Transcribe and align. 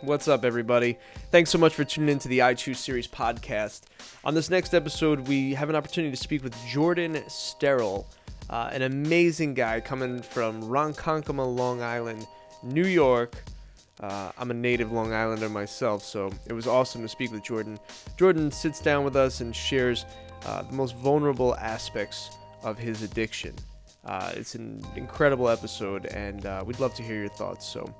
What's 0.00 0.28
up, 0.28 0.44
everybody? 0.44 0.98
Thanks 1.30 1.50
so 1.50 1.56
much 1.56 1.74
for 1.74 1.82
tuning 1.84 2.10
into 2.10 2.28
the 2.28 2.42
I 2.42 2.52
Choose 2.54 2.78
Series 2.78 3.08
podcast. 3.08 3.82
On 4.24 4.34
this 4.34 4.50
next 4.50 4.74
episode, 4.74 5.26
we 5.28 5.54
have 5.54 5.70
an 5.70 5.76
opportunity 5.76 6.10
to 6.10 6.22
speak 6.22 6.42
with 6.42 6.54
Jordan 6.66 7.14
Stierle, 7.26 8.04
uh, 8.50 8.68
an 8.72 8.82
amazing 8.82 9.54
guy 9.54 9.80
coming 9.80 10.20
from 10.20 10.62
Ronkonkoma, 10.62 11.56
Long 11.56 11.80
Island, 11.80 12.26
New 12.62 12.84
York. 12.86 13.42
Uh, 14.00 14.30
I'm 14.36 14.50
a 14.50 14.54
native 14.54 14.92
Long 14.92 15.14
Islander 15.14 15.48
myself, 15.48 16.04
so 16.04 16.30
it 16.46 16.52
was 16.52 16.66
awesome 16.66 17.00
to 17.00 17.08
speak 17.08 17.32
with 17.32 17.42
Jordan. 17.42 17.78
Jordan 18.18 18.50
sits 18.50 18.80
down 18.80 19.04
with 19.04 19.16
us 19.16 19.40
and 19.40 19.56
shares 19.56 20.04
uh, 20.44 20.62
the 20.62 20.74
most 20.74 20.96
vulnerable 20.96 21.54
aspects 21.56 22.36
of 22.62 22.76
his 22.76 23.02
addiction. 23.02 23.54
Uh, 24.04 24.32
it's 24.34 24.54
an 24.54 24.84
incredible 24.96 25.48
episode, 25.48 26.06
and 26.06 26.44
uh, 26.44 26.62
we'd 26.66 26.80
love 26.80 26.94
to 26.94 27.02
hear 27.02 27.16
your 27.16 27.28
thoughts. 27.28 27.64
So 27.64 27.90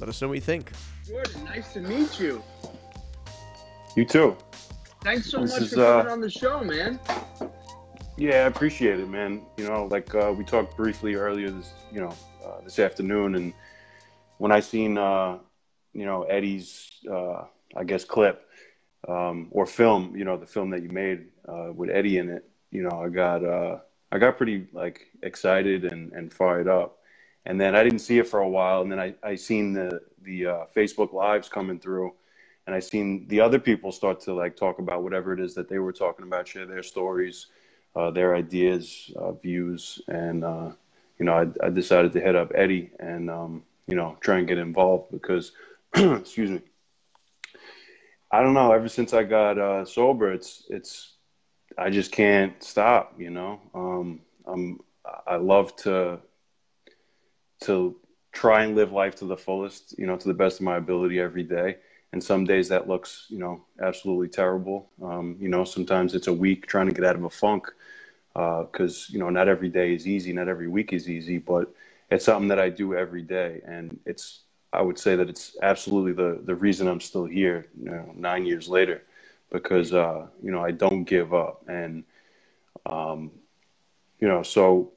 let 0.00 0.08
us 0.08 0.22
know 0.22 0.28
what 0.28 0.34
you 0.34 0.40
think. 0.40 0.72
Jordan, 1.06 1.44
nice 1.44 1.72
to 1.72 1.80
meet 1.80 2.20
you. 2.20 2.42
You 3.96 4.04
too. 4.04 4.36
Thanks 5.02 5.30
so 5.30 5.40
This 5.40 5.52
much 5.52 5.62
is, 5.62 5.70
for 5.70 5.76
coming 5.76 6.06
uh, 6.06 6.12
on 6.12 6.20
the 6.20 6.30
show, 6.30 6.62
man. 6.62 7.00
Yeah, 8.16 8.44
I 8.44 8.46
appreciate 8.46 9.00
it, 9.00 9.08
man. 9.08 9.42
You 9.56 9.66
know, 9.66 9.86
like 9.86 10.14
uh, 10.14 10.32
we 10.36 10.44
talked 10.44 10.76
briefly 10.76 11.14
earlier 11.14 11.50
this, 11.50 11.72
you 11.90 12.00
know, 12.00 12.14
uh, 12.44 12.60
this 12.62 12.78
afternoon, 12.78 13.34
and 13.34 13.52
when 14.38 14.52
I 14.52 14.60
seen, 14.60 14.96
uh, 14.96 15.38
you 15.92 16.06
know, 16.06 16.22
Eddie's, 16.24 16.90
uh, 17.10 17.44
I 17.76 17.84
guess, 17.84 18.04
clip 18.04 18.48
um, 19.08 19.48
or 19.50 19.66
film, 19.66 20.14
you 20.16 20.24
know, 20.24 20.36
the 20.36 20.46
film 20.46 20.70
that 20.70 20.82
you 20.82 20.88
made 20.88 21.26
uh, 21.48 21.72
with 21.74 21.90
Eddie 21.90 22.18
in 22.18 22.28
it, 22.28 22.48
you 22.70 22.82
know, 22.82 23.02
I 23.02 23.08
got, 23.08 23.44
uh, 23.44 23.78
I 24.12 24.18
got 24.18 24.36
pretty 24.36 24.68
like 24.72 25.08
excited 25.22 25.84
and, 25.84 26.12
and 26.12 26.32
fired 26.32 26.68
up. 26.68 26.98
And 27.44 27.60
then 27.60 27.74
I 27.74 27.82
didn't 27.82 27.98
see 27.98 28.18
it 28.18 28.28
for 28.28 28.38
a 28.40 28.48
while, 28.48 28.82
and 28.82 28.92
then 28.92 29.00
I, 29.00 29.14
I 29.24 29.34
seen 29.34 29.72
the 29.72 30.00
the 30.24 30.46
uh, 30.46 30.64
Facebook 30.74 31.12
lives 31.12 31.48
coming 31.48 31.78
through, 31.78 32.12
and 32.66 32.74
I 32.74 32.80
seen 32.80 33.26
the 33.28 33.40
other 33.40 33.58
people 33.58 33.92
start 33.92 34.20
to 34.20 34.34
like 34.34 34.56
talk 34.56 34.78
about 34.78 35.02
whatever 35.02 35.32
it 35.32 35.40
is 35.40 35.54
that 35.54 35.68
they 35.68 35.78
were 35.78 35.92
talking 35.92 36.24
about, 36.24 36.48
share 36.48 36.66
their 36.66 36.82
stories, 36.82 37.46
uh, 37.96 38.10
their 38.10 38.34
ideas, 38.34 39.10
uh, 39.16 39.32
views, 39.32 40.00
and 40.08 40.44
uh, 40.44 40.70
you 41.18 41.26
know, 41.26 41.34
I, 41.34 41.66
I 41.66 41.70
decided 41.70 42.12
to 42.14 42.20
hit 42.20 42.34
up 42.34 42.50
Eddie 42.54 42.90
and 42.98 43.30
um, 43.30 43.62
you 43.86 43.96
know 43.96 44.16
try 44.20 44.38
and 44.38 44.48
get 44.48 44.58
involved 44.58 45.10
because, 45.12 45.52
excuse 45.94 46.50
me, 46.50 46.62
I 48.30 48.42
don't 48.42 48.54
know. 48.54 48.72
Ever 48.72 48.88
since 48.88 49.12
I 49.12 49.22
got 49.22 49.58
uh, 49.58 49.84
sober, 49.84 50.32
it's 50.32 50.64
it's 50.68 51.12
I 51.78 51.90
just 51.90 52.12
can't 52.12 52.62
stop. 52.62 53.14
You 53.18 53.30
know, 53.30 53.60
um, 53.74 54.20
I'm 54.46 54.80
I 55.26 55.36
love 55.36 55.76
to 55.76 56.20
to 57.62 57.96
try 58.32 58.64
and 58.64 58.74
live 58.74 58.92
life 58.92 59.14
to 59.16 59.24
the 59.24 59.36
fullest. 59.36 59.98
You 59.98 60.06
know, 60.06 60.16
to 60.16 60.28
the 60.28 60.34
best 60.34 60.60
of 60.60 60.64
my 60.64 60.76
ability 60.76 61.20
every 61.20 61.44
day. 61.44 61.76
And 62.12 62.22
some 62.22 62.44
days 62.44 62.68
that 62.68 62.88
looks, 62.88 63.26
you 63.30 63.38
know, 63.38 63.64
absolutely 63.80 64.28
terrible. 64.28 64.90
Um, 65.02 65.36
you 65.40 65.48
know, 65.48 65.64
sometimes 65.64 66.14
it's 66.14 66.26
a 66.26 66.32
week 66.32 66.66
trying 66.66 66.86
to 66.88 66.94
get 66.94 67.04
out 67.04 67.16
of 67.16 67.24
a 67.24 67.30
funk 67.30 67.72
because 68.34 69.08
you 69.10 69.18
know 69.18 69.30
not 69.30 69.48
every 69.48 69.68
day 69.68 69.94
is 69.94 70.06
easy, 70.06 70.32
not 70.32 70.48
every 70.48 70.68
week 70.68 70.92
is 70.92 71.08
easy, 71.08 71.38
but 71.38 71.72
it's 72.10 72.24
something 72.24 72.48
that 72.48 72.58
I 72.58 72.68
do 72.68 72.94
every 72.94 73.22
day, 73.22 73.60
and 73.66 73.98
it's 74.06 74.40
I 74.72 74.80
would 74.82 74.98
say 74.98 75.16
that 75.16 75.28
it's 75.28 75.56
absolutely 75.62 76.12
the 76.12 76.40
the 76.42 76.54
reason 76.54 76.88
I'm 76.88 77.00
still 77.00 77.26
here, 77.26 77.66
you 77.78 77.90
know, 77.90 78.12
nine 78.16 78.46
years 78.46 78.68
later, 78.68 79.02
because 79.50 79.92
uh, 79.92 80.26
you 80.42 80.50
know 80.50 80.64
I 80.64 80.70
don't 80.70 81.04
give 81.04 81.34
up, 81.34 81.64
and 81.68 82.04
um, 82.86 83.30
you 84.18 84.28
know 84.28 84.42
so 84.42 84.92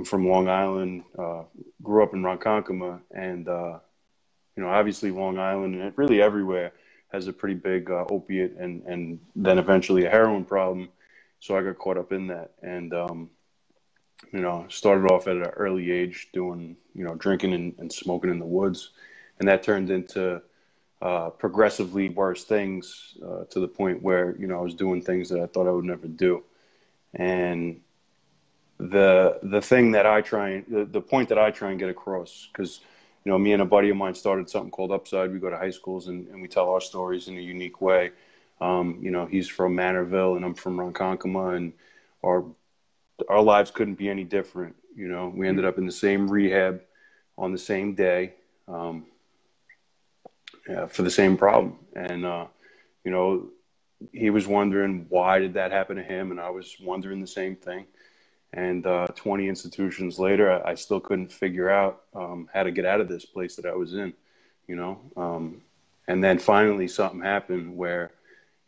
I'm 0.00 0.04
from 0.06 0.26
Long 0.26 0.48
Island, 0.48 1.04
uh, 1.18 1.42
grew 1.82 2.02
up 2.02 2.14
in 2.14 2.22
Ronkonkoma, 2.22 3.02
and 3.10 3.46
uh, 3.46 3.80
you 4.56 4.62
know 4.62 4.70
obviously 4.70 5.10
Long 5.10 5.38
Island 5.38 5.74
and 5.74 5.92
really 5.98 6.22
everywhere 6.22 6.72
has 7.12 7.26
a 7.26 7.34
pretty 7.34 7.56
big 7.56 7.90
uh, 7.90 8.06
opiate 8.08 8.56
and 8.58 8.82
and 8.84 9.20
then 9.36 9.58
eventually 9.58 10.06
a 10.06 10.10
heroin 10.10 10.46
problem. 10.46 10.88
So 11.40 11.54
I 11.54 11.62
got 11.62 11.76
caught 11.76 11.98
up 11.98 12.12
in 12.12 12.28
that, 12.28 12.52
and 12.62 12.94
um, 12.94 13.30
you 14.32 14.40
know, 14.40 14.64
started 14.70 15.04
off 15.10 15.26
at 15.26 15.36
an 15.36 15.42
early 15.42 15.90
age 15.90 16.30
doing 16.32 16.78
you 16.94 17.04
know 17.04 17.14
drinking 17.14 17.52
and, 17.52 17.74
and 17.76 17.92
smoking 17.92 18.30
in 18.30 18.38
the 18.38 18.46
woods, 18.46 18.92
and 19.38 19.46
that 19.48 19.62
turned 19.62 19.90
into 19.90 20.40
uh, 21.02 21.28
progressively 21.28 22.08
worse 22.08 22.44
things 22.44 23.18
uh, 23.22 23.44
to 23.50 23.60
the 23.60 23.68
point 23.68 24.02
where 24.02 24.34
you 24.38 24.46
know 24.46 24.60
I 24.60 24.62
was 24.62 24.72
doing 24.72 25.02
things 25.02 25.28
that 25.28 25.40
I 25.40 25.46
thought 25.46 25.68
I 25.68 25.72
would 25.72 25.84
never 25.84 26.08
do, 26.08 26.42
and 27.12 27.82
the 28.88 29.38
the 29.42 29.60
thing 29.60 29.92
that 29.92 30.06
I 30.06 30.20
try 30.22 30.50
and 30.50 30.64
the, 30.68 30.84
the 30.84 31.00
point 31.00 31.28
that 31.28 31.38
I 31.38 31.50
try 31.50 31.70
and 31.70 31.78
get 31.78 31.90
across 31.90 32.48
because 32.52 32.80
you 33.24 33.30
know 33.30 33.38
me 33.38 33.52
and 33.52 33.60
a 33.62 33.66
buddy 33.66 33.90
of 33.90 33.96
mine 33.96 34.14
started 34.14 34.48
something 34.48 34.70
called 34.70 34.90
Upside. 34.90 35.32
We 35.32 35.38
go 35.38 35.50
to 35.50 35.56
high 35.56 35.70
schools 35.70 36.08
and, 36.08 36.26
and 36.28 36.40
we 36.40 36.48
tell 36.48 36.70
our 36.70 36.80
stories 36.80 37.28
in 37.28 37.36
a 37.36 37.40
unique 37.40 37.80
way. 37.80 38.12
Um, 38.60 38.98
you 39.02 39.10
know, 39.10 39.26
he's 39.26 39.48
from 39.48 39.76
Manorville 39.76 40.36
and 40.36 40.44
I'm 40.44 40.54
from 40.54 40.78
Ronkonkoma, 40.78 41.56
and 41.56 41.72
our 42.24 42.44
our 43.28 43.42
lives 43.42 43.70
couldn't 43.70 43.96
be 43.96 44.08
any 44.08 44.24
different. 44.24 44.76
You 44.96 45.08
know, 45.08 45.32
we 45.34 45.46
ended 45.46 45.64
up 45.64 45.78
in 45.78 45.86
the 45.86 45.92
same 45.92 46.30
rehab 46.30 46.82
on 47.36 47.52
the 47.52 47.58
same 47.58 47.94
day 47.94 48.34
um, 48.66 49.06
yeah, 50.68 50.86
for 50.86 51.02
the 51.02 51.10
same 51.10 51.36
problem, 51.36 51.76
and 51.94 52.24
uh, 52.24 52.46
you 53.04 53.10
know, 53.10 53.48
he 54.12 54.30
was 54.30 54.46
wondering 54.46 55.06
why 55.08 55.38
did 55.38 55.54
that 55.54 55.70
happen 55.70 55.96
to 55.96 56.02
him, 56.02 56.30
and 56.30 56.40
I 56.40 56.50
was 56.50 56.76
wondering 56.80 57.20
the 57.20 57.26
same 57.26 57.56
thing. 57.56 57.86
And 58.52 58.84
uh, 58.86 59.06
20 59.14 59.48
institutions 59.48 60.18
later, 60.18 60.50
I, 60.50 60.72
I 60.72 60.74
still 60.74 61.00
couldn't 61.00 61.32
figure 61.32 61.70
out 61.70 62.02
um, 62.14 62.48
how 62.52 62.64
to 62.64 62.70
get 62.70 62.84
out 62.84 63.00
of 63.00 63.08
this 63.08 63.24
place 63.24 63.56
that 63.56 63.66
I 63.66 63.74
was 63.74 63.94
in. 63.94 64.12
You 64.66 64.76
know, 64.76 65.00
um, 65.16 65.62
and 66.06 66.22
then 66.22 66.38
finally 66.38 66.86
something 66.86 67.20
happened 67.20 67.76
where 67.76 68.12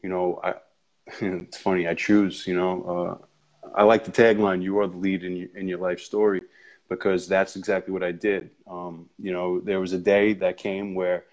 you 0.02 0.08
know, 0.08 0.40
I, 0.42 0.54
it's 1.20 1.58
funny. 1.58 1.88
I 1.88 1.94
choose, 1.94 2.46
you 2.46 2.56
know, 2.56 3.18
uh, 3.64 3.70
I 3.74 3.84
like 3.84 4.04
the 4.04 4.12
tagline, 4.12 4.62
you 4.62 4.78
are 4.80 4.86
the 4.86 4.96
lead 4.96 5.24
in 5.24 5.36
your, 5.36 5.48
in 5.54 5.68
your 5.68 5.78
life 5.78 6.00
story, 6.00 6.42
because 6.88 7.28
that's 7.28 7.56
exactly 7.56 7.92
what 7.92 8.02
I 8.02 8.12
did. 8.12 8.50
Um, 8.66 9.08
you 9.18 9.32
know, 9.32 9.60
there 9.60 9.80
was 9.80 9.92
a 9.92 9.98
day 9.98 10.34
that 10.34 10.56
came 10.56 10.94
where 10.94 11.24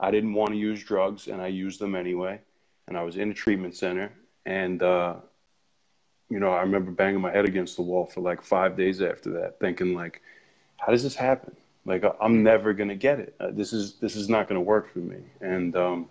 I 0.00 0.10
didn't 0.10 0.34
want 0.34 0.50
to 0.50 0.56
use 0.56 0.82
drugs 0.82 1.28
and 1.28 1.40
I 1.40 1.48
used 1.48 1.78
them 1.78 1.94
anyway. 1.94 2.40
And 2.86 2.96
I 2.96 3.02
was 3.02 3.16
in 3.16 3.30
a 3.30 3.34
treatment 3.34 3.76
center. 3.76 4.12
And, 4.46 4.82
uh, 4.82 5.16
you 6.30 6.40
know, 6.40 6.50
I 6.50 6.60
remember 6.60 6.90
banging 6.90 7.20
my 7.20 7.30
head 7.30 7.44
against 7.44 7.76
the 7.76 7.82
wall 7.82 8.06
for 8.06 8.20
like 8.20 8.42
five 8.42 8.76
days 8.76 9.00
after 9.00 9.30
that, 9.30 9.58
thinking 9.60 9.94
like, 9.94 10.22
how 10.76 10.92
does 10.92 11.02
this 11.02 11.14
happen? 11.14 11.56
Like, 11.84 12.04
I'm 12.20 12.42
never 12.42 12.74
to 12.90 12.94
get 12.94 13.18
it. 13.18 13.34
Uh, 13.40 13.50
this 13.50 13.72
is, 13.72 13.94
this 13.94 14.14
is 14.14 14.28
not 14.28 14.48
to 14.58 14.64
work 14.64 14.92
for 14.92 14.98
me. 14.98 15.18
And, 15.40 15.74
um, 15.74 16.08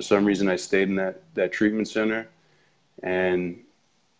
for 0.00 0.02
some 0.02 0.24
reason 0.24 0.48
I 0.48 0.56
stayed 0.56 0.88
in 0.88 0.94
that 0.96 1.22
that 1.34 1.52
treatment 1.52 1.88
center, 1.88 2.28
and 3.02 3.62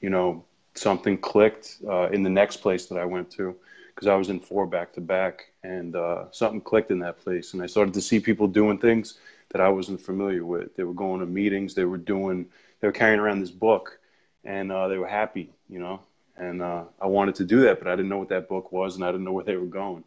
you 0.01 0.11
know 0.11 0.45
something 0.75 1.17
clicked 1.17 1.79
uh, 1.89 2.09
in 2.11 2.23
the 2.23 2.31
next 2.31 2.59
place 2.59 2.87
that 2.87 2.99
I 2.99 3.05
went 3.05 3.31
to 3.33 3.57
because 3.95 4.07
I 4.07 4.15
was 4.15 4.29
in 4.29 4.41
four 4.41 4.67
back 4.67 4.93
to 4.95 5.01
back, 5.01 5.53
and 5.63 5.97
uh, 5.97 6.31
something 6.33 6.61
clicked 6.61 6.91
in 6.91 6.99
that 7.01 7.19
place, 7.21 7.55
and 7.55 7.63
I 7.63 7.67
started 7.67 7.95
to 7.95 8.01
see 8.01 8.21
people 8.21 8.47
doing 8.47 8.79
things 8.79 9.19
that 9.51 9.61
I 9.61 9.69
wasn't 9.69 10.01
familiar 10.01 10.45
with. 10.45 10.77
They 10.77 10.85
were 10.85 10.93
going 10.93 11.21
to 11.21 11.27
meetings, 11.27 11.75
they 11.75 11.85
were 11.85 11.99
doing, 11.99 12.47
they 12.81 12.89
were 12.89 12.93
carrying 12.93 13.19
around 13.19 13.41
this 13.41 13.51
book, 13.51 13.99
and 14.45 14.73
uh, 14.73 14.89
they 14.89 14.99
were 14.99 15.09
happy, 15.09 15.51
you 15.69 15.79
know. 15.79 16.01
And 16.37 16.63
uh, 16.63 16.85
I 17.01 17.07
wanted 17.07 17.35
to 17.37 17.45
do 17.45 17.63
that, 17.63 17.79
but 17.79 17.89
I 17.89 17.97
didn't 17.97 18.09
know 18.09 18.19
what 18.19 18.31
that 18.31 18.49
book 18.49 18.73
was, 18.73 18.97
and 18.97 19.05
I 19.05 19.09
didn't 19.13 19.25
know 19.25 19.33
where 19.33 19.45
they 19.45 19.57
were 19.57 19.67
going. 19.67 20.05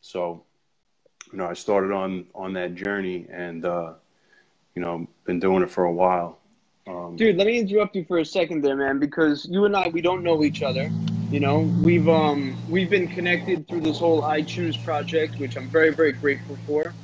So, 0.00 0.42
you 1.32 1.38
know, 1.38 1.46
I 1.46 1.54
started 1.54 1.92
on 1.92 2.26
on 2.34 2.54
that 2.54 2.74
journey, 2.74 3.26
and 3.30 3.64
uh, 3.64 3.92
you 4.74 4.82
know, 4.82 5.06
been 5.24 5.40
doing 5.40 5.62
it 5.62 5.70
for 5.70 5.84
a 5.84 5.92
while. 5.92 6.38
Um, 6.86 7.16
Dude, 7.16 7.36
let 7.36 7.46
me 7.46 7.58
interrupt 7.58 7.96
you 7.96 8.04
for 8.04 8.18
a 8.18 8.24
second 8.24 8.62
there, 8.62 8.76
man, 8.76 8.98
because 8.98 9.46
you 9.50 9.64
and 9.64 9.76
I 9.76 9.88
we 9.88 10.00
don't 10.00 10.22
know 10.22 10.44
each 10.44 10.62
other. 10.62 10.90
You 11.30 11.40
know, 11.40 11.60
we've 11.82 12.08
um 12.08 12.56
we've 12.68 12.90
been 12.90 13.08
connected 13.08 13.66
through 13.68 13.80
this 13.80 13.98
whole 13.98 14.24
I 14.24 14.42
Choose 14.42 14.76
project, 14.76 15.38
which 15.38 15.56
I'm 15.56 15.68
very 15.68 15.90
very 15.90 16.12
grateful 16.12 16.56
for, 16.66 16.94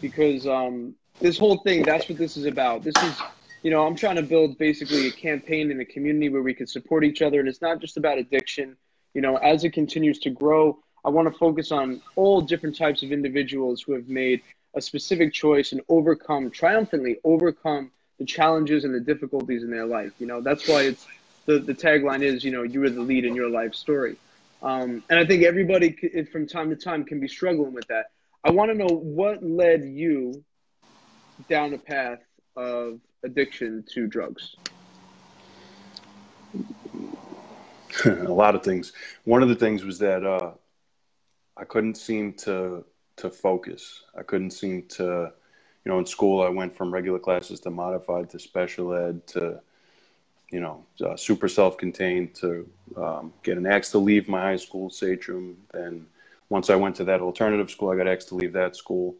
because 0.00 0.46
um 0.46 0.94
this 1.20 1.38
whole 1.38 1.58
thing 1.58 1.82
that's 1.82 2.08
what 2.08 2.18
this 2.18 2.36
is 2.36 2.46
about. 2.46 2.84
This 2.84 2.94
is 3.02 3.16
you 3.62 3.70
know 3.70 3.86
I'm 3.86 3.96
trying 3.96 4.16
to 4.16 4.22
build 4.22 4.58
basically 4.58 5.06
a 5.08 5.12
campaign 5.12 5.70
in 5.70 5.80
a 5.80 5.84
community 5.84 6.28
where 6.28 6.42
we 6.42 6.54
can 6.54 6.66
support 6.66 7.04
each 7.04 7.22
other, 7.22 7.40
and 7.40 7.48
it's 7.48 7.62
not 7.62 7.80
just 7.80 7.96
about 7.96 8.18
addiction. 8.18 8.76
You 9.14 9.20
know, 9.20 9.36
as 9.36 9.64
it 9.64 9.70
continues 9.70 10.18
to 10.20 10.30
grow, 10.30 10.78
I 11.04 11.10
want 11.10 11.30
to 11.30 11.38
focus 11.38 11.72
on 11.72 12.00
all 12.16 12.40
different 12.40 12.76
types 12.76 13.02
of 13.02 13.12
individuals 13.12 13.82
who 13.82 13.92
have 13.92 14.08
made 14.08 14.42
a 14.74 14.80
specific 14.80 15.32
choice 15.32 15.72
and 15.72 15.82
overcome 15.88 16.50
triumphantly 16.50 17.18
overcome 17.24 17.90
the 18.18 18.24
challenges 18.24 18.84
and 18.84 18.94
the 18.94 19.00
difficulties 19.00 19.62
in 19.62 19.70
their 19.70 19.86
life. 19.86 20.12
You 20.18 20.26
know, 20.26 20.40
that's 20.40 20.66
why 20.68 20.82
it's 20.82 21.06
the, 21.46 21.58
the 21.58 21.74
tagline 21.74 22.22
is, 22.22 22.44
you 22.44 22.52
know, 22.52 22.62
you 22.62 22.82
are 22.84 22.90
the 22.90 23.00
lead 23.00 23.24
in 23.24 23.34
your 23.34 23.50
life 23.50 23.74
story. 23.74 24.16
Um, 24.62 25.02
and 25.10 25.18
I 25.18 25.26
think 25.26 25.42
everybody 25.42 25.96
c- 26.00 26.22
from 26.24 26.46
time 26.46 26.70
to 26.70 26.76
time 26.76 27.04
can 27.04 27.20
be 27.20 27.28
struggling 27.28 27.72
with 27.72 27.88
that. 27.88 28.06
I 28.44 28.50
want 28.50 28.70
to 28.70 28.76
know 28.76 28.86
what 28.86 29.42
led 29.42 29.84
you 29.84 30.44
down 31.48 31.72
the 31.72 31.78
path 31.78 32.20
of 32.56 33.00
addiction 33.24 33.84
to 33.94 34.06
drugs. 34.06 34.56
a 38.04 38.10
lot 38.32 38.54
of 38.54 38.62
things. 38.62 38.92
One 39.24 39.42
of 39.42 39.48
the 39.48 39.54
things 39.54 39.84
was 39.84 39.98
that 39.98 40.24
uh, 40.24 40.52
I 41.56 41.64
couldn't 41.64 41.96
seem 41.96 42.32
to 42.34 42.84
to 43.16 43.30
focus. 43.30 44.04
I 44.18 44.22
couldn't 44.22 44.52
seem 44.52 44.82
to, 44.88 45.32
you 45.84 45.92
know, 45.92 45.98
in 45.98 46.06
school, 46.06 46.42
I 46.42 46.48
went 46.48 46.74
from 46.74 46.92
regular 46.92 47.18
classes 47.18 47.60
to 47.60 47.70
modified 47.70 48.30
to 48.30 48.38
special 48.38 48.94
ed 48.94 49.26
to, 49.28 49.60
you 50.50 50.60
know, 50.60 50.84
uh, 51.04 51.16
super 51.16 51.48
self-contained 51.48 52.34
to 52.36 52.68
um, 52.96 53.32
an 53.46 53.66
asked 53.66 53.92
to 53.92 53.98
leave 53.98 54.28
my 54.28 54.40
high 54.40 54.56
school, 54.56 54.88
Sachem. 54.88 55.58
Then 55.72 56.06
once 56.48 56.70
I 56.70 56.76
went 56.76 56.96
to 56.96 57.04
that 57.04 57.20
alternative 57.20 57.70
school, 57.70 57.90
I 57.90 57.96
got 57.96 58.08
asked 58.08 58.28
to 58.28 58.34
leave 58.34 58.54
that 58.54 58.76
school. 58.76 59.14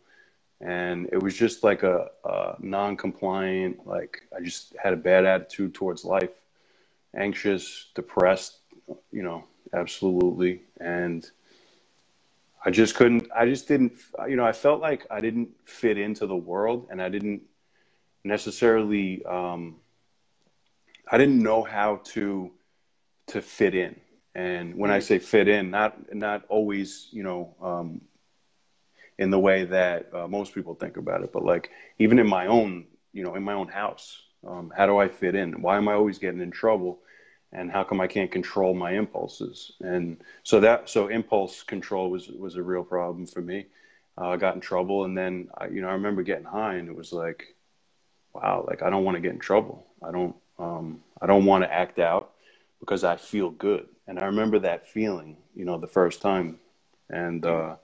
And 0.62 1.08
it 1.10 1.20
was 1.20 1.36
just 1.36 1.64
like 1.64 1.82
a, 1.82 2.08
a 2.24 2.54
non-compliant, 2.60 3.84
like 3.84 4.22
I 4.36 4.40
just 4.40 4.76
had 4.80 4.92
a 4.92 4.96
bad 4.96 5.24
attitude 5.26 5.74
towards 5.74 6.04
life, 6.04 6.30
anxious, 7.16 7.90
depressed, 7.96 8.58
you 9.10 9.24
know, 9.24 9.42
absolutely. 9.74 10.62
And 10.80 11.28
I 12.64 12.70
just 12.70 12.94
couldn't, 12.94 13.28
I 13.34 13.46
just 13.46 13.66
didn't, 13.66 13.94
you 14.28 14.36
know, 14.36 14.44
I 14.44 14.52
felt 14.52 14.80
like 14.80 15.04
I 15.10 15.20
didn't 15.20 15.48
fit 15.64 15.98
into 15.98 16.28
the 16.28 16.36
world 16.36 16.86
and 16.92 17.02
I 17.02 17.08
didn't 17.08 17.42
necessarily, 18.22 19.24
um, 19.24 19.80
I 21.10 21.18
didn't 21.18 21.42
know 21.42 21.64
how 21.64 22.02
to, 22.12 22.52
to 23.26 23.42
fit 23.42 23.74
in. 23.74 23.96
And 24.36 24.76
when 24.76 24.92
I 24.92 25.00
say 25.00 25.18
fit 25.18 25.48
in, 25.48 25.72
not, 25.72 26.14
not 26.14 26.44
always, 26.48 27.08
you 27.10 27.24
know, 27.24 27.56
um, 27.60 28.00
in 29.18 29.30
the 29.30 29.38
way 29.38 29.64
that 29.64 30.10
uh, 30.14 30.26
most 30.26 30.54
people 30.54 30.74
think 30.74 30.96
about 30.96 31.22
it, 31.22 31.32
but 31.32 31.44
like 31.44 31.70
even 31.98 32.18
in 32.18 32.26
my 32.26 32.46
own, 32.46 32.86
you 33.12 33.22
know, 33.22 33.34
in 33.34 33.42
my 33.42 33.52
own 33.52 33.68
house, 33.68 34.22
um, 34.46 34.72
how 34.76 34.86
do 34.86 34.98
I 34.98 35.08
fit 35.08 35.34
in? 35.34 35.62
Why 35.62 35.76
am 35.76 35.88
I 35.88 35.94
always 35.94 36.18
getting 36.18 36.40
in 36.40 36.50
trouble? 36.50 37.00
and 37.52 37.70
how 37.70 37.84
come 37.84 38.00
I 38.00 38.06
can't 38.06 38.30
control 38.30 38.74
my 38.74 38.92
impulses? 38.92 39.72
And 39.80 40.18
so 40.42 40.60
that 40.60 40.88
so 40.88 41.08
impulse 41.08 41.62
control 41.62 42.10
was 42.10 42.28
was 42.28 42.56
a 42.56 42.62
real 42.62 42.82
problem 42.82 43.26
for 43.26 43.42
me. 43.42 43.66
Uh, 44.18 44.30
I 44.30 44.36
got 44.36 44.54
in 44.54 44.60
trouble, 44.60 45.04
and 45.04 45.16
then 45.16 45.48
I, 45.56 45.66
you 45.66 45.82
know 45.82 45.88
I 45.88 45.92
remember 45.92 46.22
getting 46.22 46.44
high, 46.44 46.74
and 46.74 46.88
it 46.88 46.96
was 46.96 47.12
like, 47.12 47.54
wow, 48.32 48.64
like 48.66 48.82
I 48.82 48.90
don't 48.90 49.04
want 49.04 49.16
to 49.16 49.20
get 49.20 49.32
in 49.32 49.38
trouble. 49.38 49.86
I 50.02 50.10
don't 50.10 50.34
um, 50.58 51.00
I 51.20 51.26
don't 51.26 51.44
want 51.44 51.64
to 51.64 51.72
act 51.72 51.98
out 51.98 52.32
because 52.80 53.04
I 53.04 53.16
feel 53.16 53.50
good, 53.50 53.86
and 54.06 54.18
I 54.18 54.26
remember 54.26 54.58
that 54.60 54.88
feeling, 54.88 55.36
you 55.54 55.64
know, 55.64 55.78
the 55.78 55.86
first 55.86 56.22
time, 56.22 56.58
and 57.10 57.44
uh, 57.44 57.76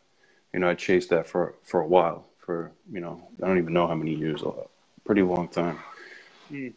you 0.52 0.60
know 0.60 0.68
I 0.68 0.74
chased 0.74 1.10
that 1.10 1.26
for 1.26 1.54
for 1.62 1.80
a 1.80 1.86
while, 1.86 2.26
for 2.38 2.72
you 2.90 3.00
know 3.00 3.28
I 3.42 3.46
don't 3.46 3.58
even 3.58 3.72
know 3.72 3.86
how 3.86 3.94
many 3.94 4.14
years, 4.14 4.42
a 4.42 4.52
pretty 5.04 5.22
long 5.22 5.48
time. 5.48 5.78
Mm. 6.50 6.72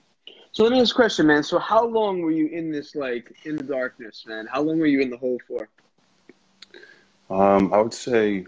So 0.54 0.64
let 0.64 0.74
me 0.74 0.82
ask 0.82 0.94
a 0.94 0.96
question, 0.96 1.28
man. 1.28 1.44
So 1.44 1.60
how 1.60 1.86
long 1.86 2.22
were 2.22 2.32
you 2.32 2.48
in 2.48 2.74
this, 2.74 2.94
like, 2.94 3.34
in 3.46 3.56
the 3.56 3.64
darkness, 3.64 4.26
man? 4.28 4.48
How 4.52 4.62
long 4.62 4.80
were 4.80 4.86
you 4.86 5.00
in 5.00 5.10
the 5.10 5.16
hole 5.16 5.40
for? 5.48 5.70
Um, 7.30 7.74
I 7.74 7.80
would 7.80 7.94
say 7.94 8.46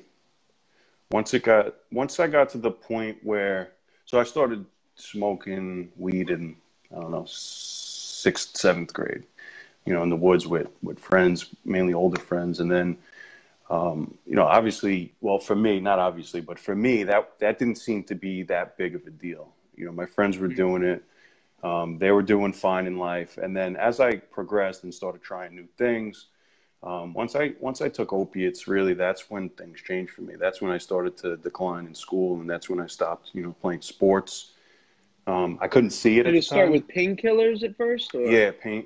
once 1.12 1.34
it 1.34 1.44
got 1.44 1.76
once 1.92 2.20
I 2.20 2.28
got 2.28 2.50
to 2.50 2.58
the 2.58 2.72
point 2.72 3.18
where 3.24 3.72
so 4.06 4.20
I 4.20 4.24
started 4.24 4.66
smoking 4.96 5.90
weed 5.96 6.30
in 6.30 6.58
I 6.92 7.00
don't 7.00 7.12
know 7.12 7.26
sixth 7.26 8.58
seventh 8.58 8.92
grade, 8.94 9.24
you 9.86 9.94
know, 9.94 10.04
in 10.04 10.10
the 10.10 10.18
woods 10.18 10.46
with 10.46 10.68
with 10.82 11.00
friends, 11.00 11.46
mainly 11.64 11.94
older 11.94 12.20
friends, 12.20 12.60
and 12.60 12.70
then 12.70 12.98
um, 13.70 14.18
you 14.26 14.36
know, 14.36 14.46
obviously, 14.46 15.14
well, 15.22 15.40
for 15.40 15.56
me, 15.56 15.80
not 15.80 16.00
obviously, 16.00 16.42
but 16.42 16.60
for 16.60 16.76
me, 16.76 17.04
that 17.04 17.40
that 17.40 17.60
didn't 17.60 17.78
seem 17.78 18.04
to 18.06 18.16
be 18.16 18.44
that 18.44 18.78
big 18.78 18.96
of 18.96 19.06
a 19.08 19.12
deal. 19.12 19.54
You 19.76 19.86
know, 19.86 19.92
my 19.92 20.06
friends 20.06 20.38
were 20.38 20.48
doing 20.48 20.84
it 20.84 21.04
um, 21.64 21.98
they 21.98 22.12
were 22.12 22.22
doing 22.22 22.52
fine 22.52 22.88
in 22.88 22.98
life, 22.98 23.38
and 23.38 23.56
then 23.56 23.78
as 23.78 24.02
I 24.02 24.18
progressed 24.18 24.84
and 24.84 24.94
started 24.94 25.24
trying 25.24 25.56
new 25.56 25.68
things, 25.78 26.28
um, 26.84 27.14
once 27.14 27.36
I 27.36 27.54
once 27.62 27.82
I 27.82 27.88
took 27.88 28.12
opiates, 28.12 28.68
really, 28.68 28.94
that's 28.94 29.30
when 29.30 29.48
things 29.50 29.80
changed 29.82 30.12
for 30.12 30.22
me. 30.22 30.36
That's 30.38 30.62
when 30.62 30.72
I 30.72 30.78
started 30.78 31.16
to 31.18 31.38
decline 31.38 31.86
in 31.86 31.96
school, 31.96 32.42
and 32.42 32.50
that's 32.50 32.70
when 32.70 32.82
I 32.82 32.88
stopped, 32.88 33.32
you 33.34 33.42
know, 33.44 33.56
playing 33.62 33.82
sports. 33.82 34.52
Um, 35.26 35.58
I 35.62 35.70
couldn't 35.70 35.92
see 35.92 36.20
it. 36.20 36.24
Did 36.24 36.36
you 36.36 36.42
start 36.42 36.70
with 36.70 36.86
painkillers 36.90 37.64
at 37.64 37.78
first? 37.78 38.14
Or? 38.14 38.30
Yeah, 38.30 38.52
pain. 38.52 38.86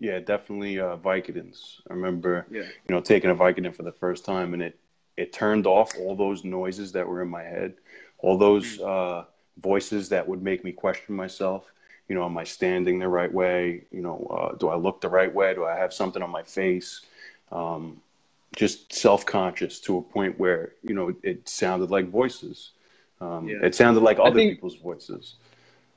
Yeah, 0.00 0.18
definitely 0.18 0.80
uh, 0.80 0.96
Vicodins. 0.96 1.80
I 1.88 1.92
remember, 1.92 2.46
yeah. 2.50 2.62
you 2.62 2.94
know, 2.94 3.00
taking 3.00 3.30
a 3.30 3.34
Vicodin 3.34 3.74
for 3.74 3.84
the 3.84 3.92
first 3.92 4.24
time, 4.24 4.54
and 4.54 4.62
it 4.62 4.76
it 5.16 5.32
turned 5.32 5.66
off 5.66 5.92
all 5.98 6.16
those 6.16 6.42
noises 6.42 6.90
that 6.92 7.06
were 7.06 7.22
in 7.22 7.28
my 7.28 7.42
head, 7.44 7.74
all 8.18 8.36
those. 8.36 8.78
Mm. 8.78 9.20
Uh, 9.20 9.24
voices 9.60 10.08
that 10.08 10.26
would 10.26 10.42
make 10.42 10.64
me 10.64 10.72
question 10.72 11.14
myself. 11.14 11.72
You 12.08 12.14
know, 12.14 12.24
am 12.24 12.36
I 12.38 12.44
standing 12.44 12.98
the 12.98 13.08
right 13.08 13.32
way? 13.32 13.84
You 13.92 14.02
know, 14.02 14.26
uh, 14.30 14.56
do 14.56 14.68
I 14.68 14.76
look 14.76 15.00
the 15.00 15.08
right 15.08 15.32
way? 15.32 15.54
Do 15.54 15.64
I 15.64 15.76
have 15.76 15.92
something 15.92 16.22
on 16.22 16.30
my 16.30 16.42
face? 16.42 17.02
Um, 17.52 18.00
just 18.56 18.92
self-conscious 18.92 19.78
to 19.80 19.98
a 19.98 20.02
point 20.02 20.38
where 20.38 20.72
you 20.82 20.94
know 20.94 21.14
it 21.22 21.48
sounded 21.48 21.90
like 21.90 22.08
voices. 22.08 22.72
Um, 23.20 23.48
yeah. 23.48 23.58
It 23.62 23.74
sounded 23.74 24.00
like 24.00 24.18
other 24.18 24.34
think, 24.34 24.52
people's 24.52 24.76
voices. 24.76 25.34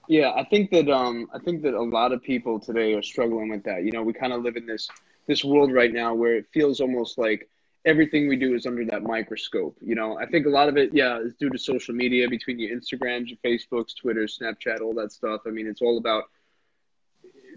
Yeah, 0.08 0.32
I 0.36 0.44
think 0.44 0.72
that 0.72 0.90
um, 0.90 1.30
I 1.34 1.40
think 1.40 1.62
that 1.64 1.74
a 1.74 1.82
lot 1.82 2.12
of 2.12 2.22
people 2.22 2.60
today 2.60 2.94
are 2.94 3.02
struggling 3.02 3.50
with 3.50 3.64
that. 3.64 3.84
You 3.84 3.92
know, 3.92 4.04
we 4.04 4.14
kind 4.14 4.34
of 4.34 4.44
live 4.44 4.58
in 4.58 4.66
this 4.66 4.90
this 5.28 5.44
world 5.44 5.72
right 5.72 5.94
now 5.94 6.14
where 6.14 6.36
it 6.36 6.46
feels 6.54 6.82
almost 6.82 7.18
like 7.18 7.50
everything 7.86 8.28
we 8.28 8.36
do 8.36 8.54
is 8.54 8.66
under 8.66 8.86
that 8.86 9.04
microscope. 9.04 9.78
You 9.82 9.96
know, 9.96 10.18
I 10.20 10.26
think 10.26 10.46
a 10.46 10.50
lot 10.50 10.70
of 10.70 10.78
it, 10.78 10.94
yeah, 10.94 11.20
is 11.20 11.34
due 11.36 11.50
to 11.50 11.58
social 11.58 11.96
media 11.96 12.30
between 12.30 12.60
your 12.60 12.78
Instagrams, 12.78 13.28
your 13.28 13.38
Facebooks, 13.46 13.96
Twitter, 14.00 14.26
Snapchat, 14.26 14.82
all 14.82 14.94
that 14.96 15.12
stuff. 15.12 15.42
I 15.46 15.50
mean, 15.50 15.68
it's 15.68 15.82
all 15.82 15.98
about 15.98 16.26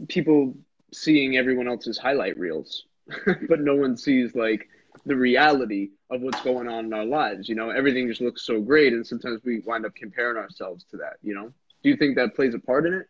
people 0.08 0.54
seeing 0.92 1.36
everyone 1.36 1.68
else's 1.68 1.98
highlight 1.98 2.38
reels, 2.38 2.84
but 3.48 3.60
no 3.60 3.74
one 3.74 3.96
sees 3.96 4.34
like 4.34 4.68
the 5.04 5.16
reality 5.16 5.90
of 6.10 6.20
what's 6.22 6.40
going 6.42 6.68
on 6.68 6.86
in 6.86 6.92
our 6.92 7.04
lives. 7.04 7.48
You 7.48 7.54
know, 7.56 7.70
everything 7.70 8.08
just 8.08 8.20
looks 8.20 8.44
so 8.46 8.60
great, 8.60 8.92
and 8.92 9.06
sometimes 9.06 9.40
we 9.44 9.60
wind 9.60 9.84
up 9.86 9.94
comparing 9.94 10.36
ourselves 10.36 10.84
to 10.90 10.96
that. 10.98 11.14
You 11.22 11.34
know, 11.34 11.52
do 11.86 11.90
you 11.90 11.96
think 11.96 12.16
that 12.16 12.34
plays 12.34 12.52
a 12.52 12.58
part 12.58 12.84
in 12.84 12.94
it? 12.94 13.06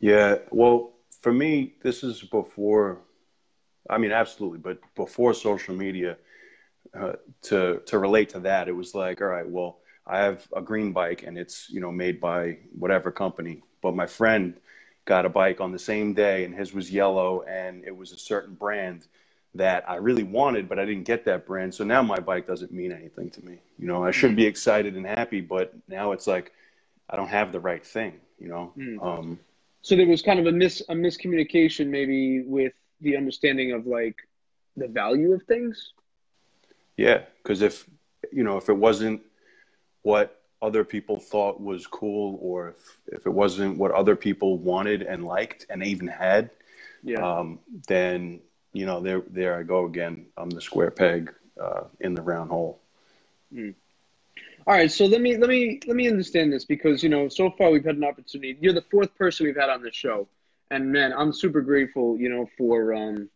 Yeah. 0.00 0.36
Well, 0.50 0.94
for 1.20 1.34
me, 1.34 1.74
this 1.82 2.02
is 2.02 2.22
before 2.22 3.02
I 3.90 3.98
mean, 3.98 4.10
absolutely. 4.10 4.58
But 4.58 4.78
before 4.96 5.34
social 5.34 5.74
media, 5.74 6.16
uh, 6.98 7.12
to 7.42 7.82
to 7.84 7.98
relate 7.98 8.30
to 8.30 8.40
that, 8.40 8.68
it 8.68 8.72
was 8.72 8.94
like, 8.94 9.20
all 9.20 9.26
right, 9.28 9.46
well, 9.46 9.80
I 10.06 10.20
have 10.20 10.48
a 10.56 10.62
green 10.62 10.94
bike 10.94 11.24
and 11.24 11.36
it's 11.36 11.68
you 11.68 11.80
know 11.80 11.92
made 11.92 12.22
by 12.22 12.56
whatever 12.72 13.10
company, 13.10 13.62
but 13.82 13.94
my 13.94 14.06
friend 14.06 14.54
got 15.04 15.26
a 15.26 15.28
bike 15.28 15.60
on 15.60 15.70
the 15.70 15.78
same 15.78 16.14
day 16.14 16.46
and 16.46 16.54
his 16.54 16.72
was 16.72 16.90
yellow 16.90 17.42
and 17.42 17.84
it 17.84 17.94
was 17.94 18.12
a 18.12 18.18
certain 18.18 18.54
brand 18.54 19.06
that 19.54 19.84
I 19.86 19.96
really 19.96 20.22
wanted, 20.22 20.70
but 20.70 20.78
I 20.78 20.86
didn't 20.86 21.04
get 21.04 21.26
that 21.26 21.44
brand. 21.44 21.74
So 21.74 21.84
now 21.84 22.00
my 22.00 22.18
bike 22.18 22.46
doesn't 22.46 22.72
mean 22.72 22.92
anything 22.92 23.28
to 23.30 23.44
me. 23.44 23.58
You 23.78 23.88
know, 23.88 24.02
I 24.02 24.10
should 24.10 24.36
be 24.36 24.46
excited 24.46 24.96
and 24.96 25.04
happy, 25.04 25.42
but 25.42 25.74
now 25.86 26.12
it's 26.12 26.26
like 26.26 26.52
I 27.08 27.16
don't 27.16 27.28
have 27.28 27.52
the 27.52 27.60
right 27.60 27.84
thing. 27.84 28.20
You 28.38 28.48
know. 28.48 28.72
Mm. 28.76 29.02
Um, 29.04 29.38
so 29.82 29.96
there 29.96 30.06
was 30.06 30.22
kind 30.22 30.38
of 30.38 30.46
a 30.46 30.52
mis 30.52 30.82
a 30.88 30.94
miscommunication 30.94 31.88
maybe 31.88 32.42
with 32.42 32.72
the 33.00 33.16
understanding 33.16 33.72
of 33.72 33.86
like 33.86 34.16
the 34.76 34.88
value 34.88 35.32
of 35.32 35.42
things. 35.44 35.92
Yeah, 36.96 37.22
because 37.42 37.62
if 37.62 37.88
you 38.32 38.44
know 38.44 38.56
if 38.56 38.68
it 38.68 38.76
wasn't 38.76 39.22
what 40.02 40.42
other 40.60 40.84
people 40.84 41.18
thought 41.18 41.60
was 41.60 41.86
cool, 41.86 42.38
or 42.42 42.70
if 42.70 43.00
if 43.06 43.26
it 43.26 43.30
wasn't 43.30 43.78
what 43.78 43.92
other 43.92 44.16
people 44.16 44.58
wanted 44.58 45.02
and 45.02 45.24
liked 45.24 45.66
and 45.70 45.84
even 45.84 46.08
had, 46.08 46.50
yeah, 47.02 47.20
um, 47.20 47.60
then 47.86 48.40
you 48.72 48.86
know 48.86 49.00
there 49.00 49.22
there 49.30 49.58
I 49.58 49.62
go 49.62 49.86
again. 49.86 50.26
I'm 50.36 50.50
the 50.50 50.60
square 50.60 50.90
peg 50.90 51.32
uh, 51.60 51.84
in 52.00 52.14
the 52.14 52.22
round 52.22 52.50
hole. 52.50 52.80
Mm. 53.52 53.74
All 54.68 54.74
right, 54.74 54.92
so 54.92 55.06
let 55.06 55.20
me 55.20 55.36
let 55.36 55.48
me 55.48 55.80
let 55.86 55.96
me 55.96 56.08
understand 56.08 56.52
this 56.52 56.64
because 56.64 57.02
you 57.02 57.08
know 57.08 57.28
so 57.28 57.50
far 57.50 57.70
we've 57.70 57.84
had 57.84 57.96
an 57.96 58.04
opportunity. 58.04 58.56
You're 58.60 58.74
the 58.74 58.84
fourth 58.90 59.12
person 59.16 59.46
we've 59.46 59.56
had 59.56 59.70
on 59.70 59.82
the 59.82 59.90
show 59.90 60.28
and 60.70 60.92
man, 60.92 61.12
I'm 61.12 61.32
super 61.32 61.60
grateful, 61.60 62.18
you 62.18 62.28
know, 62.28 62.48
for 62.56 62.94
um, 62.94 63.28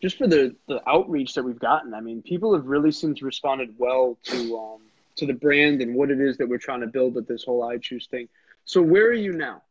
just 0.00 0.16
for 0.18 0.26
the 0.26 0.56
the 0.66 0.80
outreach 0.88 1.34
that 1.34 1.44
we've 1.44 1.58
gotten. 1.58 1.94
I 1.94 2.00
mean, 2.00 2.22
people 2.22 2.54
have 2.54 2.66
really 2.66 2.92
seemed 2.92 3.18
to 3.18 3.24
responded 3.24 3.74
well 3.78 4.18
to 4.24 4.58
um, 4.58 4.80
to 5.16 5.26
the 5.26 5.34
brand 5.34 5.82
and 5.82 5.94
what 5.94 6.10
it 6.10 6.20
is 6.20 6.38
that 6.38 6.48
we're 6.48 6.58
trying 6.58 6.80
to 6.80 6.86
build 6.86 7.14
with 7.14 7.26
this 7.26 7.44
whole 7.44 7.62
I 7.62 7.78
choose 7.78 8.06
thing. 8.06 8.28
So, 8.64 8.80
where 8.82 9.06
are 9.06 9.12
you 9.12 9.32
now? 9.32 9.62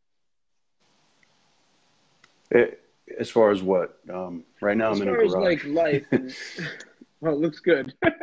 It, 2.51 2.81
as 3.19 3.29
far 3.29 3.51
as 3.51 3.61
what? 3.61 3.97
Um, 4.11 4.43
right 4.61 4.77
now, 4.77 4.91
as 4.91 5.01
I'm 5.01 5.07
in 5.07 5.13
a 5.13 5.17
garage. 5.17 5.27
As 5.27 5.33
far 5.33 5.49
as 5.49 5.63
like 5.63 5.65
life, 5.65 6.05
and, 6.11 6.35
well, 7.21 7.33
it 7.33 7.39
looks 7.39 7.59
good. 7.59 7.93
but 8.01 8.13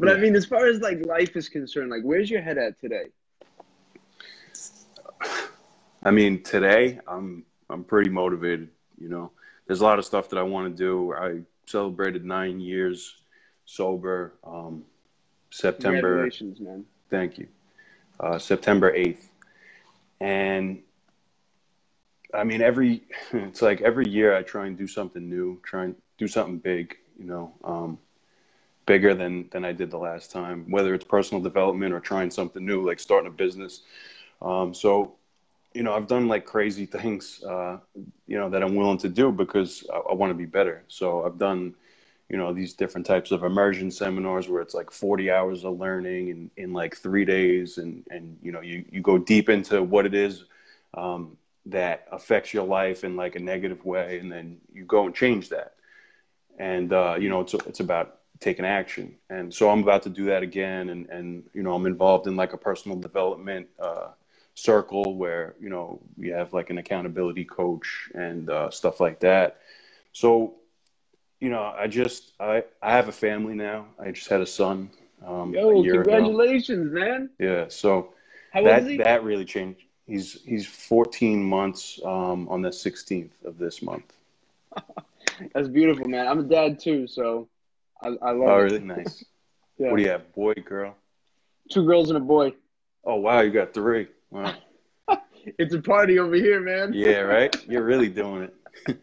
yeah. 0.00 0.12
I 0.12 0.16
mean, 0.16 0.36
as 0.36 0.46
far 0.46 0.66
as 0.66 0.80
like 0.80 1.04
life 1.06 1.36
is 1.36 1.48
concerned, 1.48 1.90
like 1.90 2.02
where's 2.02 2.30
your 2.30 2.42
head 2.42 2.58
at 2.58 2.80
today? 2.80 3.06
I 6.02 6.10
mean, 6.10 6.42
today 6.42 7.00
I'm 7.08 7.44
I'm 7.68 7.84
pretty 7.84 8.10
motivated. 8.10 8.68
You 8.98 9.08
know, 9.08 9.32
there's 9.66 9.80
a 9.80 9.84
lot 9.84 9.98
of 9.98 10.04
stuff 10.04 10.28
that 10.30 10.38
I 10.38 10.42
want 10.42 10.76
to 10.76 10.76
do. 10.76 11.12
I 11.12 11.40
celebrated 11.66 12.24
nine 12.24 12.60
years 12.60 13.16
sober. 13.64 14.34
Um, 14.44 14.84
September. 15.50 16.00
Congratulations, 16.00 16.60
man. 16.60 16.84
Thank 17.10 17.38
you. 17.38 17.48
Uh, 18.18 18.38
September 18.38 18.94
eighth, 18.94 19.30
and 20.20 20.80
I 22.32 22.44
mean 22.44 22.62
every 22.62 23.02
it's 23.32 23.62
like 23.62 23.80
every 23.82 24.08
year 24.08 24.34
I 24.36 24.42
try 24.42 24.66
and 24.66 24.76
do 24.76 24.86
something 24.86 25.28
new, 25.28 25.60
try 25.64 25.84
and 25.84 25.96
do 26.18 26.26
something 26.26 26.58
big. 26.58 26.96
You 27.18 27.26
know, 27.26 27.54
um, 27.64 27.98
bigger 28.86 29.14
than 29.14 29.48
than 29.50 29.64
I 29.64 29.72
did 29.72 29.90
the 29.90 29.98
last 29.98 30.30
time. 30.30 30.70
Whether 30.70 30.94
it's 30.94 31.04
personal 31.04 31.42
development 31.42 31.92
or 31.92 32.00
trying 32.00 32.30
something 32.30 32.64
new, 32.64 32.86
like 32.86 33.00
starting 33.00 33.28
a 33.28 33.32
business. 33.32 33.82
Um, 34.40 34.72
so, 34.74 35.14
you 35.74 35.82
know, 35.82 35.94
I've 35.94 36.06
done 36.06 36.28
like 36.28 36.44
crazy 36.44 36.86
things, 36.96 37.42
uh, 37.44 37.78
you 38.26 38.38
know, 38.38 38.48
that 38.50 38.62
I'm 38.62 38.74
willing 38.76 38.98
to 38.98 39.08
do 39.08 39.32
because 39.32 39.84
I, 39.92 39.98
I 39.98 40.14
want 40.14 40.30
to 40.30 40.34
be 40.34 40.46
better. 40.46 40.84
So 40.88 41.24
I've 41.24 41.38
done, 41.38 41.74
you 42.28 42.36
know, 42.36 42.52
these 42.52 42.74
different 42.74 43.06
types 43.06 43.30
of 43.30 43.42
immersion 43.42 43.90
seminars 43.90 44.48
where 44.48 44.62
it's 44.62 44.74
like 44.74 44.90
40 44.90 45.30
hours 45.30 45.64
of 45.64 45.78
learning 45.78 46.28
in, 46.28 46.50
in 46.56 46.72
like 46.72 46.96
three 46.96 47.24
days, 47.24 47.78
and 47.78 48.04
and 48.10 48.38
you 48.42 48.52
know, 48.52 48.60
you 48.60 48.84
you 48.90 49.00
go 49.02 49.18
deep 49.18 49.48
into 49.48 49.82
what 49.82 50.06
it 50.06 50.14
is. 50.14 50.44
Um, 50.94 51.36
that 51.66 52.06
affects 52.12 52.54
your 52.54 52.64
life 52.64 53.02
in 53.02 53.16
like 53.16 53.34
a 53.34 53.40
negative 53.40 53.84
way 53.84 54.18
and 54.20 54.30
then 54.30 54.56
you 54.72 54.84
go 54.84 55.04
and 55.04 55.14
change 55.14 55.48
that 55.48 55.74
and 56.58 56.92
uh, 56.92 57.16
you 57.18 57.28
know 57.28 57.40
it's 57.40 57.54
it's 57.54 57.80
about 57.80 58.15
taking 58.40 58.64
action 58.64 59.14
and 59.30 59.52
so 59.52 59.70
i'm 59.70 59.82
about 59.82 60.02
to 60.02 60.10
do 60.10 60.24
that 60.24 60.42
again 60.42 60.90
and 60.90 61.08
and 61.08 61.44
you 61.54 61.62
know 61.62 61.74
i'm 61.74 61.86
involved 61.86 62.26
in 62.26 62.36
like 62.36 62.52
a 62.52 62.58
personal 62.58 62.98
development 62.98 63.66
uh, 63.78 64.08
circle 64.54 65.16
where 65.16 65.54
you 65.60 65.68
know 65.68 66.00
we 66.16 66.28
have 66.28 66.52
like 66.52 66.70
an 66.70 66.78
accountability 66.78 67.44
coach 67.44 68.10
and 68.14 68.50
uh, 68.50 68.70
stuff 68.70 69.00
like 69.00 69.20
that 69.20 69.60
so 70.12 70.54
you 71.40 71.48
know 71.48 71.74
i 71.78 71.86
just 71.86 72.32
i 72.40 72.62
i 72.82 72.92
have 72.92 73.08
a 73.08 73.12
family 73.12 73.54
now 73.54 73.86
i 73.98 74.10
just 74.10 74.28
had 74.28 74.40
a 74.40 74.46
son 74.46 74.90
um, 75.24 75.54
Yo, 75.54 75.82
congratulations, 75.82 76.92
ago. 76.92 77.00
man. 77.00 77.30
Yeah, 77.38 77.66
so 77.68 78.12
How 78.52 78.62
that 78.64 78.84
that 78.98 79.24
really 79.24 79.44
changed. 79.44 79.82
He's 80.06 80.42
he's 80.42 80.66
14 80.66 81.42
months 81.42 82.00
um, 82.04 82.48
on 82.48 82.62
the 82.62 82.70
16th 82.70 83.44
of 83.44 83.58
this 83.58 83.82
month. 83.82 84.12
That's 85.54 85.68
beautiful, 85.68 86.08
man. 86.08 86.28
I'm 86.28 86.40
a 86.40 86.42
dad 86.42 86.78
too, 86.78 87.06
so 87.06 87.48
I, 88.02 88.08
I 88.08 88.32
love 88.32 88.48
oh, 88.48 88.58
it. 88.58 88.62
really 88.62 88.78
nice. 88.80 89.24
yeah. 89.78 89.90
What 89.90 89.96
do 89.96 90.02
you 90.02 90.10
have, 90.10 90.32
boy, 90.34 90.54
girl? 90.54 90.96
Two 91.70 91.84
girls 91.84 92.10
and 92.10 92.16
a 92.16 92.20
boy. 92.20 92.52
Oh 93.04 93.16
wow, 93.16 93.40
you 93.40 93.50
got 93.50 93.72
three. 93.72 94.08
Wow. 94.30 94.54
it's 95.58 95.74
a 95.74 95.80
party 95.80 96.18
over 96.18 96.34
here, 96.34 96.60
man. 96.60 96.92
yeah, 96.92 97.20
right. 97.20 97.54
You're 97.68 97.84
really 97.84 98.08
doing 98.08 98.42
it. 98.42 98.54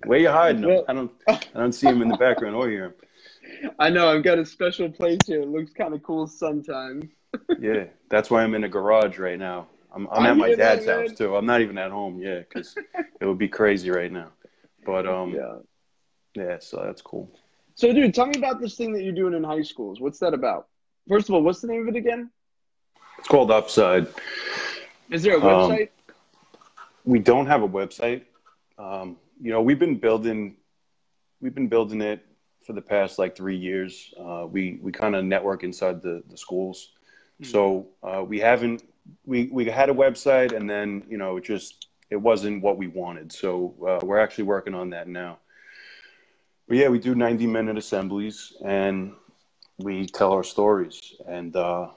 Where 0.06 0.20
you 0.20 0.30
hiding 0.30 0.62
them? 0.62 0.84
I 0.88 0.94
don't. 0.94 1.12
I 1.28 1.40
don't 1.56 1.72
see 1.72 1.88
him 1.88 2.02
in 2.02 2.10
the 2.10 2.18
background 2.18 2.56
or 2.56 2.70
hear 2.70 2.86
him. 2.86 2.94
I 3.80 3.90
know. 3.90 4.10
I've 4.10 4.24
got 4.24 4.40
a 4.40 4.46
special 4.46 4.90
place 4.90 5.20
here. 5.26 5.42
It 5.42 5.48
looks 5.48 5.72
kind 5.72 5.94
of 5.94 6.04
cool 6.04 6.28
sometimes. 6.28 7.06
yeah, 7.60 7.86
that's 8.10 8.30
why 8.30 8.44
I'm 8.44 8.54
in 8.56 8.62
the 8.62 8.70
garage 8.70 9.18
right 9.18 9.40
now. 9.40 9.68
I'm, 9.94 10.08
I'm 10.12 10.26
at 10.26 10.38
my 10.38 10.56
dad's 10.56 10.86
that, 10.86 11.10
house 11.10 11.18
too. 11.18 11.36
I'm 11.36 11.46
not 11.46 11.62
even 11.62 11.78
at 11.78 11.92
home 11.92 12.20
yet 12.20 12.50
because 12.50 12.76
it 13.22 13.26
would 13.26 13.38
be 13.38 13.48
crazy 13.48 13.90
right 13.90 14.12
now. 14.12 14.30
But 14.86 15.08
um, 15.08 15.34
yeah, 15.34 15.56
yeah. 16.36 16.58
So 16.60 16.84
that's 16.84 17.02
cool. 17.02 17.32
So, 17.76 17.92
dude, 17.92 18.14
tell 18.14 18.28
me 18.28 18.38
about 18.38 18.62
this 18.62 18.76
thing 18.76 18.94
that 18.94 19.04
you're 19.04 19.14
doing 19.14 19.34
in 19.34 19.44
high 19.44 19.64
schools. 19.64 20.00
What's 20.00 20.20
that 20.20 20.34
about? 20.34 20.68
First 21.08 21.30
of 21.30 21.36
all, 21.36 21.42
what's 21.42 21.62
the 21.62 21.68
name 21.68 21.88
of 21.88 21.96
it 21.96 21.98
again? 21.98 22.30
It's 23.18 23.28
called 23.28 23.52
Upside. 23.52 24.08
Is 25.10 25.24
there 25.24 25.38
a 25.38 25.42
website? 25.42 25.90
Um, 26.08 26.16
we 27.06 27.20
don't 27.20 27.48
have 27.48 27.64
a 27.64 27.68
website. 27.68 28.24
Um, 28.78 29.18
you 29.42 29.52
know, 29.52 29.62
we've 29.62 29.80
been 29.80 29.98
building, 29.98 30.56
we've 31.42 31.56
been 31.56 31.68
building 31.68 32.02
it 32.02 32.26
for 32.66 32.74
the 32.74 32.82
past 32.82 33.20
like 33.20 33.36
three 33.36 33.58
years. 33.58 34.14
Uh, 34.20 34.46
we 34.50 34.80
we 34.82 34.92
kind 34.92 35.16
of 35.16 35.26
network 35.26 35.64
inside 35.64 36.02
the 36.02 36.24
the 36.30 36.38
schools, 36.38 36.92
mm-hmm. 37.42 37.52
so 37.52 37.88
uh, 38.04 38.24
we 38.24 38.40
haven't 38.40 38.84
we 39.26 39.50
we 39.52 39.66
had 39.66 39.90
a 39.90 39.94
website 39.94 40.56
and 40.56 40.70
then 40.70 41.04
you 41.10 41.18
know 41.18 41.38
it 41.38 41.44
just 41.44 41.88
it 42.10 42.16
wasn't 42.16 42.62
what 42.62 42.78
we 42.78 42.88
wanted 42.88 43.32
so 43.32 43.74
uh, 43.88 44.06
we're 44.06 44.20
actually 44.20 44.44
working 44.44 44.74
on 44.74 44.90
that 44.90 45.08
now 45.08 45.38
but 46.68 46.78
yeah 46.78 46.88
we 46.88 47.00
do 47.00 47.16
90 47.16 47.48
minute 47.48 47.78
assemblies 47.78 48.54
and 48.64 49.14
we 49.80 50.06
tell 50.06 50.32
our 50.32 50.44
stories. 50.44 51.16
And 51.28 51.56
uh, 51.56 51.90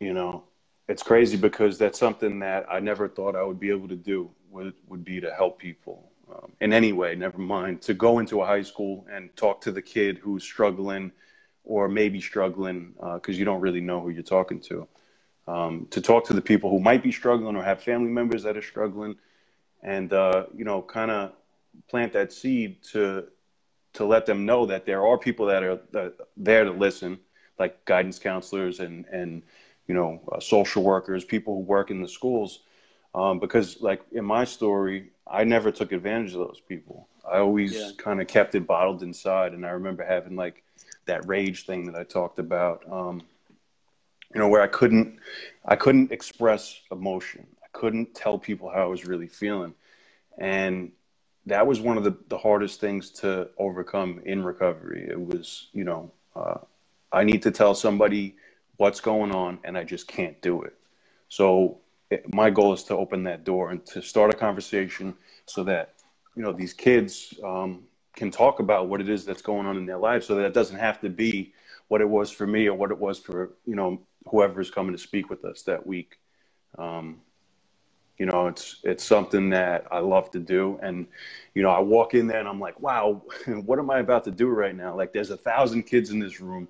you 0.00 0.12
know 0.12 0.44
it's 0.88 1.02
crazy 1.02 1.36
because 1.36 1.78
that's 1.78 1.98
something 1.98 2.40
that 2.40 2.66
i 2.70 2.78
never 2.78 3.08
thought 3.08 3.34
i 3.34 3.42
would 3.42 3.58
be 3.58 3.70
able 3.70 3.88
to 3.88 3.96
do 3.96 4.28
would, 4.50 4.74
would 4.86 5.02
be 5.02 5.18
to 5.18 5.32
help 5.32 5.58
people 5.58 6.10
um, 6.30 6.52
in 6.60 6.74
any 6.74 6.92
way 6.92 7.14
never 7.14 7.38
mind 7.38 7.80
to 7.80 7.94
go 7.94 8.18
into 8.18 8.42
a 8.42 8.46
high 8.46 8.60
school 8.60 9.06
and 9.10 9.34
talk 9.34 9.62
to 9.62 9.72
the 9.72 9.80
kid 9.80 10.18
who's 10.18 10.42
struggling 10.42 11.10
or 11.64 11.88
maybe 11.88 12.20
struggling 12.20 12.92
because 13.14 13.34
uh, 13.34 13.38
you 13.38 13.44
don't 13.44 13.60
really 13.60 13.80
know 13.80 14.00
who 14.00 14.10
you're 14.10 14.22
talking 14.22 14.60
to. 14.60 14.86
Um, 15.46 15.86
to 15.90 16.00
talk 16.00 16.26
to 16.26 16.32
the 16.32 16.40
people 16.40 16.70
who 16.70 16.78
might 16.78 17.02
be 17.02 17.12
struggling 17.12 17.56
or 17.56 17.62
have 17.62 17.82
family 17.82 18.10
members 18.10 18.42
that 18.44 18.56
are 18.56 18.62
struggling, 18.62 19.16
and 19.82 20.12
uh, 20.12 20.46
you 20.54 20.64
know, 20.64 20.80
kind 20.80 21.10
of 21.10 21.32
plant 21.88 22.12
that 22.14 22.32
seed 22.32 22.82
to 22.92 23.26
to 23.94 24.04
let 24.04 24.26
them 24.26 24.44
know 24.44 24.66
that 24.66 24.84
there 24.84 25.04
are 25.04 25.16
people 25.16 25.46
that 25.46 25.62
are 25.62 25.80
that 25.92 26.14
there 26.36 26.64
to 26.64 26.70
listen, 26.70 27.18
like 27.58 27.84
guidance 27.84 28.18
counselors 28.18 28.80
and 28.80 29.06
and 29.06 29.42
you 29.86 29.94
know 29.94 30.20
uh, 30.32 30.40
social 30.40 30.82
workers, 30.82 31.24
people 31.24 31.54
who 31.54 31.60
work 31.62 31.90
in 31.90 32.02
the 32.02 32.08
schools. 32.08 32.60
Um, 33.14 33.38
because 33.38 33.80
like 33.80 34.02
in 34.10 34.24
my 34.24 34.44
story, 34.44 35.10
I 35.26 35.44
never 35.44 35.70
took 35.70 35.92
advantage 35.92 36.32
of 36.32 36.40
those 36.40 36.60
people. 36.60 37.08
I 37.28 37.38
always 37.38 37.74
yeah. 37.74 37.90
kind 37.96 38.20
of 38.20 38.26
kept 38.26 38.54
it 38.56 38.66
bottled 38.66 39.02
inside, 39.02 39.52
and 39.52 39.64
I 39.64 39.70
remember 39.70 40.04
having 40.04 40.36
like 40.36 40.64
that 41.06 41.26
rage 41.26 41.64
thing 41.64 41.86
that 41.86 41.94
I 41.94 42.04
talked 42.04 42.38
about. 42.38 42.82
Um, 42.90 43.22
you 44.34 44.40
know, 44.40 44.48
where 44.48 44.62
I 44.62 44.66
couldn't, 44.66 45.20
I 45.64 45.76
couldn't 45.76 46.10
express 46.10 46.80
emotion. 46.90 47.46
I 47.62 47.68
couldn't 47.72 48.16
tell 48.16 48.36
people 48.36 48.68
how 48.68 48.82
I 48.82 48.86
was 48.86 49.06
really 49.06 49.28
feeling, 49.28 49.74
and 50.36 50.90
that 51.46 51.66
was 51.66 51.80
one 51.80 51.96
of 51.96 52.04
the, 52.04 52.16
the 52.28 52.38
hardest 52.38 52.80
things 52.80 53.10
to 53.10 53.48
overcome 53.58 54.20
in 54.24 54.42
recovery. 54.42 55.06
It 55.08 55.20
was, 55.20 55.68
you 55.72 55.84
know, 55.84 56.10
uh, 56.34 56.58
I 57.12 57.24
need 57.24 57.42
to 57.42 57.50
tell 57.50 57.74
somebody 57.74 58.36
what's 58.76 59.00
going 59.00 59.30
on, 59.30 59.58
and 59.64 59.76
I 59.76 59.84
just 59.84 60.08
can't 60.08 60.40
do 60.40 60.62
it. 60.62 60.74
So 61.28 61.78
it, 62.10 62.32
my 62.34 62.50
goal 62.50 62.72
is 62.72 62.84
to 62.84 62.96
open 62.96 63.24
that 63.24 63.44
door 63.44 63.70
and 63.70 63.84
to 63.86 64.02
start 64.02 64.32
a 64.32 64.36
conversation 64.36 65.14
so 65.46 65.64
that 65.64 65.94
you 66.34 66.42
know 66.42 66.52
these 66.52 66.72
kids 66.72 67.34
um, 67.44 67.84
can 68.16 68.30
talk 68.30 68.58
about 68.58 68.88
what 68.88 69.00
it 69.00 69.08
is 69.08 69.24
that's 69.24 69.42
going 69.42 69.66
on 69.66 69.76
in 69.76 69.86
their 69.86 69.98
lives, 69.98 70.26
so 70.26 70.34
that 70.34 70.44
it 70.44 70.54
doesn't 70.54 70.78
have 70.78 71.00
to 71.02 71.08
be 71.08 71.52
what 71.88 72.00
it 72.00 72.08
was 72.08 72.30
for 72.30 72.46
me 72.46 72.66
or 72.66 72.76
what 72.76 72.90
it 72.90 72.98
was 72.98 73.18
for 73.18 73.52
you 73.66 73.76
know 73.76 74.00
whoever's 74.26 74.70
coming 74.70 74.92
to 74.92 74.98
speak 74.98 75.30
with 75.30 75.44
us 75.44 75.62
that 75.62 75.86
week. 75.86 76.18
Um, 76.78 77.20
you 78.18 78.26
know, 78.26 78.46
it's 78.46 78.80
it's 78.84 79.04
something 79.04 79.50
that 79.50 79.86
I 79.90 79.98
love 79.98 80.30
to 80.32 80.38
do, 80.38 80.78
and 80.82 81.06
you 81.54 81.62
know, 81.62 81.70
I 81.70 81.80
walk 81.80 82.14
in 82.14 82.26
there 82.26 82.38
and 82.38 82.48
I'm 82.48 82.60
like, 82.60 82.78
wow, 82.80 83.22
what 83.46 83.78
am 83.78 83.90
I 83.90 83.98
about 83.98 84.24
to 84.24 84.30
do 84.30 84.48
right 84.48 84.74
now? 84.74 84.96
Like, 84.96 85.12
there's 85.12 85.30
a 85.30 85.36
thousand 85.36 85.84
kids 85.84 86.10
in 86.10 86.20
this 86.20 86.40
room, 86.40 86.68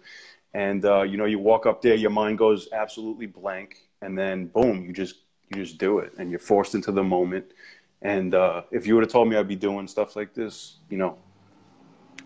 and 0.55 0.85
uh, 0.85 1.03
you 1.03 1.17
know, 1.17 1.27
you 1.27 1.39
walk 1.39 1.67
up 1.67 1.83
there, 1.83 1.95
your 1.95 2.11
mind 2.11 2.39
goes 2.39 2.69
absolutely 2.73 3.27
blank, 3.27 3.77
and 4.01 4.19
then 4.19 4.47
boom, 4.47 4.85
you 4.85 4.93
just 4.93 5.17
you 5.55 5.63
just 5.63 5.79
do 5.79 5.99
it, 5.99 6.13
and 6.19 6.31
you're 6.31 6.41
forced 6.41 6.75
into 6.75 6.93
the 6.93 7.03
moment. 7.03 7.53
And 8.01 8.35
uh, 8.35 8.63
if 8.71 8.87
you 8.87 8.95
would 8.95 9.05
have 9.05 9.13
told 9.13 9.29
me 9.29 9.37
I'd 9.37 9.49
be 9.49 9.57
doing 9.57 9.87
stuff 9.89 10.17
like 10.17 10.35
this, 10.35 10.77
you 10.91 10.99
know, 10.99 11.19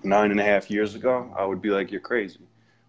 nine 0.02 0.30
and 0.30 0.40
a 0.40 0.44
half 0.44 0.70
years 0.70 0.94
ago, 0.94 1.32
I 1.36 1.44
would 1.44 1.62
be 1.62 1.70
like, 1.70 1.90
you're 1.92 2.00
crazy, 2.00 2.40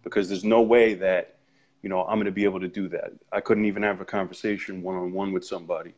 because 0.03 0.27
there's 0.29 0.43
no 0.43 0.61
way 0.61 0.93
that 0.95 1.35
you 1.81 1.89
know, 1.89 2.01
I'm 2.01 2.15
going 2.15 2.25
to 2.25 2.31
be 2.31 2.43
able 2.43 2.59
to 2.59 2.67
do 2.67 2.89
that. 2.89 3.13
I 3.31 3.39
couldn't 3.39 3.65
even 3.65 3.83
have 3.83 4.01
a 4.01 4.05
conversation 4.05 4.81
one 4.81 4.97
on 4.97 5.13
one 5.13 5.31
with 5.31 5.45
somebody. 5.45 5.93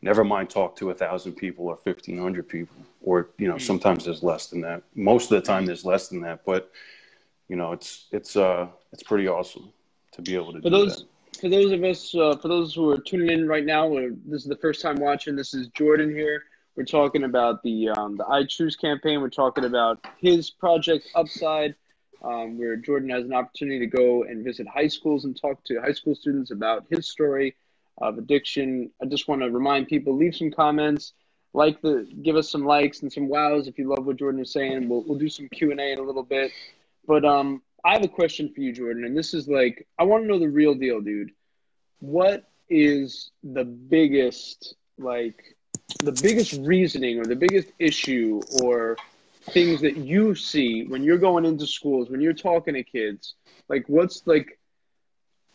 Never 0.00 0.24
mind 0.24 0.50
talk 0.50 0.76
to 0.76 0.90
a 0.90 0.94
thousand 0.94 1.32
people 1.32 1.66
or 1.66 1.76
1500 1.82 2.48
people, 2.48 2.76
or, 3.02 3.30
you 3.38 3.48
know, 3.48 3.54
mm-hmm. 3.54 3.64
sometimes 3.64 4.04
there's 4.04 4.22
less 4.22 4.46
than 4.46 4.60
that. 4.60 4.82
Most 4.94 5.32
of 5.32 5.40
the 5.40 5.46
time 5.46 5.66
there's 5.66 5.84
less 5.84 6.08
than 6.08 6.20
that, 6.22 6.44
but 6.44 6.70
you 7.48 7.56
know, 7.56 7.72
it's, 7.72 8.06
it's, 8.12 8.36
uh, 8.36 8.68
it's 8.92 9.02
pretty 9.02 9.26
awesome 9.26 9.72
to 10.12 10.22
be 10.22 10.34
able 10.34 10.52
to 10.52 10.58
for 10.58 10.64
do 10.64 10.70
those, 10.70 10.98
that. 10.98 11.40
For 11.40 11.48
those 11.48 11.72
of 11.72 11.82
us, 11.82 12.14
uh, 12.14 12.36
for 12.36 12.48
those 12.48 12.74
who 12.74 12.90
are 12.90 12.98
tuning 12.98 13.30
in 13.30 13.48
right 13.48 13.64
now, 13.64 13.88
or 13.88 14.10
this 14.26 14.42
is 14.42 14.48
the 14.48 14.56
first 14.56 14.82
time 14.82 14.96
watching, 14.96 15.34
this 15.34 15.54
is 15.54 15.68
Jordan 15.68 16.10
here. 16.10 16.44
We're 16.76 16.84
talking 16.84 17.24
about 17.24 17.62
the, 17.62 17.88
um, 17.90 18.16
the 18.16 18.26
I 18.26 18.44
Choose 18.44 18.76
campaign. 18.76 19.20
We're 19.20 19.30
talking 19.30 19.64
about 19.64 20.04
his 20.20 20.50
project 20.50 21.08
Upside 21.14 21.74
um, 22.22 22.58
where 22.58 22.76
Jordan 22.76 23.10
has 23.10 23.24
an 23.24 23.32
opportunity 23.32 23.78
to 23.80 23.86
go 23.86 24.24
and 24.24 24.44
visit 24.44 24.66
high 24.66 24.88
schools 24.88 25.24
and 25.24 25.40
talk 25.40 25.62
to 25.64 25.80
high 25.80 25.92
school 25.92 26.14
students 26.14 26.50
about 26.50 26.84
his 26.90 27.08
story 27.08 27.54
of 28.00 28.18
addiction. 28.18 28.90
I 29.02 29.06
just 29.06 29.28
want 29.28 29.42
to 29.42 29.50
remind 29.50 29.88
people 29.88 30.16
leave 30.16 30.36
some 30.36 30.50
comments, 30.50 31.12
like 31.52 31.80
the 31.82 32.08
give 32.22 32.36
us 32.36 32.50
some 32.50 32.64
likes 32.64 33.02
and 33.02 33.12
some 33.12 33.28
wows 33.28 33.68
if 33.68 33.78
you 33.78 33.88
love 33.88 34.06
what 34.06 34.16
Jordan 34.16 34.40
is 34.40 34.52
saying. 34.52 34.88
We'll 34.88 35.04
we'll 35.06 35.18
do 35.18 35.28
some 35.28 35.48
Q 35.48 35.70
and 35.70 35.80
A 35.80 35.92
in 35.92 35.98
a 35.98 36.02
little 36.02 36.22
bit, 36.22 36.52
but 37.06 37.24
um, 37.24 37.62
I 37.84 37.92
have 37.92 38.04
a 38.04 38.08
question 38.08 38.52
for 38.54 38.60
you, 38.60 38.72
Jordan, 38.72 39.04
and 39.04 39.16
this 39.16 39.34
is 39.34 39.48
like 39.48 39.86
I 39.98 40.04
want 40.04 40.24
to 40.24 40.28
know 40.28 40.38
the 40.38 40.48
real 40.48 40.74
deal, 40.74 41.00
dude. 41.00 41.32
What 42.00 42.44
is 42.68 43.30
the 43.42 43.64
biggest 43.64 44.74
like 44.98 45.56
the 46.00 46.12
biggest 46.12 46.52
reasoning 46.60 47.18
or 47.18 47.24
the 47.24 47.36
biggest 47.36 47.68
issue 47.78 48.40
or 48.62 48.96
things 49.50 49.80
that 49.80 49.96
you 49.96 50.34
see 50.34 50.84
when 50.84 51.02
you're 51.02 51.18
going 51.18 51.44
into 51.44 51.66
schools, 51.66 52.10
when 52.10 52.20
you're 52.20 52.32
talking 52.32 52.74
to 52.74 52.82
kids? 52.82 53.34
Like, 53.68 53.84
what's 53.88 54.26
like, 54.26 54.58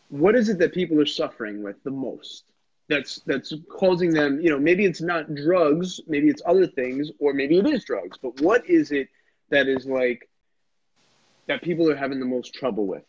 what 0.08 0.34
is 0.34 0.48
it 0.48 0.58
that 0.58 0.72
people 0.72 1.00
are 1.00 1.06
suffering 1.06 1.62
with 1.62 1.82
the 1.84 1.90
most? 1.90 2.44
That's 2.88 3.20
that's 3.26 3.54
causing 3.70 4.12
them. 4.12 4.40
You 4.40 4.50
know, 4.50 4.58
maybe 4.58 4.84
it's 4.84 5.00
not 5.00 5.34
drugs, 5.34 6.00
maybe 6.06 6.28
it's 6.28 6.42
other 6.46 6.66
things, 6.66 7.10
or 7.18 7.32
maybe 7.32 7.58
it 7.58 7.66
is 7.66 7.84
drugs. 7.84 8.18
But 8.20 8.40
what 8.40 8.68
is 8.68 8.92
it 8.92 9.08
that 9.50 9.68
is 9.68 9.86
like 9.86 10.28
that 11.46 11.62
people 11.62 11.90
are 11.90 11.96
having 11.96 12.20
the 12.20 12.26
most 12.26 12.54
trouble 12.54 12.86
with? 12.86 13.04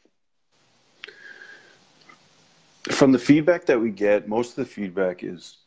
from 2.92 3.12
the 3.12 3.20
feedback 3.20 3.66
that 3.66 3.80
we 3.80 3.90
get, 3.90 4.28
most 4.28 4.52
of 4.52 4.56
the 4.56 4.66
feedback 4.66 5.24
is 5.24 5.58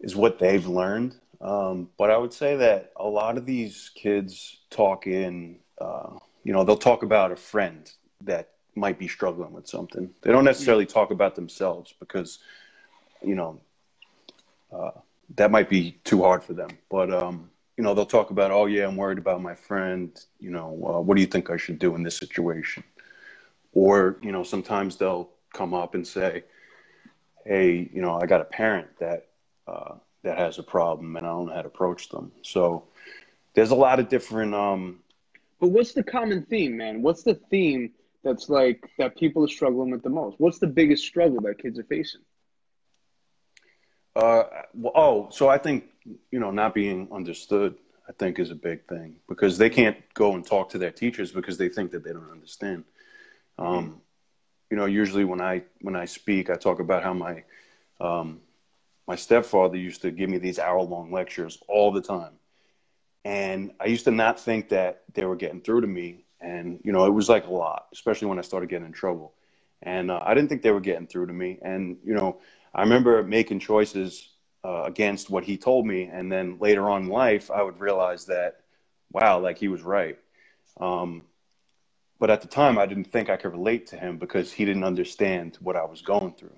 is 0.00 0.16
what 0.16 0.38
they've 0.38 0.66
learned. 0.66 1.14
Um, 1.40 1.88
but 1.96 2.10
I 2.10 2.16
would 2.16 2.32
say 2.32 2.56
that 2.56 2.92
a 2.96 3.06
lot 3.06 3.36
of 3.36 3.46
these 3.46 3.90
kids 3.94 4.60
talk 4.70 5.06
in, 5.06 5.58
uh, 5.80 6.10
you 6.42 6.52
know, 6.52 6.64
they'll 6.64 6.76
talk 6.76 7.04
about 7.04 7.30
a 7.30 7.36
friend 7.36 7.90
that 8.22 8.50
might 8.74 8.98
be 8.98 9.08
struggling 9.08 9.52
with 9.52 9.68
something. 9.68 10.10
They 10.22 10.32
don't 10.32 10.44
necessarily 10.44 10.86
talk 10.86 11.10
about 11.10 11.34
themselves 11.34 11.94
because, 11.98 12.38
you 13.22 13.34
know, 13.34 13.60
uh, 14.72 14.92
that 15.36 15.50
might 15.50 15.68
be 15.68 15.92
too 16.04 16.22
hard 16.22 16.42
for 16.42 16.54
them. 16.54 16.70
But 16.90 17.12
um, 17.12 17.50
you 17.76 17.84
know, 17.84 17.94
they'll 17.94 18.06
talk 18.06 18.30
about, 18.30 18.50
oh 18.50 18.66
yeah, 18.66 18.86
I'm 18.86 18.96
worried 18.96 19.18
about 19.18 19.42
my 19.42 19.54
friend. 19.54 20.18
You 20.40 20.50
know, 20.50 20.68
uh, 20.86 21.00
what 21.00 21.14
do 21.14 21.20
you 21.20 21.26
think 21.26 21.50
I 21.50 21.56
should 21.56 21.78
do 21.78 21.94
in 21.94 22.02
this 22.02 22.16
situation? 22.16 22.84
Or 23.72 24.18
you 24.22 24.32
know, 24.32 24.42
sometimes 24.42 24.96
they'll 24.96 25.30
come 25.52 25.74
up 25.74 25.94
and 25.94 26.06
say, 26.06 26.44
hey, 27.44 27.90
you 27.92 28.02
know, 28.02 28.18
I 28.20 28.26
got 28.26 28.40
a 28.40 28.44
parent 28.44 28.88
that 28.98 29.28
uh, 29.66 29.94
that 30.22 30.38
has 30.38 30.58
a 30.58 30.62
problem, 30.62 31.16
and 31.16 31.26
I 31.26 31.30
don't 31.30 31.46
know 31.46 31.54
how 31.54 31.62
to 31.62 31.68
approach 31.68 32.08
them. 32.08 32.32
So 32.42 32.84
there's 33.54 33.70
a 33.70 33.76
lot 33.76 34.00
of 34.00 34.08
different. 34.08 34.54
Um, 34.54 35.00
but 35.60 35.68
what's 35.68 35.92
the 35.92 36.02
common 36.02 36.44
theme, 36.44 36.76
man? 36.76 37.02
What's 37.02 37.22
the 37.22 37.34
theme 37.34 37.92
that's 38.24 38.48
like 38.48 38.90
that 38.98 39.16
people 39.16 39.44
are 39.44 39.48
struggling 39.48 39.90
with 39.90 40.02
the 40.02 40.10
most? 40.10 40.38
What's 40.38 40.58
the 40.58 40.66
biggest 40.66 41.04
struggle 41.04 41.40
that 41.42 41.58
kids 41.58 41.78
are 41.78 41.84
facing? 41.84 42.22
Uh, 44.14 44.44
well, 44.74 44.92
oh, 44.94 45.28
so 45.30 45.48
I 45.48 45.58
think 45.58 45.84
you 46.30 46.38
know 46.38 46.50
not 46.50 46.74
being 46.74 47.08
understood, 47.12 47.76
I 48.08 48.12
think, 48.12 48.38
is 48.38 48.50
a 48.50 48.54
big 48.54 48.86
thing 48.86 49.16
because 49.28 49.58
they 49.58 49.70
can't 49.70 49.96
go 50.14 50.34
and 50.34 50.46
talk 50.46 50.70
to 50.70 50.78
their 50.78 50.90
teachers 50.90 51.32
because 51.32 51.58
they 51.58 51.68
think 51.68 51.92
that 51.92 52.04
they 52.04 52.12
don't 52.12 52.30
understand. 52.30 52.84
Um, 53.58 54.00
you 54.70 54.76
know, 54.76 54.86
usually 54.86 55.24
when 55.24 55.40
I 55.40 55.62
when 55.80 55.96
I 55.96 56.04
speak, 56.04 56.50
I 56.50 56.56
talk 56.56 56.80
about 56.80 57.02
how 57.02 57.14
my 57.14 57.44
um, 58.00 58.40
my 59.06 59.16
stepfather 59.16 59.76
used 59.76 60.02
to 60.02 60.10
give 60.10 60.28
me 60.28 60.38
these 60.38 60.58
hour 60.58 60.82
long 60.82 61.10
lectures 61.10 61.58
all 61.68 61.90
the 61.90 62.02
time, 62.02 62.32
and 63.24 63.72
I 63.80 63.86
used 63.86 64.04
to 64.04 64.10
not 64.10 64.40
think 64.40 64.68
that 64.70 65.04
they 65.14 65.24
were 65.24 65.36
getting 65.36 65.60
through 65.60 65.82
to 65.82 65.86
me, 65.86 66.24
and 66.42 66.80
you 66.84 66.92
know, 66.92 67.06
it 67.06 67.10
was 67.10 67.28
like 67.28 67.46
a 67.46 67.52
lot, 67.52 67.86
especially 67.92 68.28
when 68.28 68.38
I 68.38 68.42
started 68.42 68.68
getting 68.68 68.86
in 68.86 68.92
trouble, 68.92 69.34
and 69.82 70.10
uh, 70.10 70.20
I 70.22 70.34
didn't 70.34 70.48
think 70.48 70.62
they 70.62 70.72
were 70.72 70.80
getting 70.80 71.06
through 71.06 71.26
to 71.26 71.32
me, 71.32 71.58
and 71.62 71.96
you 72.04 72.14
know 72.14 72.38
I 72.74 72.82
remember 72.82 73.22
making 73.22 73.60
choices 73.60 74.28
uh, 74.64 74.84
against 74.84 75.30
what 75.30 75.44
he 75.44 75.56
told 75.56 75.86
me, 75.86 76.04
and 76.04 76.30
then 76.30 76.58
later 76.58 76.88
on 76.88 77.04
in 77.04 77.08
life, 77.08 77.50
I 77.50 77.62
would 77.62 77.80
realize 77.80 78.26
that, 78.26 78.60
wow, 79.12 79.40
like 79.40 79.58
he 79.58 79.68
was 79.68 79.82
right. 79.82 80.18
Um, 80.80 81.22
but 82.18 82.30
at 82.30 82.40
the 82.40 82.48
time, 82.48 82.78
I 82.78 82.86
didn't 82.86 83.10
think 83.10 83.28
I 83.28 83.36
could 83.36 83.52
relate 83.52 83.88
to 83.88 83.96
him 83.96 84.16
because 84.16 84.52
he 84.52 84.64
didn't 84.64 84.84
understand 84.84 85.58
what 85.60 85.76
I 85.76 85.84
was 85.84 86.02
going 86.02 86.34
through. 86.34 86.56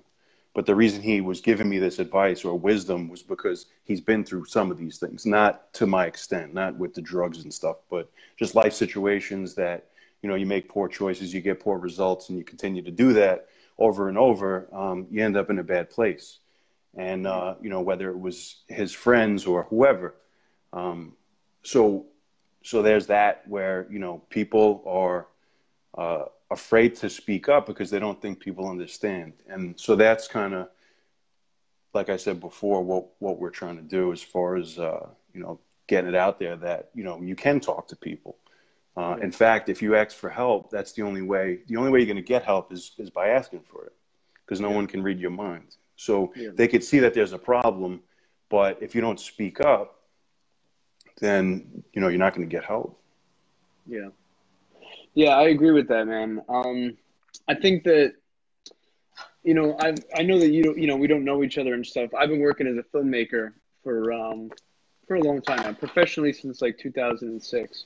But 0.55 0.65
the 0.65 0.73
reason 0.73 1.01
he 1.01 1.19
was 1.19 1.41
giving 1.41 1.67
me 1.67 1.79
this 1.79 1.99
advice 1.99 2.45
or 2.45 2.57
wisdom 2.57 3.09
was 3.09 3.21
because 3.21 3.65
he's 3.83 3.99
been 3.99 4.23
through 4.23 4.45
some 4.45 4.71
of 4.71 4.77
these 4.77 4.97
things, 4.97 5.25
not 5.25 5.73
to 5.73 5.85
my 5.85 6.05
extent, 6.05 6.53
not 6.53 6.77
with 6.77 6.93
the 6.93 7.01
drugs 7.01 7.43
and 7.43 7.53
stuff, 7.53 7.75
but 7.91 8.09
just 8.37 8.55
life 8.55 8.71
situations 8.71 9.53
that, 9.55 9.89
you 10.21 10.29
know, 10.29 10.35
you 10.35 10.45
make 10.45 10.69
poor 10.69 10.87
choices, 10.87 11.33
you 11.33 11.41
get 11.41 11.59
poor 11.59 11.77
results, 11.77 12.29
and 12.29 12.37
you 12.37 12.45
continue 12.45 12.81
to 12.81 12.89
do 12.89 13.11
that 13.11 13.49
over 13.77 14.07
and 14.07 14.17
over, 14.17 14.69
um, 14.71 15.05
you 15.11 15.21
end 15.21 15.35
up 15.35 15.49
in 15.49 15.59
a 15.59 15.63
bad 15.63 15.89
place. 15.89 16.39
And, 16.95 17.27
uh, 17.27 17.55
you 17.61 17.69
know, 17.69 17.81
whether 17.81 18.09
it 18.09 18.17
was 18.17 18.61
his 18.67 18.93
friends 18.93 19.45
or 19.45 19.63
whoever. 19.63 20.15
Um, 20.71 21.17
so, 21.63 22.05
so 22.63 22.81
there's 22.81 23.07
that 23.07 23.45
where, 23.45 23.87
you 23.91 23.99
know, 23.99 24.21
people 24.29 24.81
are 24.87 25.27
uh, 25.97 26.29
afraid 26.51 26.95
to 26.95 27.09
speak 27.09 27.49
up 27.49 27.65
because 27.65 27.89
they 27.89 27.99
don't 27.99 28.21
think 28.21 28.39
people 28.39 28.69
understand. 28.69 29.33
And 29.47 29.79
so 29.79 29.95
that's 29.95 30.27
kind 30.27 30.53
of, 30.53 30.69
like 31.93 32.09
I 32.09 32.17
said 32.17 32.39
before, 32.39 32.83
what, 32.83 33.07
what 33.19 33.39
we're 33.39 33.49
trying 33.49 33.77
to 33.77 33.83
do 33.83 34.11
as 34.11 34.21
far 34.21 34.55
as, 34.55 34.77
uh, 34.77 35.07
you 35.33 35.41
know, 35.41 35.59
getting 35.87 36.09
it 36.09 36.15
out 36.15 36.39
there 36.39 36.55
that, 36.57 36.89
you 36.93 37.03
know, 37.03 37.21
you 37.21 37.35
can 37.35 37.59
talk 37.59 37.87
to 37.87 37.95
people 37.95 38.37
uh, 38.97 39.17
in 39.21 39.31
fact, 39.31 39.67
if 39.69 39.81
you 39.81 39.95
ask 39.95 40.15
for 40.15 40.29
help, 40.29 40.69
that's 40.69 40.93
the 40.93 41.01
only 41.01 41.21
way. 41.21 41.59
The 41.67 41.75
only 41.75 41.91
way 41.91 41.99
you're 41.99 42.05
going 42.05 42.15
to 42.15 42.21
get 42.21 42.43
help 42.43 42.71
is 42.71 42.91
is 42.97 43.09
by 43.09 43.29
asking 43.29 43.61
for 43.61 43.85
it, 43.85 43.93
because 44.45 44.61
no 44.61 44.69
yeah. 44.69 44.75
one 44.75 44.87
can 44.87 45.03
read 45.03 45.19
your 45.19 45.31
mind. 45.31 45.75
So 45.97 46.31
yeah. 46.35 46.49
they 46.53 46.67
could 46.67 46.83
see 46.83 46.99
that 46.99 47.13
there's 47.13 47.33
a 47.33 47.37
problem, 47.37 48.01
but 48.49 48.81
if 48.81 48.95
you 48.95 49.01
don't 49.01 49.19
speak 49.19 49.59
up, 49.59 49.99
then 51.19 51.83
you 51.93 51.99
know 51.99 52.07
you're 52.07 52.19
not 52.19 52.33
going 52.33 52.47
to 52.47 52.51
get 52.51 52.63
help. 52.63 53.01
Yeah, 53.85 54.09
yeah, 55.15 55.31
I 55.31 55.47
agree 55.47 55.71
with 55.71 55.87
that, 55.87 56.07
man. 56.07 56.41
Um, 56.47 56.97
I 57.47 57.55
think 57.55 57.83
that 57.85 58.13
you 59.43 59.53
know 59.53 59.75
I 59.79 59.95
I 60.15 60.21
know 60.21 60.37
that 60.39 60.49
you 60.49 60.75
you 60.77 60.87
know 60.87 60.95
we 60.95 61.07
don't 61.07 61.25
know 61.25 61.43
each 61.43 61.57
other 61.57 61.73
and 61.73 61.85
stuff. 61.85 62.13
I've 62.13 62.29
been 62.29 62.41
working 62.41 62.67
as 62.67 62.77
a 62.77 62.83
filmmaker 62.83 63.53
for 63.83 64.13
um, 64.13 64.51
for 65.07 65.15
a 65.15 65.23
long 65.23 65.41
time 65.41 65.63
now, 65.63 65.73
professionally 65.73 66.33
since 66.33 66.61
like 66.61 66.77
2006 66.77 67.85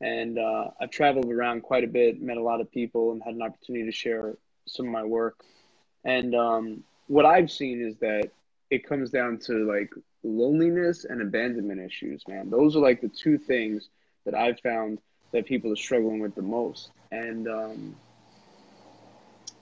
and 0.00 0.38
uh, 0.38 0.70
I've 0.80 0.90
traveled 0.90 1.30
around 1.30 1.62
quite 1.62 1.84
a 1.84 1.88
bit, 1.88 2.20
met 2.20 2.36
a 2.36 2.42
lot 2.42 2.60
of 2.60 2.70
people, 2.70 3.12
and 3.12 3.22
had 3.22 3.34
an 3.34 3.42
opportunity 3.42 3.86
to 3.86 3.92
share 3.92 4.36
some 4.66 4.86
of 4.86 4.92
my 4.92 5.04
work. 5.04 5.40
And 6.04 6.34
um, 6.34 6.84
what 7.06 7.24
I've 7.24 7.50
seen 7.50 7.80
is 7.80 7.96
that 7.98 8.30
it 8.70 8.86
comes 8.86 9.10
down 9.10 9.38
to 9.46 9.66
like 9.66 9.90
loneliness 10.22 11.04
and 11.04 11.22
abandonment 11.22 11.80
issues, 11.80 12.22
man. 12.26 12.50
Those 12.50 12.76
are 12.76 12.80
like 12.80 13.00
the 13.00 13.08
two 13.08 13.38
things 13.38 13.88
that 14.24 14.34
I've 14.34 14.60
found 14.60 14.98
that 15.34 15.44
people 15.44 15.70
are 15.70 15.76
struggling 15.76 16.20
with 16.20 16.34
the 16.36 16.42
most. 16.42 16.92
And 17.10 17.48
um, 17.48 17.96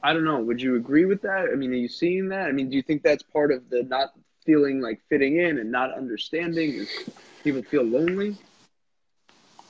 I 0.03 0.13
don't 0.13 0.25
know, 0.25 0.39
would 0.39 0.61
you 0.61 0.77
agree 0.77 1.07
with 1.07 1.23
that? 1.23 1.49
I 1.51 1.57
mean, 1.57 1.73
are 1.73 1.77
you 1.77 1.89
seeing 1.89 2.29
that? 2.29 2.47
I 2.47 2.53
mean, 2.53 2.69
do 2.69 2.77
you 2.77 2.83
think 2.83 3.03
that's 3.03 3.23
part 3.23 3.51
of 3.51 3.69
the 3.71 3.83
not 3.83 4.13
feeling 4.45 4.83
like 4.83 5.01
fitting 5.09 5.39
in 5.39 5.59
and 5.59 5.73
not 5.73 5.97
understanding? 5.97 6.75
Is 6.75 6.91
people 7.43 7.63
feel 7.63 7.85
lonely? 7.85 8.37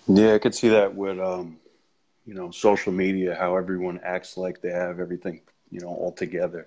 Yeah, 0.09 0.35
I 0.35 0.39
could 0.39 0.57
see 0.57 0.69
that 0.71 0.93
with 0.93 1.21
um, 1.21 1.59
you 2.27 2.35
know 2.35 2.51
social 2.51 2.93
media, 2.93 3.37
how 3.39 3.57
everyone 3.57 4.01
acts 4.03 4.37
like 4.37 4.61
they 4.61 4.73
have 4.73 4.99
everything 4.99 5.43
you 5.71 5.79
know 5.79 5.89
all 5.89 6.11
together, 6.11 6.67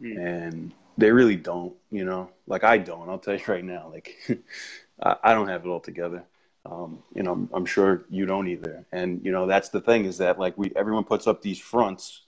mm. 0.00 0.18
and 0.18 0.70
they 0.98 1.10
really 1.10 1.36
don't. 1.36 1.74
You 1.90 2.04
know, 2.04 2.30
like 2.46 2.62
I 2.62 2.76
don't. 2.76 3.08
I'll 3.08 3.18
tell 3.18 3.34
you 3.34 3.44
right 3.48 3.64
now, 3.64 3.90
like 3.90 4.16
I, 5.02 5.16
I, 5.24 5.34
don't 5.34 5.48
have 5.48 5.64
it 5.64 5.68
all 5.68 5.80
together. 5.80 6.24
Um, 6.68 6.98
you 7.14 7.22
know, 7.22 7.48
I'm, 7.52 7.64
sure 7.64 8.04
you 8.10 8.26
don't 8.26 8.48
either. 8.48 8.84
And 8.92 9.24
you 9.24 9.30
know, 9.30 9.46
that's 9.46 9.68
the 9.68 9.80
thing 9.80 10.04
is 10.04 10.18
that 10.18 10.38
like 10.38 10.58
we 10.58 10.72
everyone 10.74 11.04
puts 11.04 11.26
up 11.26 11.40
these 11.40 11.60
fronts 11.60 12.22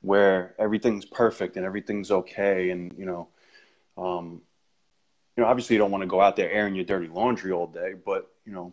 where 0.00 0.54
everything's 0.58 1.04
perfect 1.04 1.56
and 1.56 1.66
everything's 1.66 2.10
okay, 2.10 2.70
and 2.70 2.92
you 2.96 3.04
know, 3.04 3.28
um, 3.98 4.40
you 5.36 5.42
know, 5.42 5.48
obviously 5.48 5.74
you 5.74 5.78
don't 5.78 5.90
want 5.90 6.02
to 6.02 6.08
go 6.08 6.20
out 6.20 6.36
there 6.36 6.50
airing 6.50 6.74
your 6.74 6.84
dirty 6.84 7.08
laundry 7.08 7.52
all 7.52 7.66
day, 7.66 7.94
but 8.04 8.30
you 8.46 8.52
know, 8.52 8.72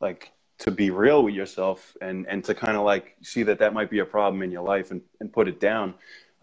like 0.00 0.32
to 0.58 0.70
be 0.70 0.90
real 0.90 1.22
with 1.22 1.34
yourself 1.34 1.96
and 2.02 2.26
and 2.28 2.44
to 2.44 2.54
kind 2.54 2.76
of 2.76 2.84
like 2.84 3.16
see 3.22 3.42
that 3.44 3.58
that 3.58 3.72
might 3.72 3.90
be 3.90 4.00
a 4.00 4.04
problem 4.04 4.42
in 4.42 4.50
your 4.50 4.62
life 4.62 4.90
and, 4.90 5.00
and 5.20 5.32
put 5.32 5.48
it 5.48 5.60
down 5.60 5.94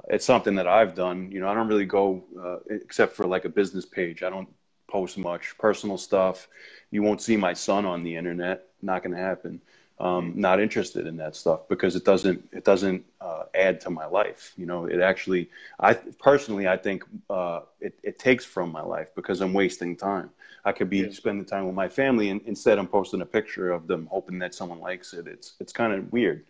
it's 0.10 0.26
something 0.26 0.56
that 0.56 0.68
i've 0.68 0.96
done 0.96 1.32
you 1.32 1.40
know 1.40 1.48
i 1.48 1.54
don't 1.54 1.68
really 1.68 1.86
go 1.86 2.24
uh, 2.42 2.58
except 2.70 3.14
for 3.14 3.26
like 3.26 3.46
a 3.46 3.50
business 3.50 3.86
page 3.86 4.24
i 4.24 4.30
don't 4.30 4.48
post 4.88 5.18
much 5.18 5.58
personal 5.58 5.98
stuff 5.98 6.48
you 6.92 7.02
won't 7.02 7.22
see 7.22 7.36
my 7.36 7.54
son 7.54 7.86
on 7.86 8.04
the 8.04 8.16
internet 8.16 8.68
not 8.82 9.04
going 9.04 9.16
to 9.16 9.22
happen 9.22 9.62
um, 10.00 10.34
not 10.36 10.60
interested 10.60 11.08
in 11.08 11.16
that 11.18 11.36
stuff 11.36 11.68
because 11.70 11.96
it 11.96 12.04
doesn't 12.04 12.48
it 12.52 12.66
doesn't 12.66 13.06
uh, 13.22 13.44
add 13.54 13.80
to 13.82 13.90
my 13.90 14.06
life. 14.06 14.54
You 14.58 14.66
know, 14.66 14.86
it 14.86 15.00
actually 15.00 15.50
I 15.80 15.94
personally 15.94 16.68
I 16.68 16.76
think 16.76 17.04
uh, 17.30 17.62
it, 17.80 17.98
it 18.04 18.20
takes 18.20 18.44
from 18.44 18.72
my 18.72 18.82
life 18.82 19.16
because 19.16 19.40
I'm 19.42 19.54
wasting 19.54 19.96
time. 19.96 20.32
I 20.66 20.74
could 20.74 20.90
be 20.90 20.98
yeah. 20.98 21.12
spending 21.12 21.46
time 21.46 21.66
with 21.66 21.76
my 21.76 21.88
family 21.88 22.30
and 22.30 22.42
instead 22.46 22.78
I'm 22.78 22.88
posting 22.88 23.22
a 23.22 23.26
picture 23.26 23.72
of 23.72 23.88
them 23.88 24.08
hoping 24.12 24.40
that 24.40 24.54
someone 24.54 24.80
likes 24.80 25.14
it. 25.14 25.28
It's 25.28 25.54
it's 25.60 25.72
kind 25.72 25.94
of 25.94 26.12
weird, 26.12 26.46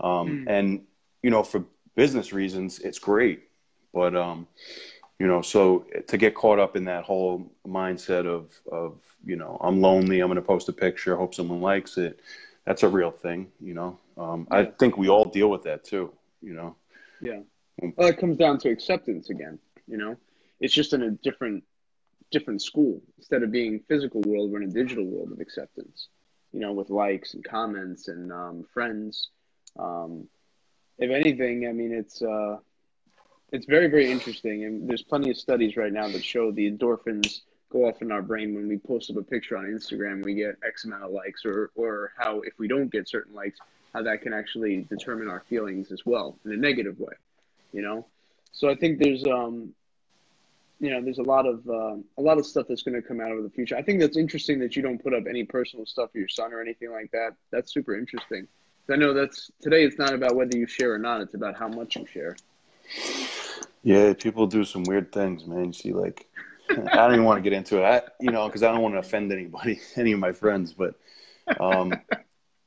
um, 0.00 0.28
mm. 0.28 0.44
and 0.46 0.82
you 1.22 1.30
know 1.30 1.42
for 1.42 1.64
business 1.96 2.32
reasons 2.32 2.78
it's 2.78 2.98
great, 2.98 3.42
but 3.92 4.16
um, 4.16 4.46
you 5.18 5.26
know 5.26 5.42
so 5.42 5.86
to 6.06 6.16
get 6.16 6.34
caught 6.34 6.58
up 6.58 6.76
in 6.76 6.84
that 6.84 7.04
whole 7.04 7.50
mindset 7.66 8.26
of 8.26 8.52
of 8.70 8.98
you 9.24 9.36
know 9.36 9.58
I'm 9.60 9.80
lonely 9.80 10.20
I'm 10.20 10.28
going 10.28 10.36
to 10.36 10.42
post 10.42 10.68
a 10.68 10.72
picture 10.72 11.16
hope 11.16 11.34
someone 11.34 11.60
likes 11.60 11.96
it 11.96 12.20
that's 12.66 12.82
a 12.82 12.88
real 12.88 13.12
thing, 13.12 13.48
you 13.60 13.72
know. 13.72 13.98
Um. 14.18 14.46
I 14.50 14.64
think 14.64 14.98
we 14.98 15.08
all 15.08 15.24
deal 15.24 15.48
with 15.48 15.62
that 15.62 15.84
too, 15.84 16.12
you 16.42 16.52
know. 16.52 16.74
Yeah. 17.22 17.40
Mm. 17.80 17.94
Well, 17.96 18.08
it 18.08 18.18
comes 18.18 18.36
down 18.36 18.58
to 18.58 18.70
acceptance 18.70 19.30
again. 19.30 19.58
You 19.86 19.96
know, 19.96 20.16
it's 20.60 20.74
just 20.74 20.92
in 20.92 21.02
a 21.02 21.10
different 21.10 21.62
different 22.32 22.60
school. 22.60 23.00
Instead 23.18 23.44
of 23.44 23.52
being 23.52 23.80
physical 23.88 24.20
world, 24.22 24.50
we're 24.50 24.62
in 24.62 24.68
a 24.68 24.72
digital 24.72 25.06
world 25.06 25.32
of 25.32 25.40
acceptance. 25.40 26.08
You 26.52 26.60
know, 26.60 26.72
with 26.72 26.90
likes 26.90 27.34
and 27.34 27.44
comments 27.44 28.08
and 28.08 28.32
um, 28.32 28.66
friends. 28.74 29.30
Um, 29.78 30.26
if 30.98 31.10
anything, 31.10 31.68
I 31.68 31.72
mean, 31.72 31.92
it's 31.92 32.20
uh, 32.20 32.56
it's 33.52 33.66
very 33.66 33.88
very 33.88 34.10
interesting, 34.10 34.64
and 34.64 34.88
there's 34.88 35.02
plenty 35.02 35.30
of 35.30 35.36
studies 35.36 35.76
right 35.76 35.92
now 35.92 36.08
that 36.08 36.24
show 36.24 36.50
the 36.50 36.70
endorphins 36.70 37.40
go 37.70 37.88
off 37.88 38.00
in 38.02 38.12
our 38.12 38.22
brain 38.22 38.54
when 38.54 38.68
we 38.68 38.78
post 38.78 39.10
up 39.10 39.16
a 39.16 39.22
picture 39.22 39.56
on 39.56 39.64
Instagram, 39.64 40.24
we 40.24 40.34
get 40.34 40.56
X 40.66 40.84
amount 40.84 41.04
of 41.04 41.10
likes, 41.10 41.44
or 41.44 41.70
or 41.74 42.12
how 42.16 42.40
if 42.40 42.58
we 42.58 42.68
don't 42.68 42.90
get 42.90 43.08
certain 43.08 43.34
likes, 43.34 43.58
how 43.92 44.02
that 44.02 44.22
can 44.22 44.32
actually 44.32 44.86
determine 44.88 45.28
our 45.28 45.40
feelings 45.48 45.92
as 45.92 46.04
well 46.04 46.38
in 46.44 46.52
a 46.52 46.56
negative 46.56 46.98
way, 46.98 47.14
you 47.72 47.82
know. 47.82 48.06
So 48.52 48.68
I 48.70 48.74
think 48.74 48.98
there's 48.98 49.24
um, 49.26 49.74
you 50.80 50.90
know, 50.90 51.00
there's 51.00 51.18
a 51.18 51.22
lot 51.22 51.46
of 51.46 51.66
uh, 51.68 51.96
a 52.18 52.22
lot 52.22 52.38
of 52.38 52.46
stuff 52.46 52.66
that's 52.68 52.82
going 52.82 53.00
to 53.00 53.06
come 53.06 53.20
out 53.20 53.30
over 53.30 53.42
the 53.42 53.50
future. 53.50 53.76
I 53.76 53.82
think 53.82 54.00
that's 54.00 54.16
interesting 54.16 54.58
that 54.60 54.76
you 54.76 54.82
don't 54.82 55.02
put 55.02 55.14
up 55.14 55.24
any 55.28 55.44
personal 55.44 55.86
stuff 55.86 56.12
for 56.12 56.18
your 56.18 56.28
son 56.28 56.52
or 56.52 56.60
anything 56.60 56.90
like 56.90 57.10
that. 57.12 57.34
That's 57.50 57.72
super 57.72 57.96
interesting. 57.96 58.46
I 58.88 58.96
know 58.96 59.12
that's 59.12 59.50
today. 59.60 59.84
It's 59.84 59.98
not 59.98 60.12
about 60.12 60.36
whether 60.36 60.56
you 60.56 60.66
share 60.66 60.92
or 60.92 60.98
not. 60.98 61.20
It's 61.20 61.34
about 61.34 61.56
how 61.56 61.68
much 61.68 61.96
you 61.96 62.06
share. 62.06 62.36
Yeah, 63.86 64.14
people 64.14 64.48
do 64.48 64.64
some 64.64 64.82
weird 64.82 65.12
things, 65.12 65.46
man. 65.46 65.66
You 65.66 65.72
see, 65.72 65.92
like, 65.92 66.26
I 66.68 66.74
don't 66.74 67.12
even 67.12 67.24
want 67.24 67.38
to 67.38 67.48
get 67.48 67.56
into 67.56 67.78
it. 67.78 67.84
I, 67.84 68.02
you 68.18 68.32
know, 68.32 68.48
because 68.48 68.64
I 68.64 68.72
don't 68.72 68.82
want 68.82 68.96
to 68.96 68.98
offend 68.98 69.30
anybody, 69.30 69.80
any 69.96 70.10
of 70.10 70.18
my 70.18 70.32
friends. 70.32 70.72
But, 70.72 70.96
um, 71.60 71.92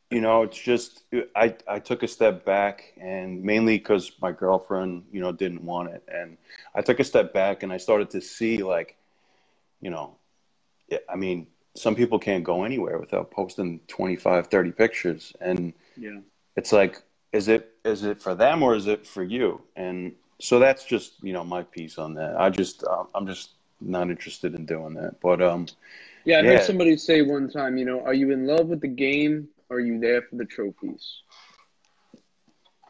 you 0.09 0.21
know, 0.21 0.43
it's 0.43 0.57
just 0.57 1.03
I 1.35 1.57
I 1.67 1.79
took 1.79 2.03
a 2.03 2.07
step 2.07 2.45
back, 2.45 2.93
and 2.97 3.43
mainly 3.43 3.77
because 3.77 4.13
my 4.21 4.31
girlfriend, 4.31 5.07
you 5.11 5.19
know, 5.19 5.33
didn't 5.33 5.61
want 5.61 5.89
it, 5.89 6.03
and 6.07 6.37
I 6.73 6.81
took 6.81 7.01
a 7.01 7.03
step 7.03 7.33
back, 7.33 7.63
and 7.63 7.73
I 7.73 7.77
started 7.77 8.09
to 8.11 8.21
see, 8.21 8.63
like, 8.63 8.95
you 9.81 9.89
know, 9.89 10.15
I 11.09 11.17
mean, 11.17 11.47
some 11.75 11.95
people 11.95 12.17
can't 12.17 12.45
go 12.45 12.63
anywhere 12.63 12.97
without 12.97 13.29
posting 13.29 13.81
25, 13.89 14.47
30 14.47 14.71
pictures, 14.71 15.33
and 15.41 15.73
yeah, 15.97 16.19
it's 16.55 16.71
like, 16.71 17.03
is 17.33 17.49
it 17.49 17.73
is 17.83 18.05
it 18.05 18.21
for 18.21 18.35
them 18.35 18.63
or 18.63 18.73
is 18.73 18.87
it 18.87 19.05
for 19.05 19.21
you? 19.21 19.63
And 19.75 20.13
so 20.39 20.59
that's 20.59 20.85
just 20.85 21.13
you 21.21 21.33
know 21.33 21.43
my 21.43 21.63
piece 21.63 21.97
on 21.97 22.13
that. 22.15 22.39
I 22.39 22.49
just 22.49 22.83
uh, 22.83 23.03
I'm 23.13 23.27
just 23.27 23.51
not 23.81 24.09
interested 24.09 24.55
in 24.55 24.65
doing 24.65 24.93
that. 24.95 25.19
But 25.21 25.41
um, 25.41 25.67
yeah, 26.25 26.37
I 26.37 26.41
yeah. 26.41 26.49
heard 26.51 26.63
somebody 26.63 26.97
say 26.97 27.21
one 27.21 27.49
time, 27.49 27.77
you 27.77 27.85
know, 27.85 28.01
are 28.01 28.13
you 28.13 28.31
in 28.31 28.45
love 28.45 28.67
with 28.67 28.81
the 28.81 28.87
game 28.87 29.49
or 29.69 29.77
are 29.77 29.81
you 29.81 29.99
there 29.99 30.21
for 30.23 30.35
the 30.35 30.45
trophies? 30.45 31.21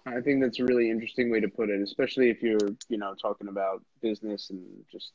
I 0.05 0.21
think 0.21 0.41
that's 0.41 0.59
a 0.59 0.65
really 0.65 0.89
interesting 0.89 1.29
way 1.29 1.39
to 1.39 1.47
put 1.47 1.69
it, 1.69 1.81
especially 1.81 2.29
if 2.29 2.41
you're 2.41 2.69
you 2.87 2.97
know 2.97 3.13
talking 3.15 3.47
about 3.47 3.83
business 4.01 4.49
and 4.49 4.63
just 4.91 5.11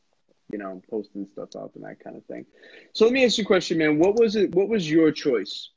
you 0.52 0.58
know 0.58 0.82
posting 0.90 1.26
stuff 1.32 1.56
up 1.56 1.74
and 1.74 1.84
that 1.84 2.02
kind 2.02 2.16
of 2.16 2.24
thing. 2.26 2.46
So 2.92 3.04
let 3.04 3.14
me 3.14 3.24
ask 3.24 3.38
you 3.38 3.44
a 3.44 3.46
question, 3.46 3.78
man. 3.78 3.98
What 3.98 4.16
was 4.16 4.36
it? 4.36 4.54
What 4.54 4.68
was 4.68 4.90
your 4.90 5.10
choice? 5.10 5.70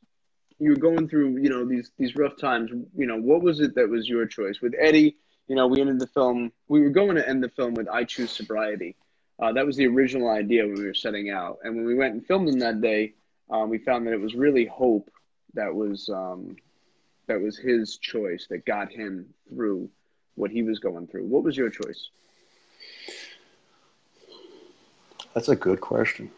You 0.60 0.72
were 0.72 0.78
going 0.78 1.08
through 1.08 1.38
you 1.38 1.50
know 1.50 1.66
these 1.66 1.92
these 1.98 2.16
rough 2.16 2.38
times. 2.38 2.72
You 2.96 3.08
know 3.08 3.18
what 3.18 3.42
was 3.42 3.60
it 3.60 3.76
that 3.76 3.90
was 3.90 4.10
your 4.10 4.26
choice 4.26 4.60
with 4.62 4.74
Eddie? 4.80 5.18
You 5.48 5.56
know, 5.56 5.68
we 5.68 5.82
ended 5.82 6.00
the 6.00 6.08
film. 6.08 6.52
We 6.68 6.82
were 6.82 6.90
going 6.90 7.16
to 7.16 7.28
end 7.28 7.44
the 7.44 7.50
film 7.50 7.74
with 7.74 7.88
"I 7.88 8.04
Choose 8.04 8.32
Sobriety." 8.32 8.96
Uh, 9.40 9.54
that 9.54 9.66
was 9.66 9.78
the 9.78 9.86
original 9.86 10.30
idea 10.30 10.66
when 10.66 10.76
we 10.76 10.86
were 10.86 10.94
setting 10.94 11.30
out. 11.30 11.60
And 11.64 11.76
when 11.76 11.86
we 11.86 11.96
went 11.96 12.14
and 12.14 12.26
filmed 12.26 12.48
them 12.48 12.60
that 12.60 12.82
day, 12.82 13.14
um, 13.52 13.70
we 13.70 13.78
found 13.78 14.08
that 14.08 14.14
it 14.14 14.20
was 14.20 14.34
really 14.34 14.66
hope 14.66 15.12
that 15.54 15.74
was 15.74 16.10
um, 16.10 16.56
that 17.28 17.40
was 17.40 17.58
his 17.58 17.98
choice 17.98 18.48
that 18.50 18.66
got 18.66 18.92
him 18.92 19.26
through 19.50 19.90
what 20.36 20.52
he 20.52 20.64
was 20.64 20.80
going 20.80 21.08
through. 21.08 21.26
What 21.26 21.44
was 21.44 21.56
your 21.56 21.70
choice? 21.70 22.10
That's 25.34 25.50
a 25.50 25.56
good 25.56 25.82
question. 25.82 26.32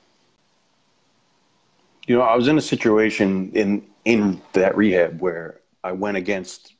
You 2.06 2.18
know, 2.18 2.22
I 2.22 2.36
was 2.36 2.48
in 2.48 2.58
a 2.58 2.62
situation 2.62 3.52
in 3.54 3.86
in 4.06 4.42
that 4.54 4.76
rehab 4.76 5.22
where 5.22 5.62
I 5.84 5.94
went 5.94 6.18
against 6.18 6.74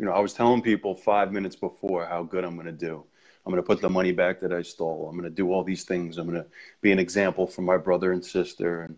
you 0.00 0.06
know, 0.06 0.12
I 0.12 0.20
was 0.20 0.32
telling 0.32 0.62
people 0.62 0.94
five 0.94 1.30
minutes 1.30 1.56
before 1.56 2.06
how 2.06 2.22
good 2.22 2.42
I'm 2.42 2.54
going 2.54 2.64
to 2.64 2.72
do. 2.72 3.04
I'm 3.44 3.52
going 3.52 3.62
to 3.62 3.66
put 3.66 3.82
the 3.82 3.90
money 3.90 4.12
back 4.12 4.40
that 4.40 4.50
I 4.50 4.62
stole. 4.62 5.06
I'm 5.06 5.14
going 5.14 5.28
to 5.28 5.36
do 5.36 5.52
all 5.52 5.62
these 5.62 5.84
things. 5.84 6.16
I'm 6.16 6.26
going 6.26 6.42
to 6.42 6.48
be 6.80 6.90
an 6.90 6.98
example 6.98 7.46
for 7.46 7.60
my 7.60 7.76
brother 7.76 8.10
and 8.10 8.24
sister. 8.24 8.80
And, 8.80 8.96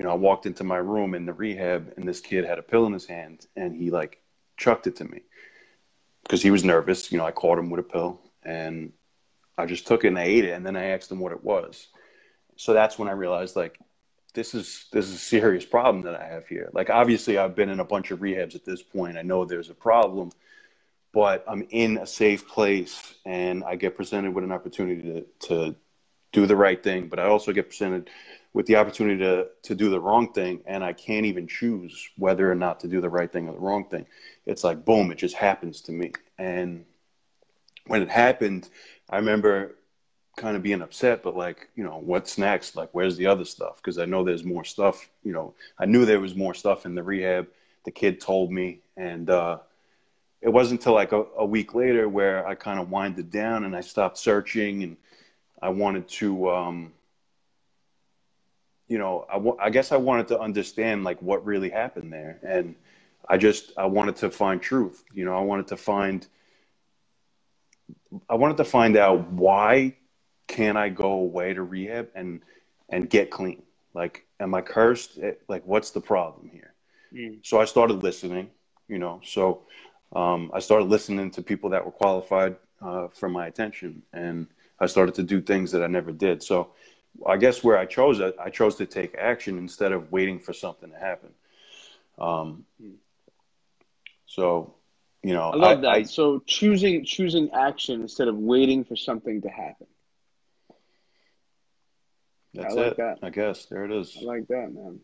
you 0.00 0.04
know, 0.04 0.10
I 0.10 0.14
walked 0.14 0.46
into 0.46 0.64
my 0.64 0.78
room 0.78 1.14
in 1.14 1.26
the 1.26 1.32
rehab 1.32 1.92
and 1.96 2.08
this 2.08 2.20
kid 2.20 2.44
had 2.44 2.58
a 2.58 2.62
pill 2.62 2.86
in 2.86 2.92
his 2.92 3.06
hand 3.06 3.46
and 3.54 3.76
he 3.76 3.92
like 3.92 4.20
chucked 4.56 4.88
it 4.88 4.96
to 4.96 5.04
me 5.04 5.20
because 6.24 6.42
he 6.42 6.50
was 6.50 6.64
nervous. 6.64 7.12
You 7.12 7.18
know, 7.18 7.24
I 7.24 7.30
caught 7.30 7.60
him 7.60 7.70
with 7.70 7.78
a 7.78 7.84
pill 7.84 8.20
and 8.42 8.92
I 9.56 9.66
just 9.66 9.86
took 9.86 10.02
it 10.02 10.08
and 10.08 10.18
I 10.18 10.24
ate 10.24 10.44
it. 10.44 10.54
And 10.54 10.66
then 10.66 10.74
I 10.74 10.86
asked 10.86 11.12
him 11.12 11.20
what 11.20 11.30
it 11.30 11.44
was. 11.44 11.86
So 12.56 12.72
that's 12.72 12.98
when 12.98 13.08
I 13.08 13.12
realized 13.12 13.54
like, 13.54 13.78
this 14.34 14.52
is 14.54 14.86
this 14.92 15.06
is 15.06 15.14
a 15.14 15.18
serious 15.18 15.64
problem 15.64 16.02
that 16.02 16.20
I 16.20 16.26
have 16.26 16.46
here. 16.46 16.68
Like 16.72 16.90
obviously 16.90 17.38
I've 17.38 17.54
been 17.54 17.70
in 17.70 17.80
a 17.80 17.84
bunch 17.84 18.10
of 18.10 18.18
rehabs 18.18 18.54
at 18.54 18.64
this 18.64 18.82
point. 18.82 19.16
I 19.16 19.22
know 19.22 19.44
there's 19.44 19.70
a 19.70 19.74
problem, 19.74 20.32
but 21.12 21.44
I'm 21.48 21.66
in 21.70 21.98
a 21.98 22.06
safe 22.06 22.46
place 22.48 23.14
and 23.24 23.64
I 23.64 23.76
get 23.76 23.96
presented 23.96 24.34
with 24.34 24.44
an 24.44 24.52
opportunity 24.52 25.02
to 25.02 25.48
to 25.48 25.76
do 26.32 26.46
the 26.46 26.56
right 26.56 26.82
thing, 26.82 27.06
but 27.06 27.20
I 27.20 27.24
also 27.24 27.52
get 27.52 27.68
presented 27.68 28.10
with 28.52 28.66
the 28.66 28.76
opportunity 28.76 29.18
to 29.18 29.46
to 29.62 29.74
do 29.74 29.88
the 29.88 30.00
wrong 30.00 30.32
thing 30.32 30.62
and 30.66 30.82
I 30.82 30.92
can't 30.92 31.26
even 31.26 31.46
choose 31.46 32.10
whether 32.16 32.50
or 32.50 32.56
not 32.56 32.80
to 32.80 32.88
do 32.88 33.00
the 33.00 33.08
right 33.08 33.32
thing 33.32 33.48
or 33.48 33.52
the 33.52 33.60
wrong 33.60 33.88
thing. 33.88 34.04
It's 34.46 34.64
like 34.64 34.84
boom, 34.84 35.12
it 35.12 35.18
just 35.18 35.36
happens 35.36 35.80
to 35.82 35.92
me. 35.92 36.12
And 36.38 36.84
when 37.86 38.02
it 38.02 38.10
happened, 38.10 38.68
I 39.08 39.16
remember 39.16 39.76
kind 40.36 40.56
of 40.56 40.62
being 40.62 40.82
upset, 40.82 41.22
but 41.22 41.36
like, 41.36 41.68
you 41.76 41.84
know, 41.84 42.00
what's 42.04 42.38
next? 42.38 42.76
Like, 42.76 42.90
where's 42.92 43.16
the 43.16 43.26
other 43.26 43.44
stuff? 43.44 43.76
Because 43.76 43.98
I 43.98 44.04
know 44.04 44.24
there's 44.24 44.44
more 44.44 44.64
stuff. 44.64 45.08
You 45.22 45.32
know, 45.32 45.54
I 45.78 45.86
knew 45.86 46.04
there 46.04 46.20
was 46.20 46.34
more 46.34 46.54
stuff 46.54 46.86
in 46.86 46.94
the 46.94 47.02
rehab. 47.02 47.48
The 47.84 47.90
kid 47.90 48.20
told 48.20 48.50
me, 48.50 48.80
and 48.96 49.30
uh, 49.30 49.58
it 50.40 50.48
wasn't 50.48 50.80
until 50.80 50.94
like 50.94 51.12
a, 51.12 51.24
a, 51.36 51.44
week 51.44 51.74
later 51.74 52.08
where 52.08 52.46
I 52.46 52.54
kind 52.54 52.80
of 52.80 52.90
winded 52.90 53.30
down 53.30 53.64
and 53.64 53.76
I 53.76 53.80
stopped 53.80 54.18
searching, 54.18 54.82
and 54.82 54.96
I 55.60 55.68
wanted 55.68 56.08
to, 56.08 56.50
um, 56.50 56.92
you 58.88 58.98
know, 58.98 59.26
I, 59.30 59.34
w- 59.34 59.56
I 59.60 59.70
guess 59.70 59.92
I 59.92 59.96
wanted 59.96 60.28
to 60.28 60.40
understand 60.40 61.04
like 61.04 61.20
what 61.22 61.44
really 61.44 61.70
happened 61.70 62.12
there, 62.12 62.38
and 62.42 62.74
I 63.28 63.36
just 63.36 63.72
I 63.76 63.86
wanted 63.86 64.16
to 64.16 64.30
find 64.30 64.60
truth. 64.60 65.04
You 65.12 65.24
know, 65.26 65.36
I 65.36 65.40
wanted 65.40 65.68
to 65.68 65.76
find. 65.76 66.26
I 68.28 68.34
wanted 68.34 68.56
to 68.58 68.64
find 68.64 68.96
out 68.96 69.28
why 69.30 69.96
can 70.46 70.76
I 70.76 70.88
go 70.88 71.12
away 71.12 71.54
to 71.54 71.62
rehab 71.62 72.08
and 72.14 72.40
and 72.88 73.08
get 73.08 73.30
clean? 73.30 73.62
Like, 73.94 74.26
am 74.40 74.54
I 74.54 74.60
cursed? 74.60 75.18
Eh, 75.22 75.32
like, 75.48 75.64
what's 75.66 75.90
the 75.90 76.00
problem 76.00 76.50
here? 76.52 76.74
Mm. 77.12 77.38
So 77.42 77.60
I 77.60 77.64
started 77.64 78.02
listening, 78.02 78.50
you 78.88 78.98
know. 78.98 79.20
So 79.24 79.62
um, 80.14 80.50
I 80.52 80.60
started 80.60 80.88
listening 80.88 81.30
to 81.32 81.42
people 81.42 81.70
that 81.70 81.84
were 81.84 81.92
qualified 81.92 82.56
uh, 82.82 83.08
for 83.08 83.28
my 83.28 83.46
attention, 83.46 84.02
and 84.12 84.46
I 84.80 84.86
started 84.86 85.14
to 85.16 85.22
do 85.22 85.40
things 85.40 85.70
that 85.72 85.82
I 85.82 85.86
never 85.86 86.12
did. 86.12 86.42
So 86.42 86.72
I 87.26 87.36
guess 87.36 87.62
where 87.62 87.78
I 87.78 87.86
chose 87.86 88.20
it, 88.20 88.34
I 88.40 88.50
chose 88.50 88.74
to 88.76 88.86
take 88.86 89.14
action 89.16 89.58
instead 89.58 89.92
of 89.92 90.10
waiting 90.10 90.38
for 90.38 90.52
something 90.52 90.90
to 90.90 90.98
happen. 90.98 91.30
Um, 92.18 92.64
mm. 92.82 92.94
so 94.26 94.74
you 95.22 95.32
know, 95.32 95.50
I 95.50 95.56
love 95.56 95.78
I, 95.78 95.80
that. 95.80 95.88
I, 95.88 96.02
so 96.02 96.42
choosing 96.46 97.04
choosing 97.04 97.50
action 97.52 98.02
instead 98.02 98.28
of 98.28 98.36
waiting 98.36 98.84
for 98.84 98.94
something 98.94 99.40
to 99.42 99.48
happen. 99.48 99.86
That's 102.54 102.74
I 102.74 102.76
like 102.76 102.92
it. 102.92 102.96
That. 102.98 103.18
I 103.22 103.30
guess 103.30 103.66
there 103.66 103.84
it 103.84 103.92
is. 103.92 104.16
I 104.20 104.24
like 104.24 104.46
that, 104.48 104.72
man. 104.72 105.00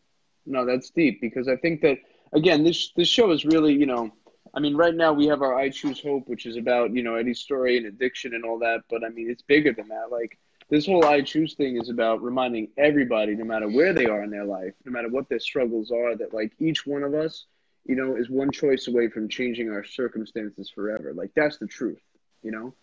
No, 0.47 0.65
that's 0.65 0.91
deep 0.91 1.21
because 1.21 1.49
I 1.49 1.57
think 1.57 1.83
that 1.83 1.99
again, 2.33 2.65
this 2.65 2.93
this 2.97 3.09
show 3.09 3.31
is 3.33 3.45
really, 3.45 3.75
you 3.75 3.87
know, 3.87 4.11
I 4.55 4.61
mean, 4.61 4.77
right 4.77 4.95
now 4.95 5.13
we 5.13 5.27
have 5.27 5.43
our 5.43 5.55
I 5.55 5.69
Choose 5.69 6.01
Hope, 6.01 6.29
which 6.29 6.47
is 6.47 6.57
about 6.57 6.93
you 6.93 7.03
know 7.03 7.15
Eddie's 7.17 7.41
story 7.41 7.77
and 7.77 7.87
addiction 7.87 8.35
and 8.35 8.45
all 8.45 8.59
that. 8.61 8.83
But 8.89 9.05
I 9.05 9.09
mean, 9.09 9.31
it's 9.31 9.43
bigger 9.43 9.73
than 9.73 9.89
that. 9.89 10.11
Like 10.11 10.39
this 10.69 10.87
whole 10.87 11.05
I 11.05 11.21
Choose 11.23 11.55
thing 11.55 11.77
is 11.81 11.89
about 11.89 12.23
reminding 12.23 12.69
everybody, 12.77 13.35
no 13.35 13.45
matter 13.45 13.69
where 13.69 13.93
they 13.93 14.07
are 14.07 14.23
in 14.23 14.31
their 14.31 14.47
life, 14.47 14.75
no 14.85 14.93
matter 14.93 15.09
what 15.09 15.29
their 15.29 15.41
struggles 15.41 15.91
are, 15.91 16.17
that 16.17 16.33
like 16.33 16.53
each 16.59 16.87
one 16.87 17.03
of 17.03 17.15
us, 17.15 17.47
you 17.85 17.97
know, 17.97 18.17
is 18.17 18.31
one 18.31 18.51
choice 18.51 18.89
away 18.89 19.09
from 19.09 19.29
changing 19.29 19.71
our 19.71 19.85
circumstances 19.85 20.71
forever. 20.71 21.13
Like 21.13 21.33
that's 21.35 21.59
the 21.59 21.67
truth, 21.67 22.01
you 22.43 22.51
know, 22.51 22.75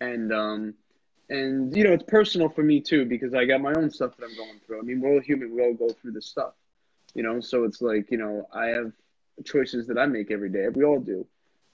and 0.00 0.32
um, 0.32 0.74
and 1.28 1.76
you 1.76 1.84
know 1.84 1.92
it's 1.92 2.04
personal 2.04 2.48
for 2.48 2.62
me 2.62 2.80
too 2.80 3.04
because 3.04 3.34
I 3.34 3.44
got 3.44 3.60
my 3.60 3.72
own 3.74 3.90
stuff 3.90 4.16
that 4.16 4.24
I'm 4.24 4.36
going 4.36 4.60
through. 4.66 4.78
I 4.78 4.82
mean, 4.82 5.00
we're 5.00 5.14
all 5.14 5.20
human; 5.20 5.54
we 5.54 5.62
all 5.62 5.74
go 5.74 5.88
through 5.88 6.12
this 6.12 6.26
stuff, 6.26 6.52
you 7.14 7.22
know. 7.22 7.40
So 7.40 7.64
it's 7.64 7.80
like 7.80 8.10
you 8.10 8.18
know 8.18 8.48
I 8.52 8.66
have 8.66 8.92
choices 9.44 9.86
that 9.88 9.98
I 9.98 10.06
make 10.06 10.30
every 10.30 10.50
day. 10.50 10.68
We 10.68 10.84
all 10.84 11.00
do, 11.00 11.26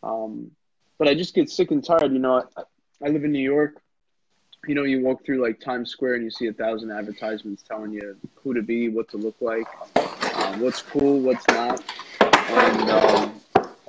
um, 0.02 0.50
but 0.98 1.08
I 1.08 1.14
just 1.14 1.34
get 1.34 1.50
sick 1.50 1.70
and 1.70 1.84
tired. 1.84 2.12
You 2.12 2.18
know, 2.18 2.42
I, 2.56 2.62
I 3.04 3.08
live 3.08 3.24
in 3.24 3.32
New 3.32 3.38
York. 3.38 3.80
You 4.66 4.76
know, 4.76 4.84
you 4.84 5.00
walk 5.00 5.24
through 5.24 5.42
like 5.42 5.58
Times 5.60 5.90
Square 5.90 6.14
and 6.14 6.24
you 6.24 6.30
see 6.30 6.46
a 6.46 6.52
thousand 6.52 6.92
advertisements 6.92 7.64
telling 7.64 7.92
you 7.92 8.16
who 8.36 8.54
to 8.54 8.62
be, 8.62 8.88
what 8.88 9.08
to 9.08 9.16
look 9.16 9.34
like, 9.40 9.66
um, 10.36 10.60
what's 10.60 10.80
cool, 10.80 11.18
what's 11.18 11.44
not, 11.48 11.82
and 12.20 12.90
um, 12.90 13.40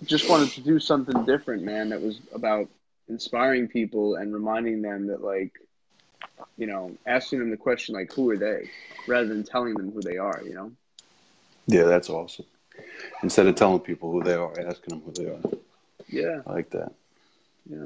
just 0.03 0.27
wanted 0.27 0.49
to 0.49 0.61
do 0.61 0.79
something 0.79 1.23
different, 1.25 1.61
man. 1.61 1.89
That 1.89 2.01
was 2.01 2.21
about 2.33 2.67
inspiring 3.09 3.67
people 3.67 4.15
and 4.15 4.33
reminding 4.33 4.81
them 4.81 5.07
that 5.07 5.23
like 5.23 5.59
you 6.57 6.67
know 6.67 6.91
asking 7.05 7.39
them 7.39 7.49
the 7.49 7.57
question 7.57 7.95
like 7.95 8.11
who 8.13 8.29
are 8.29 8.37
they 8.37 8.69
rather 9.07 9.27
than 9.27 9.43
telling 9.43 9.73
them 9.73 9.91
who 9.91 10.01
they 10.01 10.17
are 10.17 10.41
you 10.45 10.53
know? 10.53 10.71
Yeah 11.67 11.83
that's 11.83 12.09
awesome. 12.09 12.45
Instead 13.21 13.47
of 13.47 13.55
telling 13.55 13.79
people 13.79 14.11
who 14.11 14.23
they 14.23 14.33
are 14.33 14.51
asking 14.67 14.89
them 14.89 15.01
who 15.05 15.11
they 15.11 15.29
are. 15.29 15.39
Yeah. 16.07 16.41
I 16.45 16.53
like 16.53 16.69
that. 16.71 16.91
Yeah. 17.69 17.85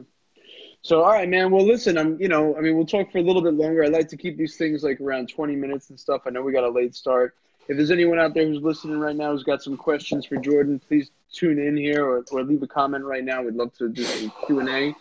So 0.82 1.04
all 1.04 1.12
right 1.12 1.30
man. 1.30 1.52
Well 1.52 1.66
listen 1.66 1.98
i'm 1.98 2.20
you 2.20 2.28
know 2.28 2.56
i 2.56 2.62
mean 2.62 2.76
we'll 2.76 2.86
talk 2.86 3.12
for 3.12 3.18
a 3.18 3.24
little 3.24 3.42
bit 3.42 3.54
longer. 3.54 3.84
I 3.84 3.88
like 3.88 4.08
to 4.10 4.18
keep 4.18 4.38
these 4.38 4.56
things 4.56 4.84
like 4.84 5.02
around 5.02 5.30
20 5.30 5.56
minutes 5.56 5.90
and 5.90 6.00
stuff. 6.00 6.22
I 6.26 6.30
know 6.30 6.42
we 6.42 6.54
got 6.54 6.64
a 6.64 6.70
late 6.70 6.96
start. 6.96 7.36
If 7.68 7.76
there's 7.76 7.92
anyone 7.92 8.18
out 8.18 8.34
there 8.34 8.48
who's 8.48 8.62
listening 8.62 8.98
right 9.00 9.16
now 9.16 9.32
who's 9.34 9.44
got 9.44 9.62
some 9.62 9.76
questions 9.76 10.26
for 10.26 10.38
jordan 10.38 10.80
please 10.80 11.12
tune 11.34 11.60
in 11.60 11.76
here 11.76 12.06
or, 12.06 12.24
or 12.32 12.44
leave 12.44 12.64
a 12.64 12.68
comment 12.68 13.04
right 13.04 13.24
now. 13.24 13.44
We'd 13.44 13.56
love 13.56 13.74
to 13.78 13.90
do 13.90 14.04
some 14.04 14.32
q&a 14.46 14.96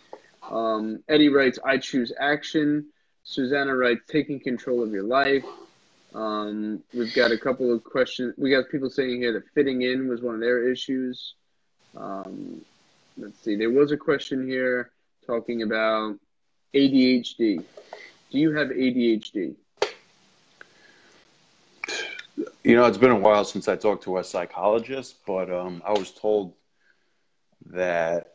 Um, 0.51 1.03
Eddie 1.09 1.29
writes, 1.29 1.59
I 1.65 1.79
choose 1.79 2.13
action. 2.19 2.87
Susanna 3.25 3.75
writes, 3.75 4.03
taking 4.09 4.41
control 4.41 4.83
of 4.83 4.93
your 4.93 5.03
life. 5.03 5.45
Um, 6.15 6.83
we've 6.95 7.15
got 7.15 7.33
a 7.33 7.39
couple 7.39 7.73
of 7.73 7.85
questions. 7.85 8.35
We 8.39 8.51
got 8.51 8.71
people 8.71 8.89
saying 8.89 9.21
here 9.21 9.33
that 9.35 9.45
fitting 9.55 9.83
in 9.83 10.09
was 10.09 10.23
one 10.23 10.35
of 10.35 10.41
their 10.41 10.71
issues. 10.71 11.35
Um, 11.97 12.63
let's 13.19 13.39
see. 13.41 13.57
There 13.57 13.71
was 13.71 13.93
a 13.93 13.97
question 13.97 14.47
here 14.47 14.91
talking 15.27 15.63
about 15.63 16.19
ADHD. 16.75 17.63
Do 18.31 18.39
you 18.39 18.53
have 18.53 18.69
ADHD? 18.69 19.57
You 22.65 22.77
know, 22.77 22.85
it's 22.85 22.99
been 22.99 23.11
a 23.11 23.19
while 23.19 23.45
since 23.45 23.69
I 23.69 23.77
talked 23.77 24.05
to 24.05 24.19
a 24.19 24.25
psychologist, 24.25 25.17
but 25.27 25.51
um, 25.51 25.83
I 25.87 25.93
was 25.93 26.11
told 26.11 26.55
that 27.67 28.35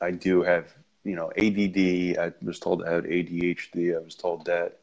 I 0.00 0.10
do 0.10 0.42
have, 0.42 0.72
you 1.04 1.16
know, 1.16 1.30
ADD. 1.36 2.18
I 2.18 2.32
was 2.44 2.58
told 2.58 2.84
I 2.84 2.92
had 2.92 3.04
ADHD. 3.04 3.96
I 3.96 3.98
was 3.98 4.14
told 4.14 4.44
that 4.46 4.78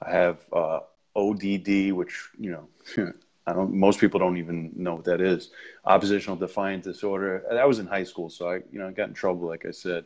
I 0.00 0.10
have 0.10 0.38
uh, 0.52 0.80
ODD, 1.16 1.92
which 1.92 2.28
you 2.38 2.50
know, 2.50 3.12
I 3.46 3.52
don't. 3.52 3.72
Most 3.72 4.00
people 4.00 4.20
don't 4.20 4.36
even 4.36 4.72
know 4.76 4.94
what 4.94 5.04
that 5.04 5.20
is. 5.20 5.50
Oppositional 5.84 6.36
defiant 6.36 6.84
disorder. 6.84 7.44
That 7.50 7.66
was 7.66 7.78
in 7.78 7.86
high 7.86 8.04
school, 8.04 8.30
so 8.30 8.50
I, 8.50 8.56
you 8.70 8.78
know, 8.78 8.88
I 8.88 8.92
got 8.92 9.08
in 9.08 9.14
trouble, 9.14 9.48
like 9.48 9.66
I 9.66 9.70
said. 9.70 10.04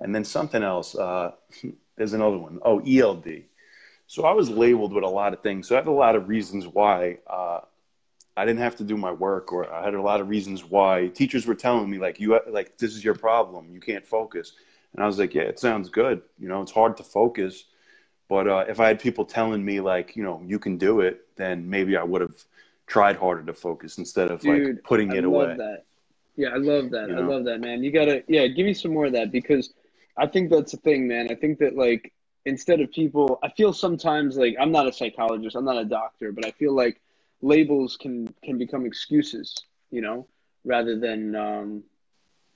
And 0.00 0.14
then 0.14 0.24
something 0.24 0.62
else. 0.62 0.94
Uh, 0.94 1.32
there's 1.96 2.14
another 2.14 2.38
one. 2.38 2.58
Oh, 2.62 2.80
ELD. 2.80 3.42
So 4.06 4.24
I 4.24 4.32
was 4.32 4.50
labeled 4.50 4.92
with 4.92 5.04
a 5.04 5.08
lot 5.08 5.34
of 5.34 5.40
things. 5.40 5.68
So 5.68 5.76
I 5.76 5.78
had 5.78 5.86
a 5.86 5.92
lot 5.92 6.16
of 6.16 6.28
reasons 6.28 6.66
why 6.66 7.18
uh, 7.28 7.60
I 8.36 8.44
didn't 8.44 8.60
have 8.60 8.74
to 8.76 8.84
do 8.84 8.96
my 8.96 9.12
work, 9.12 9.52
or 9.52 9.72
I 9.72 9.84
had 9.84 9.94
a 9.94 10.02
lot 10.02 10.20
of 10.20 10.28
reasons 10.28 10.64
why 10.64 11.08
teachers 11.08 11.46
were 11.46 11.54
telling 11.54 11.88
me 11.88 11.98
like 11.98 12.18
you 12.18 12.40
like 12.48 12.76
this 12.78 12.96
is 12.96 13.04
your 13.04 13.14
problem. 13.14 13.70
You 13.70 13.80
can't 13.80 14.04
focus. 14.04 14.52
And 14.94 15.02
I 15.02 15.06
was 15.06 15.18
like, 15.18 15.34
yeah, 15.34 15.42
it 15.42 15.58
sounds 15.58 15.88
good. 15.88 16.22
You 16.38 16.48
know, 16.48 16.62
it's 16.62 16.72
hard 16.72 16.96
to 16.96 17.04
focus 17.04 17.64
but 18.30 18.46
uh, 18.46 18.64
if 18.68 18.78
I 18.78 18.86
had 18.86 19.00
people 19.00 19.24
telling 19.24 19.62
me 19.62 19.80
like, 19.80 20.14
you 20.14 20.22
know, 20.22 20.40
you 20.46 20.60
can 20.60 20.78
do 20.78 21.00
it, 21.00 21.26
then 21.34 21.68
maybe 21.68 21.96
I 21.96 22.04
would 22.04 22.20
have 22.20 22.44
tried 22.86 23.16
harder 23.16 23.42
to 23.42 23.52
focus 23.52 23.98
instead 23.98 24.30
of 24.30 24.40
Dude, 24.40 24.76
like 24.76 24.84
putting 24.84 25.10
it 25.10 25.24
I 25.24 25.26
away. 25.26 25.48
Love 25.48 25.56
that. 25.56 25.84
Yeah, 26.36 26.50
I 26.50 26.58
love 26.58 26.90
that. 26.90 27.08
You 27.08 27.16
know? 27.16 27.22
I 27.22 27.24
love 27.24 27.44
that, 27.46 27.60
man. 27.60 27.82
You 27.82 27.90
gotta, 27.90 28.22
yeah, 28.28 28.46
give 28.46 28.64
me 28.64 28.72
some 28.72 28.94
more 28.94 29.06
of 29.06 29.12
that 29.14 29.32
because 29.32 29.74
I 30.16 30.28
think 30.28 30.48
that's 30.48 30.70
the 30.70 30.78
thing, 30.78 31.08
man. 31.08 31.26
I 31.28 31.34
think 31.34 31.58
that 31.58 31.76
like 31.76 32.12
instead 32.44 32.80
of 32.80 32.92
people, 32.92 33.40
I 33.42 33.48
feel 33.48 33.72
sometimes 33.72 34.36
like 34.36 34.54
I'm 34.60 34.70
not 34.70 34.86
a 34.86 34.92
psychologist, 34.92 35.56
I'm 35.56 35.64
not 35.64 35.78
a 35.78 35.84
doctor, 35.84 36.30
but 36.30 36.46
I 36.46 36.52
feel 36.52 36.72
like 36.72 37.00
labels 37.42 37.96
can 37.96 38.32
can 38.44 38.58
become 38.58 38.86
excuses, 38.86 39.56
you 39.90 40.02
know, 40.02 40.28
rather 40.64 40.96
than 40.96 41.34
um, 41.34 41.82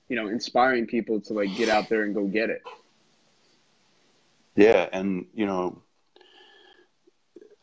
you 0.09 0.15
know 0.15 0.27
inspiring 0.27 0.85
people 0.85 1.19
to 1.21 1.33
like 1.33 1.55
get 1.55 1.69
out 1.69 1.89
there 1.89 2.03
and 2.03 2.13
go 2.13 2.25
get 2.25 2.49
it. 2.49 2.61
Yeah, 4.55 4.87
and 4.91 5.25
you 5.33 5.45
know, 5.45 5.81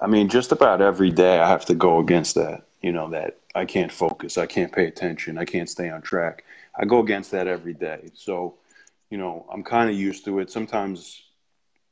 I 0.01 0.07
mean, 0.07 0.29
just 0.29 0.53
about 0.53 0.83
every 0.83 1.11
day 1.11 1.39
I 1.39 1.49
have 1.49 1.65
to 1.67 1.75
go 1.75 1.99
against 1.99 2.35
that. 2.35 2.67
You 2.83 2.93
know, 2.93 3.11
that 3.11 3.39
I 3.55 3.65
can't 3.65 3.93
focus, 3.93 4.39
I 4.39 4.47
can't 4.47 4.73
pay 4.73 4.87
attention, 4.87 5.39
I 5.39 5.45
can't 5.45 5.69
stay 5.69 5.89
on 5.89 6.03
track. 6.03 6.45
I 6.77 6.85
go 6.85 6.99
against 7.01 7.31
that 7.31 7.47
every 7.47 7.75
day. 7.75 8.11
So, 8.15 8.57
you 9.11 9.19
know, 9.19 9.47
I'm 9.53 9.63
kind 9.63 9.91
of 9.91 9.97
used 9.97 10.25
to 10.25 10.39
it. 10.39 10.51
Sometimes, 10.51 11.23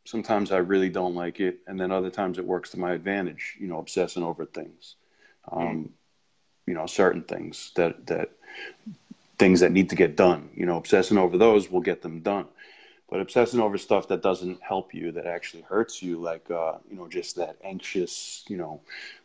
sometimes 0.05 0.53
I 0.53 0.57
really 0.57 0.89
don't 0.89 1.15
like 1.15 1.39
it, 1.39 1.59
and 1.67 1.79
then 1.79 1.93
other 1.93 2.11
times 2.11 2.39
it 2.39 2.45
works 2.45 2.71
to 2.71 2.81
my 2.81 2.93
advantage. 2.93 3.57
You 3.61 3.69
know, 3.69 3.79
obsessing 3.79 4.23
over 4.23 4.45
things, 4.47 4.97
um, 5.53 5.63
mm. 5.63 5.89
you 6.67 6.75
know, 6.75 6.87
certain 6.87 7.23
things 7.23 7.73
that 7.77 8.07
that 8.09 8.33
things 9.41 9.61
that 9.61 9.73
need 9.73 9.89
to 9.91 9.97
get 9.97 10.17
done. 10.17 10.51
You 10.55 10.67
know, 10.67 10.77
obsessing 10.77 11.19
over 11.19 11.37
those 11.37 11.71
will 11.71 11.81
get 11.81 12.03
them 12.03 12.21
done. 12.21 12.47
But 13.09 13.21
obsessing 13.21 13.59
over 13.59 13.77
stuff 13.77 14.07
that 14.09 14.23
doesn't 14.23 14.63
help 14.63 14.95
you 14.95 15.11
that 15.13 15.27
actually 15.27 15.63
hurts 15.63 16.01
you 16.01 16.21
like 16.21 16.49
uh, 16.49 16.75
you 16.89 16.97
know 16.97 17.09
just 17.09 17.35
that 17.37 17.57
anxious 17.65 18.45
you 18.49 18.57
know 18.57 18.83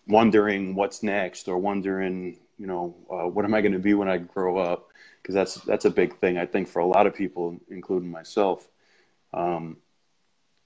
wondering 0.07 0.73
what's 0.73 1.03
next 1.03 1.47
or 1.47 1.59
wondering 1.59 2.39
you 2.57 2.65
know 2.65 2.95
uh, 3.11 3.27
what 3.27 3.45
am 3.45 3.53
i 3.53 3.61
going 3.61 3.73
to 3.73 3.85
be 3.89 3.93
when 3.93 4.09
i 4.09 4.17
grow 4.17 4.57
up? 4.57 4.89
Because 5.21 5.35
that's 5.35 5.55
that's 5.69 5.85
a 5.85 5.91
big 5.91 6.17
thing 6.17 6.39
i 6.39 6.47
think 6.47 6.67
for 6.67 6.79
a 6.79 6.85
lot 6.85 7.05
of 7.05 7.13
people 7.13 7.59
including 7.69 8.09
myself. 8.09 8.67
Um, 9.33 9.77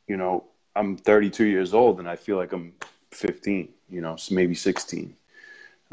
you 0.09 0.17
know 0.17 0.43
i'm 0.75 0.97
32 0.97 1.45
years 1.45 1.73
old 1.73 1.99
and 1.99 2.09
i 2.09 2.15
feel 2.15 2.35
like 2.35 2.51
i'm 2.51 2.73
15 3.11 3.69
you 3.89 4.01
know 4.01 4.17
maybe 4.29 4.55
16 4.55 5.15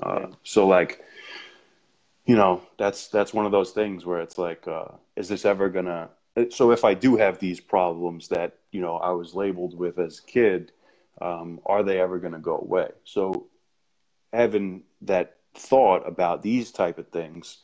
uh, 0.03 0.27
so 0.42 0.66
like 0.66 1.05
you 2.27 2.37
know 2.37 2.62
that's 2.79 3.09
that's 3.09 3.33
one 3.33 3.47
of 3.47 3.53
those 3.53 3.71
things 3.71 4.05
where 4.05 4.21
it's 4.21 4.39
like 4.39 4.67
uh, 4.69 4.89
is 5.17 5.29
this 5.29 5.45
ever 5.45 5.69
gonna 5.69 6.11
so 6.51 6.71
if 6.71 6.85
I 6.85 6.95
do 6.95 7.17
have 7.17 7.39
these 7.39 7.61
problems 7.61 8.29
that 8.29 8.59
you 8.71 8.81
know 8.81 8.97
I 8.97 9.11
was 9.11 9.35
labeled 9.35 9.77
with 9.77 9.99
as 9.99 10.19
a 10.19 10.23
kid, 10.23 10.73
um, 11.21 11.61
are 11.65 11.83
they 11.83 12.01
ever 12.01 12.21
to 12.33 12.39
go 12.39 12.59
away? 12.59 12.91
So 13.05 13.47
having 14.33 14.83
that 15.03 15.37
thought 15.55 16.07
about 16.07 16.43
these 16.43 16.71
type 16.71 16.99
of 16.99 17.09
things 17.09 17.59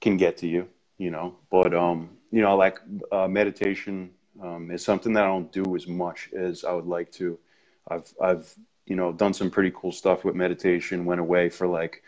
can 0.00 0.16
get 0.16 0.36
to 0.38 0.46
you, 0.46 0.68
you 0.98 1.10
know. 1.10 1.36
But 1.50 1.74
um, 1.74 2.10
you 2.30 2.40
know, 2.42 2.56
like 2.56 2.78
uh, 3.10 3.26
meditation 3.26 4.10
um, 4.42 4.70
is 4.70 4.84
something 4.84 5.12
that 5.14 5.24
I 5.24 5.28
don't 5.28 5.50
do 5.50 5.74
as 5.74 5.88
much 5.88 6.30
as 6.36 6.64
I 6.64 6.72
would 6.72 6.86
like 6.86 7.10
to. 7.12 7.38
I've 7.88 8.12
I've 8.22 8.54
you 8.86 8.94
know 8.94 9.12
done 9.12 9.34
some 9.34 9.50
pretty 9.50 9.72
cool 9.74 9.92
stuff 9.92 10.24
with 10.24 10.36
meditation. 10.36 11.04
Went 11.04 11.20
away 11.20 11.48
for 11.48 11.66
like, 11.66 12.02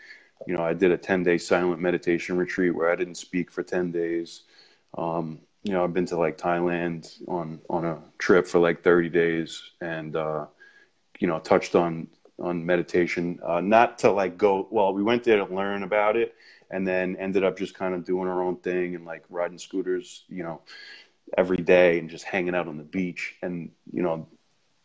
you 0.47 0.53
know, 0.53 0.63
I 0.63 0.73
did 0.73 0.91
a 0.91 0.97
ten 0.97 1.23
day 1.23 1.37
silent 1.37 1.81
meditation 1.81 2.37
retreat 2.37 2.75
where 2.75 2.91
I 2.91 2.95
didn't 2.95 3.15
speak 3.15 3.51
for 3.51 3.63
ten 3.63 3.91
days. 3.91 4.43
Um, 4.97 5.39
you 5.63 5.73
know, 5.73 5.83
I've 5.83 5.93
been 5.93 6.05
to 6.07 6.17
like 6.17 6.37
Thailand 6.37 7.21
on 7.27 7.59
on 7.69 7.85
a 7.85 7.99
trip 8.17 8.47
for 8.47 8.59
like 8.59 8.81
30 8.81 9.09
days, 9.09 9.61
and 9.81 10.15
uh, 10.15 10.45
you 11.19 11.27
know, 11.27 11.39
touched 11.39 11.75
on 11.75 12.07
on 12.39 12.65
meditation. 12.65 13.39
Uh, 13.45 13.61
not 13.61 13.97
to 13.99 14.11
like 14.11 14.37
go. 14.37 14.67
Well, 14.71 14.93
we 14.93 15.03
went 15.03 15.23
there 15.23 15.37
to 15.45 15.53
learn 15.53 15.83
about 15.83 16.15
it, 16.15 16.35
and 16.71 16.87
then 16.87 17.15
ended 17.17 17.43
up 17.43 17.57
just 17.57 17.73
kind 17.75 17.93
of 17.93 18.05
doing 18.05 18.27
our 18.27 18.41
own 18.41 18.57
thing 18.57 18.95
and 18.95 19.05
like 19.05 19.23
riding 19.29 19.57
scooters, 19.57 20.23
you 20.29 20.43
know, 20.43 20.61
every 21.37 21.57
day 21.57 21.99
and 21.99 22.09
just 22.09 22.23
hanging 22.23 22.55
out 22.55 22.67
on 22.67 22.77
the 22.77 22.83
beach. 22.83 23.35
And 23.41 23.71
you 23.91 24.01
know, 24.01 24.27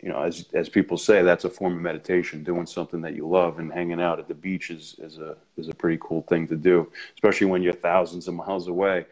you 0.02 0.09
know, 0.09 0.22
as 0.22 0.46
as 0.52 0.68
people 0.68 0.98
say, 0.98 1.22
that's 1.22 1.44
a 1.44 1.50
form 1.50 1.74
of 1.74 1.80
meditation. 1.80 2.44
Doing 2.44 2.66
something 2.66 3.00
that 3.02 3.14
you 3.14 3.28
love 3.28 3.59
and 3.59 3.72
hanging 3.72 4.00
out 4.00 4.18
at 4.18 4.28
the 4.28 4.35
beach 4.35 4.70
is 4.70 4.96
is 4.98 5.18
a 5.18 5.37
is 5.57 5.68
a 5.68 5.74
pretty 5.74 5.98
cool 6.02 6.22
thing 6.22 6.46
to 6.48 6.57
do, 6.57 6.90
especially 7.14 7.46
when 7.46 7.62
you're 7.62 7.72
thousands 7.72 8.28
of 8.28 8.35
miles 8.35 8.68
away 8.68 9.07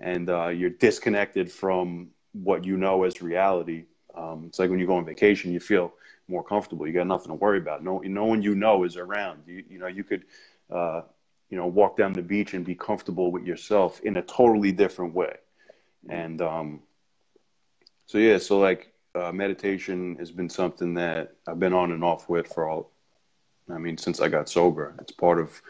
and 0.00 0.28
uh, 0.28 0.48
you're 0.48 0.70
disconnected 0.70 1.50
from 1.50 2.08
what 2.32 2.64
you 2.64 2.76
know 2.76 3.04
as 3.04 3.22
reality. 3.22 3.84
Um, 4.14 4.44
it's 4.46 4.58
like 4.58 4.70
when 4.70 4.78
you 4.78 4.86
go 4.86 4.96
on 4.96 5.04
vacation, 5.04 5.52
you 5.52 5.60
feel 5.60 5.92
more 6.28 6.42
comfortable. 6.42 6.86
You 6.86 6.92
got 6.92 7.06
nothing 7.06 7.28
to 7.28 7.34
worry 7.34 7.58
about. 7.58 7.82
No, 7.82 7.98
no 7.98 8.24
one 8.24 8.42
you 8.42 8.54
know 8.54 8.84
is 8.84 8.96
around. 8.96 9.42
You, 9.46 9.64
you 9.68 9.78
know, 9.78 9.86
you 9.86 10.04
could, 10.04 10.24
uh, 10.70 11.02
you 11.50 11.56
know, 11.56 11.66
walk 11.66 11.96
down 11.96 12.12
the 12.12 12.22
beach 12.22 12.54
and 12.54 12.64
be 12.64 12.74
comfortable 12.74 13.30
with 13.30 13.44
yourself 13.44 14.00
in 14.00 14.16
a 14.16 14.22
totally 14.22 14.72
different 14.72 15.14
way. 15.14 15.36
And 16.08 16.40
um, 16.42 16.82
so, 18.06 18.18
yeah, 18.18 18.38
so 18.38 18.58
like 18.58 18.92
uh, 19.16 19.32
meditation 19.32 20.16
has 20.16 20.30
been 20.30 20.50
something 20.50 20.94
that 20.94 21.34
I've 21.46 21.58
been 21.58 21.72
on 21.72 21.92
and 21.92 22.04
off 22.04 22.28
with 22.28 22.48
for 22.48 22.68
all, 22.68 22.90
I 23.70 23.78
mean, 23.78 23.96
since 23.96 24.20
I 24.20 24.28
got 24.28 24.48
sober. 24.48 24.94
It's 25.00 25.12
part 25.12 25.40
of, 25.40 25.60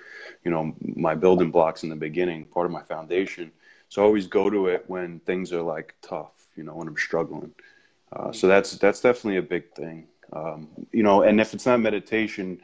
you 0.45 0.51
know, 0.51 0.75
my 0.81 1.15
building 1.15 1.51
blocks 1.51 1.83
in 1.83 1.89
the 1.89 1.97
beginning, 1.97 2.45
part 2.47 2.67
of 2.67 2.73
my 2.73 2.83
foundation 2.83 3.53
so 3.89 4.03
I 4.03 4.05
always 4.05 4.27
go 4.27 4.51
to 4.51 4.67
it 4.67 4.85
when 4.89 5.21
things 5.21 5.53
are 5.53 5.63
like 5.63 5.95
tough, 6.03 6.33
you 6.57 6.65
know, 6.65 6.75
when 6.75 6.89
I'm 6.89 6.97
struggling. 6.97 7.53
Uh, 8.13 8.33
so 8.33 8.47
that's 8.47 8.73
that's 8.79 9.01
definitely 9.01 9.39
a 9.39 9.43
big 9.43 9.73
thing. 9.75 10.07
Um, 10.33 10.69
you 10.93 11.03
know, 11.03 11.23
and 11.23 11.41
if 11.41 11.55
it's 11.55 11.67
not 11.67 11.81
meditation, 11.81 12.61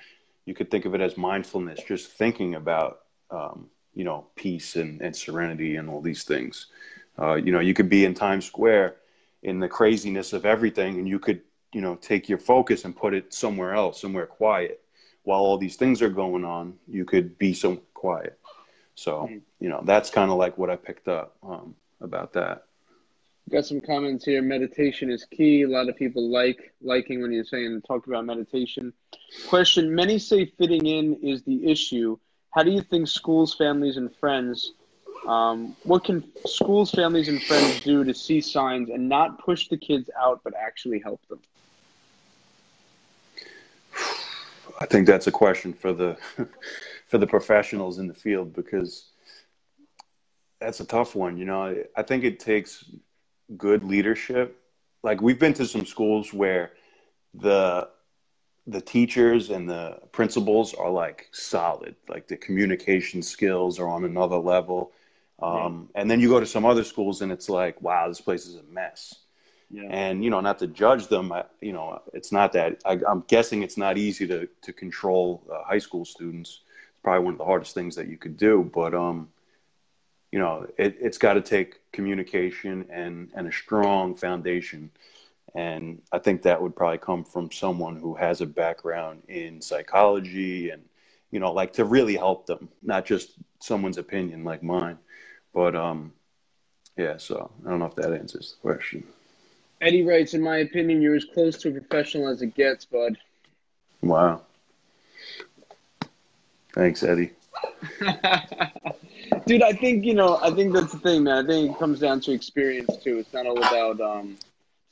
you 0.46 0.54
could 0.54 0.70
think 0.70 0.84
of 0.84 0.94
it 0.94 1.00
as 1.00 1.16
mindfulness, 1.16 1.80
just 1.86 2.10
thinking 2.12 2.54
about 2.54 3.00
um, 3.30 3.68
you 3.94 4.04
know 4.04 4.26
peace 4.34 4.76
and, 4.76 5.00
and 5.00 5.14
serenity 5.14 5.76
and 5.76 5.88
all 5.88 6.00
these 6.00 6.24
things. 6.24 6.66
Uh, 7.18 7.34
you 7.34 7.52
know, 7.52 7.60
you 7.60 7.74
could 7.74 7.88
be 7.88 8.04
in 8.04 8.14
Times 8.14 8.46
Square 8.46 8.96
in 9.42 9.60
the 9.60 9.68
craziness 9.68 10.32
of 10.32 10.46
everything, 10.46 10.98
and 10.98 11.08
you 11.08 11.18
could 11.18 11.40
you 11.72 11.80
know 11.80 11.96
take 11.96 12.28
your 12.28 12.38
focus 12.38 12.84
and 12.84 12.96
put 12.96 13.14
it 13.14 13.32
somewhere 13.32 13.74
else, 13.74 14.00
somewhere 14.00 14.26
quiet. 14.26 14.80
While 15.24 15.40
all 15.40 15.58
these 15.58 15.76
things 15.76 16.02
are 16.02 16.08
going 16.08 16.44
on, 16.44 16.74
you 16.88 17.04
could 17.04 17.38
be 17.38 17.54
so 17.54 17.76
quiet. 17.94 18.38
So, 18.94 19.22
mm-hmm. 19.22 19.38
you 19.60 19.68
know, 19.68 19.80
that's 19.84 20.10
kind 20.10 20.30
of 20.30 20.36
like 20.36 20.58
what 20.58 20.70
I 20.70 20.76
picked 20.76 21.08
up 21.08 21.36
um, 21.42 21.74
about 22.00 22.32
that. 22.32 22.64
Got 23.50 23.66
some 23.66 23.80
comments 23.80 24.24
here. 24.24 24.42
Meditation 24.42 25.10
is 25.10 25.24
key. 25.24 25.62
A 25.62 25.68
lot 25.68 25.88
of 25.88 25.96
people 25.96 26.30
like 26.30 26.72
liking 26.80 27.20
when 27.20 27.32
you're 27.32 27.44
saying 27.44 27.82
talk 27.82 28.06
about 28.06 28.24
meditation. 28.24 28.92
Question: 29.48 29.94
Many 29.94 30.18
say 30.18 30.46
fitting 30.46 30.86
in 30.86 31.14
is 31.22 31.42
the 31.42 31.66
issue. 31.66 32.18
How 32.50 32.62
do 32.62 32.70
you 32.70 32.82
think 32.82 33.08
schools, 33.08 33.54
families, 33.54 33.96
and 33.96 34.14
friends? 34.16 34.72
Um, 35.26 35.76
what 35.84 36.04
can 36.04 36.24
schools, 36.46 36.90
families, 36.90 37.28
and 37.28 37.42
friends 37.42 37.80
do 37.80 38.02
to 38.04 38.14
see 38.14 38.40
signs 38.40 38.90
and 38.90 39.08
not 39.08 39.38
push 39.38 39.68
the 39.68 39.76
kids 39.76 40.10
out, 40.20 40.40
but 40.42 40.52
actually 40.54 40.98
help 40.98 41.20
them? 41.28 41.40
I 44.80 44.86
think 44.86 45.06
that's 45.06 45.28
a 45.28 45.32
question 45.32 45.72
for 45.72 45.92
the 45.92 46.16
for 47.06 47.18
the 47.18 47.26
professionals 47.26 47.98
in 47.98 48.08
the 48.08 48.14
field 48.14 48.52
because 48.52 49.10
that's 50.60 50.80
a 50.80 50.84
tough 50.84 51.14
one. 51.14 51.36
You 51.36 51.44
know, 51.44 51.84
I 51.96 52.02
think 52.02 52.24
it 52.24 52.40
takes 52.40 52.84
good 53.56 53.84
leadership. 53.84 54.58
Like 55.02 55.20
we've 55.20 55.38
been 55.38 55.54
to 55.54 55.66
some 55.66 55.86
schools 55.86 56.32
where 56.32 56.72
the 57.34 57.88
the 58.66 58.80
teachers 58.80 59.50
and 59.50 59.68
the 59.68 59.98
principals 60.12 60.72
are 60.74 60.90
like 60.90 61.28
solid. 61.32 61.96
Like 62.08 62.28
the 62.28 62.36
communication 62.36 63.22
skills 63.22 63.78
are 63.78 63.88
on 63.88 64.04
another 64.04 64.36
level. 64.36 64.92
Um, 65.42 65.88
And 65.94 66.10
then 66.10 66.20
you 66.20 66.28
go 66.28 66.40
to 66.40 66.46
some 66.46 66.64
other 66.64 66.84
schools 66.84 67.20
and 67.22 67.32
it's 67.32 67.48
like, 67.48 67.80
wow, 67.82 68.08
this 68.08 68.20
place 68.20 68.46
is 68.46 68.56
a 68.56 68.62
mess. 68.62 69.14
Yeah. 69.70 69.88
And 69.90 70.22
you 70.22 70.30
know, 70.30 70.40
not 70.40 70.58
to 70.58 70.66
judge 70.66 71.08
them, 71.08 71.32
I, 71.32 71.44
you 71.60 71.72
know, 71.72 72.00
it's 72.12 72.30
not 72.30 72.52
that. 72.52 72.80
I, 72.84 73.00
I'm 73.08 73.24
guessing 73.26 73.62
it's 73.62 73.78
not 73.78 73.96
easy 73.96 74.26
to 74.28 74.46
to 74.62 74.72
control 74.72 75.42
uh, 75.50 75.64
high 75.64 75.78
school 75.78 76.04
students. 76.04 76.60
It's 76.90 77.00
probably 77.02 77.24
one 77.24 77.34
of 77.34 77.38
the 77.38 77.46
hardest 77.46 77.74
things 77.74 77.96
that 77.96 78.06
you 78.06 78.18
could 78.18 78.36
do. 78.36 78.70
But 78.72 78.94
um, 78.94 79.28
you 80.30 80.38
know, 80.38 80.66
it, 80.76 80.96
it's 81.00 81.18
got 81.18 81.34
to 81.34 81.40
take 81.40 81.80
communication 81.90 82.86
and 82.90 83.30
and 83.34 83.48
a 83.48 83.52
strong 83.52 84.14
foundation. 84.14 84.90
And 85.54 86.02
I 86.12 86.18
think 86.18 86.42
that 86.42 86.60
would 86.62 86.76
probably 86.76 86.98
come 86.98 87.24
from 87.24 87.50
someone 87.50 87.96
who 87.96 88.14
has 88.14 88.40
a 88.42 88.46
background 88.46 89.22
in 89.28 89.60
psychology 89.60 90.70
and 90.70 90.82
you 91.30 91.40
know, 91.40 91.52
like 91.52 91.72
to 91.72 91.84
really 91.86 92.16
help 92.16 92.46
them, 92.46 92.68
not 92.82 93.06
just 93.06 93.32
someone's 93.58 93.96
opinion 93.98 94.44
like 94.44 94.62
mine. 94.62 94.98
But 95.54 95.76
um, 95.76 96.12
yeah. 96.96 97.16
So 97.16 97.50
I 97.64 97.70
don't 97.70 97.78
know 97.78 97.86
if 97.86 97.94
that 97.96 98.12
answers 98.12 98.56
the 98.56 98.68
question. 98.68 99.04
Eddie 99.80 100.04
writes, 100.04 100.34
in 100.34 100.40
my 100.42 100.58
opinion, 100.58 101.02
you're 101.02 101.16
as 101.16 101.24
close 101.24 101.56
to 101.58 101.68
a 101.68 101.72
professional 101.72 102.28
as 102.28 102.40
it 102.40 102.54
gets, 102.54 102.84
bud. 102.84 103.18
Wow. 104.00 104.42
Thanks, 106.72 107.02
Eddie. 107.02 107.32
Dude, 109.46 109.62
I 109.62 109.72
think 109.72 110.04
you 110.04 110.14
know. 110.14 110.38
I 110.42 110.50
think 110.50 110.72
that's 110.72 110.92
the 110.92 110.98
thing, 110.98 111.24
man. 111.24 111.44
I 111.44 111.46
think 111.46 111.72
it 111.72 111.78
comes 111.78 112.00
down 112.00 112.20
to 112.22 112.32
experience 112.32 112.96
too. 113.02 113.18
It's 113.18 113.32
not 113.32 113.46
all 113.46 113.58
about 113.58 114.00
um, 114.00 114.36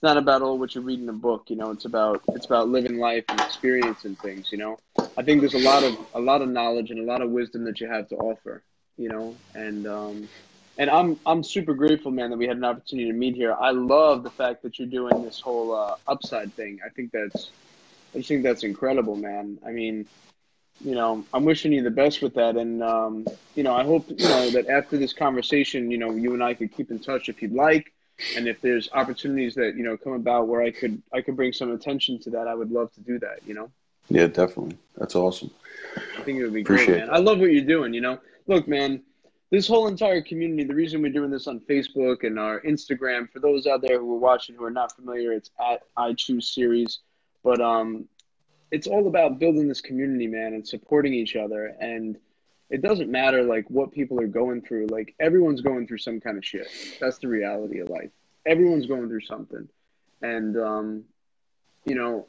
it's 0.00 0.02
not 0.02 0.16
about 0.16 0.42
all 0.42 0.58
what 0.58 0.74
you 0.74 0.80
read 0.80 1.00
in 1.00 1.08
a 1.08 1.14
book. 1.14 1.44
You 1.48 1.56
know, 1.56 1.70
it's 1.70 1.84
about 1.84 2.22
it's 2.28 2.46
about 2.46 2.68
living 2.68 2.98
life 2.98 3.24
and 3.28 3.40
experiencing 3.40 4.16
things. 4.16 4.50
You 4.50 4.58
know, 4.58 4.78
I 5.16 5.22
think 5.22 5.40
there's 5.40 5.54
a 5.54 5.58
lot 5.58 5.84
of 5.84 5.96
a 6.14 6.20
lot 6.20 6.42
of 6.42 6.48
knowledge 6.48 6.90
and 6.90 7.00
a 7.00 7.04
lot 7.04 7.22
of 7.22 7.30
wisdom 7.30 7.64
that 7.64 7.80
you 7.80 7.88
have 7.88 8.08
to 8.08 8.16
offer. 8.16 8.62
You 8.96 9.08
know, 9.08 9.36
and 9.54 9.86
um, 9.86 10.28
and 10.78 10.90
I'm 10.90 11.18
I'm 11.26 11.42
super 11.42 11.74
grateful, 11.74 12.10
man, 12.10 12.30
that 12.30 12.36
we 12.36 12.46
had 12.46 12.56
an 12.56 12.64
opportunity 12.64 13.10
to 13.10 13.16
meet 13.16 13.34
here. 13.34 13.54
I 13.54 13.70
love 13.70 14.22
the 14.22 14.30
fact 14.30 14.62
that 14.62 14.78
you're 14.78 14.88
doing 14.88 15.22
this 15.22 15.40
whole 15.40 15.74
uh, 15.74 15.96
upside 16.06 16.52
thing. 16.54 16.80
I 16.84 16.88
think 16.88 17.12
that's 17.12 17.50
I 18.14 18.18
just 18.18 18.28
think 18.28 18.42
that's 18.42 18.64
incredible, 18.64 19.16
man. 19.16 19.58
I 19.66 19.70
mean, 19.70 20.06
you 20.84 20.94
know, 20.94 21.24
I'm 21.32 21.44
wishing 21.44 21.72
you 21.72 21.82
the 21.82 21.90
best 21.90 22.22
with 22.22 22.34
that, 22.34 22.56
and 22.56 22.82
um, 22.82 23.26
you 23.54 23.62
know, 23.62 23.74
I 23.74 23.84
hope 23.84 24.08
you 24.08 24.28
know 24.28 24.50
that 24.50 24.68
after 24.68 24.96
this 24.96 25.12
conversation, 25.12 25.90
you 25.90 25.98
know, 25.98 26.12
you 26.12 26.32
and 26.34 26.42
I 26.42 26.54
could 26.54 26.74
keep 26.74 26.90
in 26.90 26.98
touch 26.98 27.28
if 27.28 27.42
you'd 27.42 27.52
like, 27.52 27.92
and 28.36 28.48
if 28.48 28.60
there's 28.60 28.88
opportunities 28.92 29.54
that 29.56 29.76
you 29.76 29.84
know 29.84 29.96
come 29.96 30.14
about 30.14 30.48
where 30.48 30.62
I 30.62 30.70
could 30.70 31.02
I 31.12 31.20
could 31.20 31.36
bring 31.36 31.52
some 31.52 31.72
attention 31.72 32.18
to 32.20 32.30
that, 32.30 32.48
I 32.48 32.54
would 32.54 32.70
love 32.70 32.92
to 32.94 33.00
do 33.00 33.18
that. 33.18 33.40
You 33.46 33.54
know, 33.54 33.70
Yeah, 34.08 34.26
definitely. 34.26 34.78
That's 34.96 35.14
awesome. 35.14 35.50
I 35.96 36.22
think 36.22 36.38
it 36.38 36.44
would 36.44 36.54
be 36.54 36.62
Appreciate 36.62 36.86
great, 36.86 36.98
man. 37.00 37.14
I 37.14 37.18
love 37.18 37.38
what 37.38 37.52
you're 37.52 37.64
doing. 37.64 37.92
You 37.92 38.00
know, 38.00 38.18
look, 38.46 38.66
man, 38.66 39.02
this 39.50 39.66
whole 39.66 39.88
entire 39.88 40.22
community. 40.22 40.64
The 40.64 40.74
reason 40.74 41.02
we're 41.02 41.12
doing 41.12 41.30
this 41.30 41.46
on 41.46 41.60
Facebook 41.60 42.24
and 42.24 42.38
our 42.38 42.60
Instagram, 42.60 43.30
for 43.30 43.40
those 43.40 43.66
out 43.66 43.82
there 43.82 43.98
who 43.98 44.14
are 44.14 44.18
watching 44.18 44.54
who 44.54 44.64
are 44.64 44.70
not 44.70 44.94
familiar, 44.94 45.32
it's 45.32 45.50
at 45.60 45.82
I 45.96 46.14
Choose 46.14 46.54
Series, 46.54 47.00
but 47.42 47.60
um, 47.60 48.06
it's 48.70 48.86
all 48.86 49.08
about 49.08 49.38
building 49.38 49.68
this 49.68 49.80
community, 49.80 50.26
man, 50.26 50.54
and 50.54 50.66
supporting 50.66 51.14
each 51.14 51.34
other. 51.34 51.74
And 51.80 52.16
it 52.70 52.82
doesn't 52.82 53.10
matter 53.10 53.42
like 53.42 53.68
what 53.68 53.90
people 53.90 54.20
are 54.20 54.28
going 54.28 54.62
through. 54.62 54.86
Like 54.86 55.14
everyone's 55.18 55.60
going 55.60 55.88
through 55.88 55.98
some 55.98 56.20
kind 56.20 56.38
of 56.38 56.44
shit. 56.44 56.68
That's 57.00 57.18
the 57.18 57.28
reality 57.28 57.80
of 57.80 57.88
life. 57.88 58.10
Everyone's 58.46 58.86
going 58.86 59.08
through 59.08 59.22
something, 59.22 59.68
and 60.22 60.56
um, 60.56 61.04
you 61.84 61.94
know, 61.94 62.26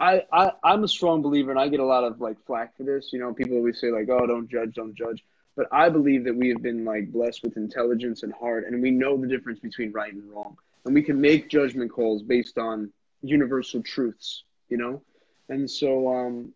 I, 0.00 0.22
I 0.32 0.52
I'm 0.64 0.84
a 0.84 0.88
strong 0.88 1.20
believer, 1.20 1.50
and 1.50 1.60
I 1.60 1.68
get 1.68 1.80
a 1.80 1.84
lot 1.84 2.04
of 2.04 2.20
like 2.20 2.36
flack 2.46 2.76
for 2.76 2.84
this. 2.84 3.12
You 3.12 3.18
know, 3.18 3.34
people 3.34 3.56
always 3.56 3.78
say 3.78 3.90
like, 3.90 4.08
"Oh, 4.08 4.26
don't 4.26 4.48
judge, 4.48 4.74
don't 4.74 4.94
judge." 4.94 5.22
But 5.56 5.68
I 5.72 5.88
believe 5.88 6.24
that 6.24 6.36
we 6.36 6.50
have 6.50 6.62
been 6.62 6.84
like 6.84 7.10
blessed 7.10 7.42
with 7.42 7.56
intelligence 7.56 8.22
and 8.22 8.32
heart, 8.32 8.66
and 8.66 8.82
we 8.82 8.90
know 8.90 9.16
the 9.16 9.26
difference 9.26 9.58
between 9.58 9.92
right 9.92 10.12
and 10.12 10.30
wrong, 10.30 10.56
and 10.84 10.94
we 10.94 11.02
can 11.02 11.20
make 11.20 11.48
judgment 11.48 11.90
calls 11.90 12.22
based 12.22 12.58
on 12.58 12.92
universal 13.22 13.82
truths. 13.82 14.44
You 14.68 14.76
know, 14.76 15.02
and 15.48 15.70
so 15.70 16.08
um, 16.14 16.52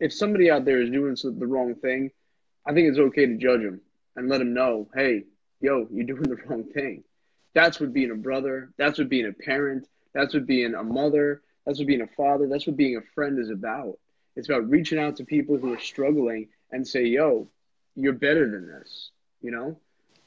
if 0.00 0.12
somebody 0.12 0.50
out 0.50 0.64
there 0.64 0.82
is 0.82 0.90
doing 0.90 1.16
the 1.16 1.46
wrong 1.46 1.74
thing, 1.74 2.10
I 2.66 2.72
think 2.72 2.88
it's 2.88 2.98
okay 2.98 3.26
to 3.26 3.36
judge 3.36 3.62
them 3.62 3.80
and 4.16 4.28
let 4.28 4.38
them 4.38 4.54
know, 4.54 4.88
hey, 4.94 5.24
yo, 5.60 5.86
you're 5.90 6.04
doing 6.06 6.22
the 6.22 6.36
wrong 6.46 6.64
thing. 6.64 7.04
That's 7.54 7.80
what 7.80 7.92
being 7.92 8.10
a 8.10 8.16
brother. 8.16 8.70
That's 8.76 8.98
what 8.98 9.08
being 9.08 9.26
a 9.26 9.32
parent. 9.32 9.88
That's 10.12 10.34
what 10.34 10.46
being 10.46 10.74
a 10.74 10.82
mother. 10.82 11.42
That's 11.64 11.78
what 11.78 11.88
being 11.88 12.02
a 12.02 12.06
father. 12.06 12.48
That's 12.48 12.66
what 12.66 12.76
being 12.76 12.96
a 12.96 13.14
friend 13.14 13.38
is 13.38 13.50
about. 13.50 13.98
It's 14.34 14.48
about 14.48 14.68
reaching 14.68 14.98
out 14.98 15.16
to 15.16 15.24
people 15.24 15.56
who 15.56 15.72
are 15.72 15.78
struggling 15.78 16.48
and 16.70 16.86
say, 16.86 17.04
yo, 17.04 17.48
you're 17.96 18.12
better 18.12 18.48
than 18.50 18.66
this, 18.68 19.10
you 19.42 19.50
know? 19.50 19.76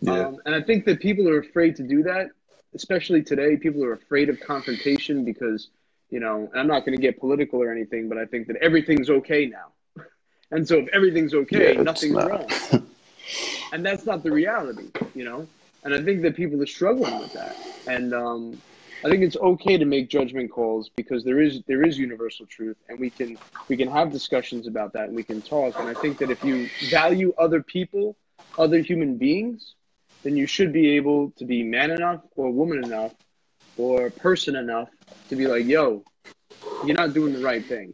Yeah. 0.01 0.27
Um, 0.27 0.37
and 0.45 0.55
I 0.55 0.61
think 0.61 0.85
that 0.85 0.99
people 0.99 1.27
are 1.29 1.39
afraid 1.39 1.75
to 1.77 1.83
do 1.83 2.03
that, 2.03 2.29
especially 2.73 3.21
today. 3.23 3.55
People 3.57 3.83
are 3.83 3.93
afraid 3.93 4.29
of 4.29 4.39
confrontation 4.39 5.23
because, 5.25 5.69
you 6.09 6.19
know, 6.19 6.49
and 6.51 6.59
I'm 6.59 6.67
not 6.67 6.85
going 6.85 6.95
to 6.97 7.01
get 7.01 7.19
political 7.19 7.61
or 7.61 7.71
anything, 7.71 8.09
but 8.09 8.17
I 8.17 8.25
think 8.25 8.47
that 8.47 8.55
everything's 8.57 9.09
okay 9.09 9.45
now. 9.45 10.03
and 10.51 10.67
so 10.67 10.77
if 10.79 10.87
everything's 10.89 11.33
okay, 11.33 11.75
Yeah, 11.75 11.81
nothing's 11.83 12.13
not. 12.13 12.29
wrong. 12.29 12.87
and 13.73 13.85
that's 13.85 14.05
not 14.05 14.23
the 14.23 14.31
reality, 14.31 14.89
you 15.13 15.23
know? 15.25 15.47
And 15.83 15.93
I 15.93 16.01
think 16.01 16.21
that 16.23 16.35
people 16.35 16.61
are 16.61 16.65
struggling 16.67 17.19
with 17.19 17.33
that. 17.33 17.55
And 17.87 18.13
um, 18.13 18.61
I 19.03 19.09
think 19.09 19.23
it's 19.23 19.37
okay 19.37 19.77
to 19.77 19.85
make 19.85 20.09
judgment 20.09 20.51
calls 20.51 20.89
because 20.89 21.23
there 21.23 21.39
is 21.39 21.61
there 21.67 21.83
is 21.83 21.97
universal 21.97 22.45
truth, 22.45 22.75
and 22.89 22.99
we 22.99 23.09
can 23.09 23.37
we 23.69 23.77
can 23.77 23.89
have 23.89 24.11
discussions 24.11 24.67
about 24.67 24.91
that, 24.93 25.07
and 25.07 25.15
we 25.15 25.23
can 25.23 25.41
talk. 25.41 25.79
And 25.79 25.87
I 25.87 25.93
think 25.93 26.17
that 26.17 26.29
if 26.29 26.43
you 26.43 26.69
value 26.89 27.33
other 27.37 27.63
people, 27.63 28.17
other 28.57 28.79
human 28.79 29.17
beings, 29.17 29.75
then 30.23 30.35
you 30.35 30.45
should 30.45 30.73
be 30.73 30.97
able 30.97 31.31
to 31.37 31.45
be 31.45 31.63
man 31.63 31.91
enough 31.91 32.21
or 32.35 32.51
woman 32.51 32.83
enough 32.83 33.13
or 33.77 34.09
person 34.09 34.57
enough 34.57 34.89
to 35.29 35.35
be 35.37 35.47
like, 35.47 35.65
yo, 35.65 36.03
you're 36.85 36.97
not 36.97 37.13
doing 37.13 37.31
the 37.31 37.39
right 37.39 37.65
thing. 37.65 37.93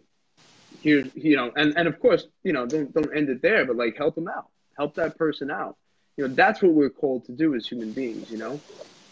Here's 0.82 1.08
you 1.16 1.36
know, 1.36 1.52
and, 1.56 1.78
and 1.78 1.88
of 1.88 2.00
course, 2.00 2.26
you 2.44 2.52
know, 2.52 2.66
don't 2.66 2.92
don't 2.96 3.16
end 3.16 3.30
it 3.30 3.44
there, 3.44 3.64
but 3.66 3.76
like 3.76 3.96
help 3.96 4.16
them 4.16 4.28
out. 4.28 4.48
Help 4.76 4.96
that 4.96 5.20
person 5.20 5.52
out. 5.52 5.78
You 6.18 6.28
know, 6.28 6.34
that's 6.34 6.64
what 6.64 6.72
we're 6.72 6.90
called 6.90 7.26
to 7.26 7.32
do 7.32 7.54
as 7.54 7.68
human 7.68 7.92
beings, 7.92 8.32
you 8.32 8.38
know? 8.38 8.60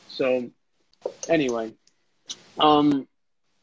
So 0.08 0.50
anyway. 1.30 1.74
Um 2.60 3.08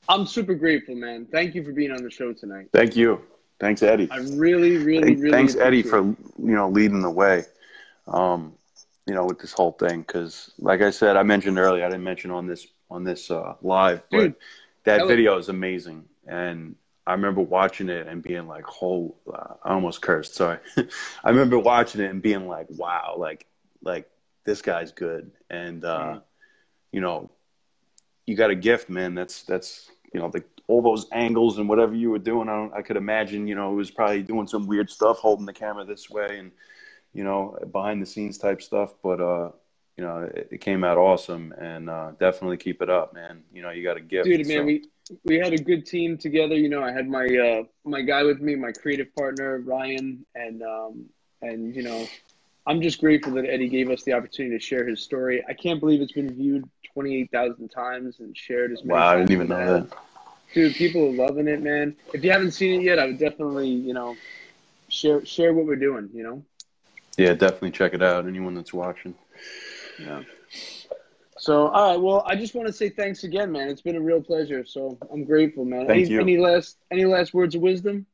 I'm 0.09 0.27
super 0.27 0.55
grateful, 0.55 0.97
man. 0.97 1.27
Thank 1.31 1.55
you 1.55 1.63
for 1.63 1.73
being 1.73 1.93
on 1.93 2.03
the 2.03 2.11
show 2.11 2.33
tonight. 2.33 2.69
Thank 2.73 2.97
you. 2.97 3.21
Thanks, 3.61 3.83
Eddie. 3.83 4.09
I 4.11 4.17
really, 4.19 4.79
really, 4.79 5.03
Thank- 5.05 5.19
really 5.21 5.31
Thanks, 5.31 5.55
Eddie, 5.57 5.83
for 5.83 5.99
you 5.99 6.17
know 6.39 6.69
leading 6.69 7.03
the 7.03 7.11
way. 7.11 7.45
Um, 8.09 8.55
you 9.07 9.15
know, 9.15 9.25
with 9.27 9.39
this 9.39 9.53
whole 9.53 9.73
thing, 9.73 10.01
because 10.01 10.51
like 10.59 10.81
I 10.83 10.91
said, 10.91 11.17
I 11.17 11.23
mentioned 11.23 11.59
earlier, 11.59 11.85
I 11.85 11.89
didn't 11.89 12.05
mention 12.05 12.31
on 12.31 12.47
this 12.47 12.67
on 12.91 13.05
this 13.05 13.31
uh, 13.31 13.55
live, 13.63 14.03
but 14.11 14.19
Dude, 14.19 14.33
that 14.85 14.97
that 14.99 15.01
was- 15.03 15.09
video 15.09 15.37
is 15.39 15.49
amazing, 15.49 16.05
and 16.27 16.75
I 17.07 17.13
remember 17.13 17.41
watching 17.43 17.89
it 17.89 18.07
and 18.09 18.23
being 18.23 18.47
like, 18.49 18.65
"Whole," 18.65 19.17
uh, 19.33 19.55
I 19.63 19.75
almost 19.75 20.01
cursed. 20.03 20.35
Sorry. 20.35 20.59
I 21.25 21.29
remember 21.31 21.59
watching 21.59 22.01
it 22.01 22.11
and 22.11 22.21
being 22.23 22.49
like, 22.49 22.67
"Wow!" 22.71 23.15
Like, 23.19 23.47
like 23.83 24.09
this 24.45 24.63
guy's 24.63 24.91
good, 24.93 25.31
and 25.51 25.85
uh, 25.85 25.99
Mhm. 26.15 26.23
you 26.93 27.01
know, 27.01 27.31
you 28.31 28.37
got 28.37 28.51
a 28.51 28.55
gift, 28.55 28.89
man. 28.89 29.15
That's 29.15 29.43
that's 29.43 29.91
you 30.15 30.21
know 30.21 30.31
the 30.31 30.45
all 30.69 30.83
those 30.83 31.07
angles 31.11 31.59
and 31.59 31.69
whatever 31.69 31.95
you 31.97 32.11
were 32.11 32.19
doing. 32.21 32.49
I 32.49 32.53
don't, 32.53 32.73
I 32.73 32.83
could 32.83 32.97
imagine 32.97 33.49
you 33.49 33.57
know 33.57 33.73
it 33.73 33.75
was 33.75 33.91
probably 33.91 34.23
doing 34.23 34.47
some 34.47 34.69
weird 34.69 34.89
stuff, 34.89 35.19
holding 35.19 35.47
the 35.47 35.53
camera 35.53 35.85
this 35.85 36.09
way 36.09 36.39
and 36.39 36.53
you 37.13 37.25
know 37.25 37.59
behind 37.73 38.01
the 38.01 38.07
scenes 38.07 38.39
type 38.39 38.63
stuff. 38.63 38.95
But 39.03 39.21
uh, 39.21 39.51
you 39.97 40.05
know 40.05 40.31
it, 40.33 40.49
it 40.53 40.61
came 40.61 40.85
out 40.85 40.97
awesome, 40.97 41.53
and 41.59 41.91
uh, 41.91 42.13
definitely 42.21 42.57
keep 42.57 42.83
it 42.83 42.89
up, 42.89 43.15
man. 43.15 43.43
You 43.53 43.63
know 43.63 43.71
you 43.71 43.83
got 43.83 43.97
a 43.97 44.01
gift, 44.01 44.27
Dude, 44.27 44.47
man, 44.47 44.59
so- 44.59 44.65
we 44.65 44.85
we 45.25 45.37
had 45.37 45.53
a 45.53 45.59
good 45.59 45.85
team 45.87 46.17
together. 46.17 46.55
You 46.55 46.69
know, 46.69 46.85
I 46.85 46.93
had 46.93 47.09
my 47.09 47.27
uh, 47.27 47.65
my 47.85 48.03
guy 48.03 48.23
with 48.23 48.41
me, 48.41 48.55
my 48.55 48.71
creative 48.71 49.13
partner 49.17 49.59
Ryan, 49.59 50.25
and 50.37 50.63
um, 50.63 51.07
and 51.43 51.75
you 51.75 51.83
know, 51.83 52.07
I'm 52.65 52.81
just 52.81 53.01
grateful 53.01 53.33
that 53.33 53.45
Eddie 53.45 53.69
gave 53.69 53.91
us 53.91 54.05
the 54.05 54.13
opportunity 54.13 54.57
to 54.57 54.65
share 54.65 54.87
his 54.87 55.03
story. 55.03 55.45
I 55.49 55.53
can't 55.53 55.81
believe 55.81 56.01
it's 56.01 56.13
been 56.13 56.33
viewed 56.33 56.71
28,000 56.93 57.69
times 57.69 58.21
and 58.21 58.37
shared 58.37 58.73
as 58.73 58.85
many. 58.85 58.99
wow, 58.99 59.09
I 59.09 59.17
didn't 59.19 59.33
even 59.33 59.49
know 59.49 59.81
that. 59.81 59.99
Dude, 60.53 60.75
people 60.75 61.07
are 61.07 61.13
loving 61.13 61.47
it, 61.47 61.63
man. 61.63 61.95
If 62.13 62.25
you 62.25 62.33
haven't 62.33 62.53
seen 62.53 62.81
it 62.81 62.85
yet, 62.85 62.99
I 62.99 63.07
would 63.07 63.19
definitely, 63.19 63.69
you 63.69 63.95
know, 63.95 64.17
share 64.89 65.25
share 65.25 65.53
what 65.53 65.67
we're 65.67 65.77
doing. 65.77 66.11
You 66.13 66.23
know. 66.25 66.45
Yeah, 67.17 67.35
definitely 67.35 67.71
check 67.71 67.95
it 67.95 68.03
out. 68.03 68.27
Anyone 68.27 68.55
that's 68.55 68.73
watching. 68.73 69.15
Yeah. 70.01 70.23
So, 71.39 71.69
all 71.69 71.91
right. 71.91 72.01
Well, 72.01 72.23
I 72.27 72.37
just 72.37 72.55
want 72.55 72.67
to 72.67 72.73
say 72.73 72.91
thanks 72.91 73.25
again, 73.25 73.53
man. 73.53 73.69
It's 73.69 73.81
been 73.81 73.97
a 73.97 74.01
real 74.01 74.21
pleasure. 74.21 74.65
So 74.65 74.99
I'm 75.13 75.25
grateful, 75.25 75.65
man. 75.65 75.87
Thank 75.87 76.07
any, 76.07 76.11
you. 76.11 76.21
any 76.21 76.39
last 76.39 76.77
any 76.91 77.05
last 77.05 77.33
words 77.33 77.55
of 77.55 77.63
wisdom? 77.63 78.07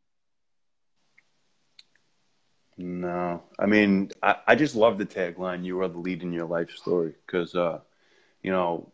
No, 2.78 3.42
I 3.58 3.66
mean, 3.66 4.12
I, 4.22 4.36
I 4.46 4.54
just 4.54 4.76
love 4.76 4.98
the 4.98 5.06
tagline. 5.06 5.64
You 5.64 5.80
are 5.80 5.88
the 5.88 5.98
lead 5.98 6.22
in 6.22 6.32
your 6.32 6.44
life 6.44 6.70
story 6.70 7.14
because, 7.24 7.54
uh, 7.54 7.80
you 8.46 8.52
know, 8.52 8.92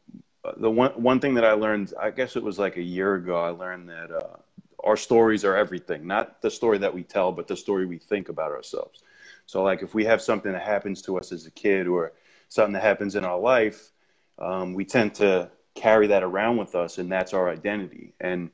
the 0.56 0.70
one 0.70 0.92
one 0.92 1.20
thing 1.20 1.34
that 1.34 1.44
I 1.44 1.52
learned, 1.52 1.92
I 2.00 2.10
guess 2.10 2.36
it 2.36 2.42
was 2.42 2.58
like 2.58 2.78
a 2.78 2.82
year 2.82 3.16
ago, 3.16 3.36
I 3.36 3.50
learned 3.50 3.90
that 3.90 4.10
uh, 4.10 4.36
our 4.82 4.96
stories 4.96 5.44
are 5.44 5.54
everything. 5.54 6.06
Not 6.06 6.40
the 6.40 6.50
story 6.50 6.78
that 6.78 6.92
we 6.92 7.02
tell, 7.02 7.30
but 7.32 7.46
the 7.46 7.56
story 7.56 7.84
we 7.84 7.98
think 7.98 8.30
about 8.30 8.50
ourselves. 8.50 9.02
So, 9.44 9.62
like, 9.62 9.82
if 9.82 9.94
we 9.94 10.06
have 10.06 10.22
something 10.22 10.50
that 10.52 10.62
happens 10.62 11.02
to 11.02 11.18
us 11.18 11.32
as 11.32 11.44
a 11.44 11.50
kid 11.50 11.86
or 11.86 12.14
something 12.48 12.72
that 12.72 12.82
happens 12.82 13.14
in 13.14 13.26
our 13.26 13.38
life, 13.38 13.90
um, 14.38 14.72
we 14.72 14.86
tend 14.86 15.14
to 15.16 15.50
carry 15.74 16.06
that 16.06 16.22
around 16.22 16.56
with 16.56 16.74
us, 16.74 16.96
and 16.96 17.12
that's 17.12 17.34
our 17.34 17.50
identity. 17.50 18.14
And 18.20 18.50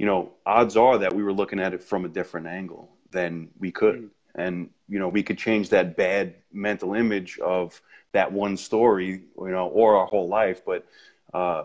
you 0.00 0.06
know, 0.06 0.32
odds 0.44 0.76
are 0.76 0.98
that 0.98 1.14
we 1.14 1.22
were 1.22 1.32
looking 1.32 1.60
at 1.60 1.72
it 1.72 1.84
from 1.84 2.04
a 2.04 2.08
different 2.08 2.48
angle 2.48 2.90
than 3.12 3.48
we 3.60 3.70
could. 3.70 4.02
Mm. 4.02 4.08
And 4.34 4.70
you 4.88 4.98
know, 4.98 5.08
we 5.08 5.22
could 5.22 5.38
change 5.38 5.70
that 5.70 5.96
bad 5.96 6.34
mental 6.52 6.94
image 6.94 7.38
of 7.38 7.80
that 8.12 8.32
one 8.32 8.56
story, 8.56 9.22
you 9.36 9.50
know, 9.50 9.68
or 9.68 9.96
our 9.96 10.06
whole 10.06 10.28
life, 10.28 10.62
but 10.64 10.86
uh, 11.32 11.64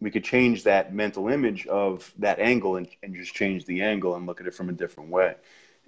we 0.00 0.10
could 0.10 0.24
change 0.24 0.64
that 0.64 0.94
mental 0.94 1.28
image 1.28 1.66
of 1.66 2.12
that 2.18 2.38
angle 2.38 2.76
and, 2.76 2.88
and 3.02 3.14
just 3.14 3.34
change 3.34 3.64
the 3.64 3.82
angle 3.82 4.14
and 4.14 4.26
look 4.26 4.40
at 4.40 4.46
it 4.46 4.54
from 4.54 4.68
a 4.68 4.72
different 4.72 5.10
way. 5.10 5.34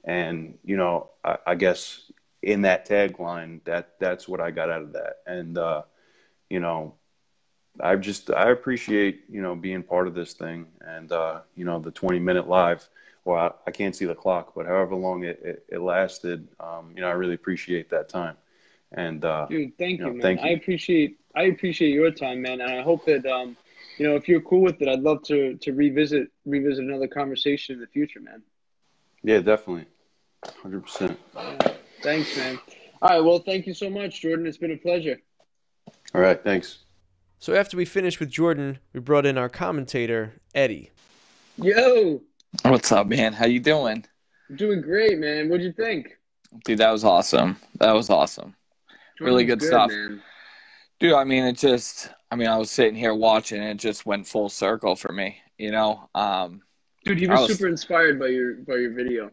And 0.05 0.59
you 0.65 0.77
know, 0.77 1.11
I, 1.25 1.39
I 1.47 1.55
guess 1.55 2.11
in 2.43 2.63
that 2.63 2.89
tagline, 2.89 3.63
that 3.65 3.99
that's 3.99 4.27
what 4.27 4.41
I 4.41 4.51
got 4.51 4.71
out 4.71 4.83
of 4.83 4.93
that. 4.95 5.19
And 5.27 5.59
uh, 5.59 5.83
you 6.49 6.61
know, 6.61 6.95
I 7.79 7.97
just 7.97 8.31
I 8.31 8.51
appreciate 8.51 9.25
you 9.29 9.43
know 9.43 9.55
being 9.55 9.83
part 9.83 10.09
of 10.09 10.15
this 10.15 10.33
thing 10.33 10.67
and 10.81 11.13
uh, 11.13 11.41
you 11.55 11.65
know 11.65 11.79
the 11.79 11.91
20 11.91 12.19
minute 12.19 12.49
live. 12.49 12.89
Well, 13.31 13.39
I, 13.39 13.69
I 13.69 13.71
can't 13.71 13.95
see 13.95 14.07
the 14.07 14.15
clock, 14.15 14.55
but 14.57 14.67
however 14.67 14.97
long 14.97 15.23
it, 15.23 15.41
it, 15.45 15.65
it 15.69 15.81
lasted, 15.81 16.49
um, 16.59 16.93
you 16.97 17.01
know, 17.01 17.07
I 17.07 17.13
really 17.13 17.35
appreciate 17.35 17.89
that 17.91 18.09
time. 18.09 18.37
And 18.91 19.25
uh, 19.25 19.47
dude, 19.49 19.79
thank 19.79 20.01
you, 20.01 20.07
you 20.07 20.13
man. 20.15 20.21
Thank 20.21 20.41
you. 20.41 20.49
I 20.49 20.51
appreciate 20.51 21.21
I 21.37 21.43
appreciate 21.45 21.91
your 21.91 22.11
time, 22.11 22.43
man, 22.43 22.61
and 22.61 22.73
I 22.73 22.83
hope 22.83 23.07
that 23.07 23.25
um, 23.27 23.57
you 23.99 24.09
know 24.09 24.17
if 24.17 24.29
you're 24.29 24.41
cool 24.41 24.63
with 24.63 24.83
it, 24.83 24.89
I'd 24.89 25.03
love 25.03 25.23
to 25.25 25.55
to 25.55 25.73
revisit 25.73 26.27
revisit 26.45 26.85
another 26.85 27.07
conversation 27.07 27.77
in 27.77 27.81
the 27.81 27.87
future, 27.87 28.19
man. 28.19 28.43
Yeah, 29.23 29.39
definitely, 29.39 29.87
hundred 30.61 30.83
percent. 30.83 31.17
Thanks, 32.03 32.37
man. 32.37 32.59
All 33.01 33.11
right, 33.11 33.21
well, 33.21 33.39
thank 33.39 33.65
you 33.69 33.75
so 33.75 33.89
much, 33.89 34.23
Jordan. 34.23 34.45
It's 34.45 34.59
been 34.59 34.73
a 34.73 34.77
pleasure. 34.77 35.21
All 36.17 36.21
right, 36.21 36.43
thanks. 36.43 36.79
So 37.39 37.55
after 37.55 37.77
we 37.77 37.85
finished 37.85 38.19
with 38.19 38.29
Jordan, 38.29 38.81
we 38.93 38.99
brought 38.99 39.25
in 39.25 39.39
our 39.39 39.49
commentator, 39.49 40.33
Eddie. 40.53 40.91
Yo. 41.57 42.23
What's 42.63 42.91
up, 42.91 43.07
man? 43.07 43.33
How 43.33 43.47
you 43.47 43.61
doing? 43.61 44.05
doing 44.57 44.81
great, 44.81 45.19
man. 45.19 45.49
What'd 45.49 45.65
you 45.65 45.73
think? 45.73 46.19
Dude, 46.65 46.79
that 46.79 46.91
was 46.91 47.05
awesome. 47.05 47.57
That 47.79 47.93
was 47.93 48.11
awesome. 48.11 48.57
Jordan 49.17 49.33
really 49.33 49.45
good, 49.45 49.61
good, 49.61 49.69
stuff. 49.69 49.91
Man. 49.91 50.21
Dude, 50.99 51.13
I 51.13 51.23
mean, 51.23 51.45
it 51.45 51.57
just, 51.57 52.11
I 52.31 52.35
mean, 52.35 52.49
I 52.49 52.59
was 52.59 52.69
sitting 52.69 52.97
here 52.97 53.15
watching 53.15 53.61
and 53.61 53.71
it 53.71 53.77
just 53.77 54.05
went 54.05 54.27
full 54.27 54.49
circle 54.49 54.97
for 54.97 55.13
me, 55.13 55.39
you 55.59 55.71
know? 55.71 56.11
Um, 56.15 56.63
Dude, 57.05 57.21
you 57.21 57.29
were 57.29 57.37
was 57.37 57.57
super 57.57 57.69
inspired 57.69 58.19
by 58.19 58.27
your, 58.27 58.55
by 58.57 58.77
your 58.77 58.93
video. 58.93 59.31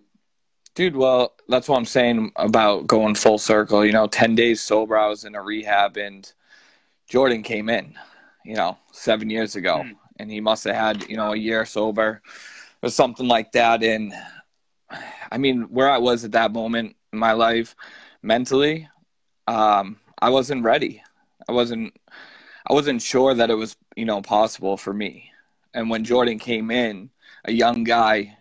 Dude, 0.76 0.96
well, 0.96 1.34
that's 1.48 1.68
what 1.68 1.78
I'm 1.78 1.86
saying 1.86 2.32
about 2.36 2.86
going 2.86 3.16
full 3.16 3.40
circle. 3.40 3.84
You 3.84 3.94
know, 3.94 4.06
10 4.06 4.36
days 4.36 4.62
sober, 4.62 4.96
I 4.96 5.08
was 5.08 5.26
in 5.26 5.34
a 5.34 5.42
rehab, 5.42 5.98
and 5.98 6.32
Jordan 7.08 7.42
came 7.42 7.68
in, 7.68 7.96
you 8.46 8.56
know, 8.56 8.78
seven 8.92 9.32
years 9.32 9.56
ago. 9.56 9.82
Mm. 9.84 9.96
And 10.20 10.32
he 10.32 10.40
must 10.40 10.64
have 10.66 10.76
had, 10.76 11.10
you 11.10 11.18
know, 11.18 11.34
a 11.34 11.38
year 11.38 11.66
sober 11.66 12.22
or 12.82 12.90
something 12.90 13.28
like 13.28 13.52
that. 13.54 13.84
And 13.84 14.14
I 15.32 15.38
mean, 15.38 15.64
where 15.64 15.90
I 15.90 15.98
was 15.98 16.24
at 16.24 16.32
that 16.34 16.54
moment 16.54 16.96
in 17.12 17.20
my 17.20 17.34
life 17.34 17.76
mentally, 18.22 18.90
um, 19.48 19.98
I 20.20 20.30
wasn't 20.30 20.64
ready. 20.64 21.04
I 21.48 21.52
wasn't, 21.52 21.94
I 22.70 22.74
wasn't 22.74 23.02
sure 23.02 23.34
that 23.34 23.50
it 23.50 23.56
was, 23.56 23.76
you 23.96 24.06
know, 24.06 24.22
possible 24.22 24.78
for 24.78 24.94
me. 24.94 25.32
And 25.74 25.90
when 25.90 26.04
Jordan 26.04 26.40
came 26.40 26.72
in, 26.72 27.10
a 27.46 27.52
young 27.52 27.84
guy 27.84 28.38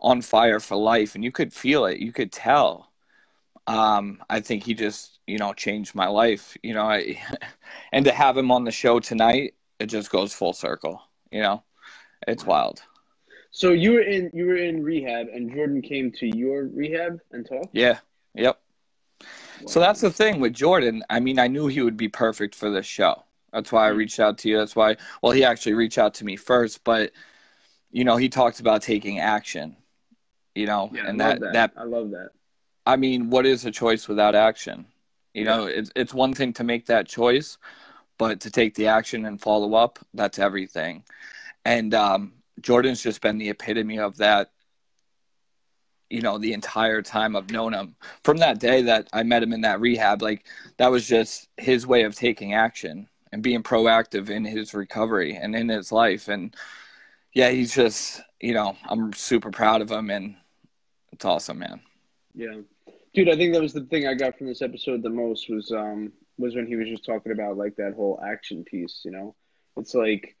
on 0.00 0.20
fire 0.20 0.60
for 0.60 0.76
life, 0.76 1.14
and 1.14 1.24
you 1.24 1.32
could 1.32 1.52
feel 1.52 1.86
it. 1.86 1.98
You 1.98 2.12
could 2.12 2.30
tell. 2.30 2.92
Um, 3.66 4.22
I 4.28 4.40
think 4.40 4.64
he 4.64 4.74
just, 4.74 5.18
you 5.26 5.38
know, 5.38 5.54
changed 5.54 5.94
my 5.94 6.08
life. 6.08 6.56
You 6.62 6.74
know, 6.74 6.84
I, 6.84 7.22
and 7.92 8.04
to 8.04 8.12
have 8.12 8.36
him 8.36 8.50
on 8.50 8.64
the 8.64 8.70
show 8.70 9.00
tonight, 9.00 9.54
it 9.78 9.86
just 9.86 10.10
goes 10.10 10.34
full 10.34 10.52
circle. 10.52 11.00
You 11.30 11.40
know, 11.40 11.62
it's 12.28 12.44
wild. 12.44 12.82
So 13.54 13.70
you 13.70 13.92
were 13.92 14.02
in 14.02 14.30
you 14.34 14.46
were 14.46 14.56
in 14.56 14.82
rehab, 14.82 15.28
and 15.32 15.50
Jordan 15.52 15.80
came 15.80 16.10
to 16.12 16.26
your 16.36 16.66
rehab 16.66 17.20
and 17.30 17.46
talked. 17.46 17.68
Yeah. 17.72 17.98
Yep. 18.34 18.58
Wow. 19.20 19.26
So 19.66 19.80
that's 19.80 20.00
the 20.00 20.10
thing 20.10 20.40
with 20.40 20.52
Jordan. 20.52 21.04
I 21.08 21.20
mean, 21.20 21.38
I 21.38 21.46
knew 21.46 21.68
he 21.68 21.80
would 21.80 21.96
be 21.96 22.08
perfect 22.08 22.54
for 22.54 22.68
this 22.68 22.84
show. 22.84 23.22
That's 23.52 23.70
why 23.70 23.86
I 23.86 23.90
mm-hmm. 23.90 23.98
reached 23.98 24.18
out 24.18 24.38
to 24.38 24.48
you. 24.48 24.58
That's 24.58 24.74
why. 24.74 24.96
Well, 25.22 25.32
he 25.32 25.44
actually 25.44 25.74
reached 25.74 25.98
out 25.98 26.14
to 26.14 26.24
me 26.24 26.36
first, 26.36 26.82
but 26.82 27.12
you 27.92 28.04
know, 28.04 28.16
he 28.16 28.28
talked 28.28 28.58
about 28.58 28.82
taking 28.82 29.20
action 29.20 29.76
you 30.54 30.66
know, 30.66 30.90
yeah, 30.92 31.08
and 31.08 31.20
that, 31.20 31.40
that, 31.40 31.52
that 31.52 31.72
I 31.76 31.84
love 31.84 32.10
that. 32.10 32.30
I 32.86 32.96
mean, 32.96 33.30
what 33.30 33.46
is 33.46 33.64
a 33.64 33.70
choice 33.70 34.08
without 34.08 34.34
action? 34.34 34.86
You 35.32 35.44
yeah. 35.44 35.56
know, 35.56 35.66
it's 35.66 35.90
it's 35.96 36.14
one 36.14 36.34
thing 36.34 36.52
to 36.54 36.64
make 36.64 36.86
that 36.86 37.08
choice, 37.08 37.58
but 38.18 38.40
to 38.40 38.50
take 38.50 38.74
the 38.74 38.86
action 38.86 39.26
and 39.26 39.40
follow 39.40 39.74
up, 39.74 39.98
that's 40.14 40.38
everything. 40.38 41.04
And 41.64 41.92
um, 41.94 42.34
Jordan's 42.60 43.02
just 43.02 43.20
been 43.20 43.38
the 43.38 43.50
epitome 43.50 43.98
of 43.98 44.16
that. 44.18 44.50
You 46.10 46.20
know, 46.20 46.38
the 46.38 46.52
entire 46.52 47.02
time 47.02 47.34
I've 47.34 47.50
known 47.50 47.74
him, 47.74 47.96
from 48.22 48.36
that 48.38 48.60
day 48.60 48.82
that 48.82 49.08
I 49.12 49.22
met 49.22 49.42
him 49.42 49.52
in 49.52 49.62
that 49.62 49.80
rehab, 49.80 50.22
like 50.22 50.46
that 50.76 50.90
was 50.90 51.08
just 51.08 51.48
his 51.56 51.86
way 51.86 52.02
of 52.02 52.14
taking 52.14 52.54
action 52.54 53.08
and 53.32 53.42
being 53.42 53.62
proactive 53.62 54.30
in 54.30 54.44
his 54.44 54.74
recovery 54.74 55.34
and 55.34 55.56
in 55.56 55.68
his 55.68 55.90
life. 55.90 56.28
And 56.28 56.54
yeah, 57.32 57.50
he's 57.50 57.74
just, 57.74 58.20
you 58.40 58.54
know, 58.54 58.76
I'm 58.88 59.12
super 59.12 59.50
proud 59.50 59.82
of 59.82 59.90
him 59.90 60.10
and 60.10 60.36
it's 61.12 61.24
awesome, 61.24 61.58
man. 61.58 61.80
Yeah, 62.34 62.60
dude. 63.12 63.28
I 63.28 63.36
think 63.36 63.52
that 63.52 63.62
was 63.62 63.72
the 63.72 63.84
thing 63.86 64.06
I 64.06 64.14
got 64.14 64.38
from 64.38 64.46
this 64.46 64.62
episode 64.62 65.02
the 65.02 65.10
most 65.10 65.48
was 65.48 65.72
um 65.72 66.12
was 66.38 66.54
when 66.54 66.66
he 66.66 66.76
was 66.76 66.88
just 66.88 67.04
talking 67.04 67.32
about 67.32 67.56
like 67.56 67.76
that 67.76 67.94
whole 67.94 68.20
action 68.24 68.64
piece. 68.64 69.02
You 69.04 69.12
know, 69.12 69.34
it's 69.76 69.94
like 69.94 70.36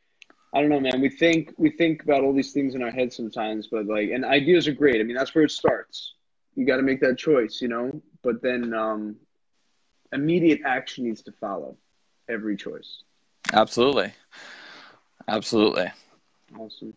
I 0.54 0.60
don't 0.60 0.70
know, 0.70 0.78
man. 0.78 1.00
We 1.00 1.08
think 1.08 1.52
we 1.56 1.68
think 1.68 2.04
about 2.04 2.22
all 2.22 2.32
these 2.32 2.52
things 2.52 2.76
in 2.76 2.82
our 2.82 2.90
head 2.90 3.12
sometimes, 3.12 3.66
but 3.66 3.86
like, 3.86 4.10
and 4.10 4.24
ideas 4.24 4.68
are 4.68 4.72
great. 4.72 5.00
I 5.00 5.02
mean, 5.02 5.16
that's 5.16 5.34
where 5.34 5.44
it 5.44 5.50
starts. 5.50 6.14
You 6.54 6.64
got 6.64 6.76
to 6.76 6.82
make 6.82 7.00
that 7.00 7.18
choice, 7.18 7.60
you 7.60 7.66
know. 7.66 8.00
But 8.22 8.40
then 8.40 8.72
um, 8.72 9.16
immediate 10.12 10.60
action 10.64 11.04
needs 11.04 11.22
to 11.22 11.32
follow 11.32 11.76
every 12.28 12.56
choice. 12.56 13.02
Absolutely, 13.52 14.12
absolutely. 15.26 15.90
Awesome. 16.56 16.94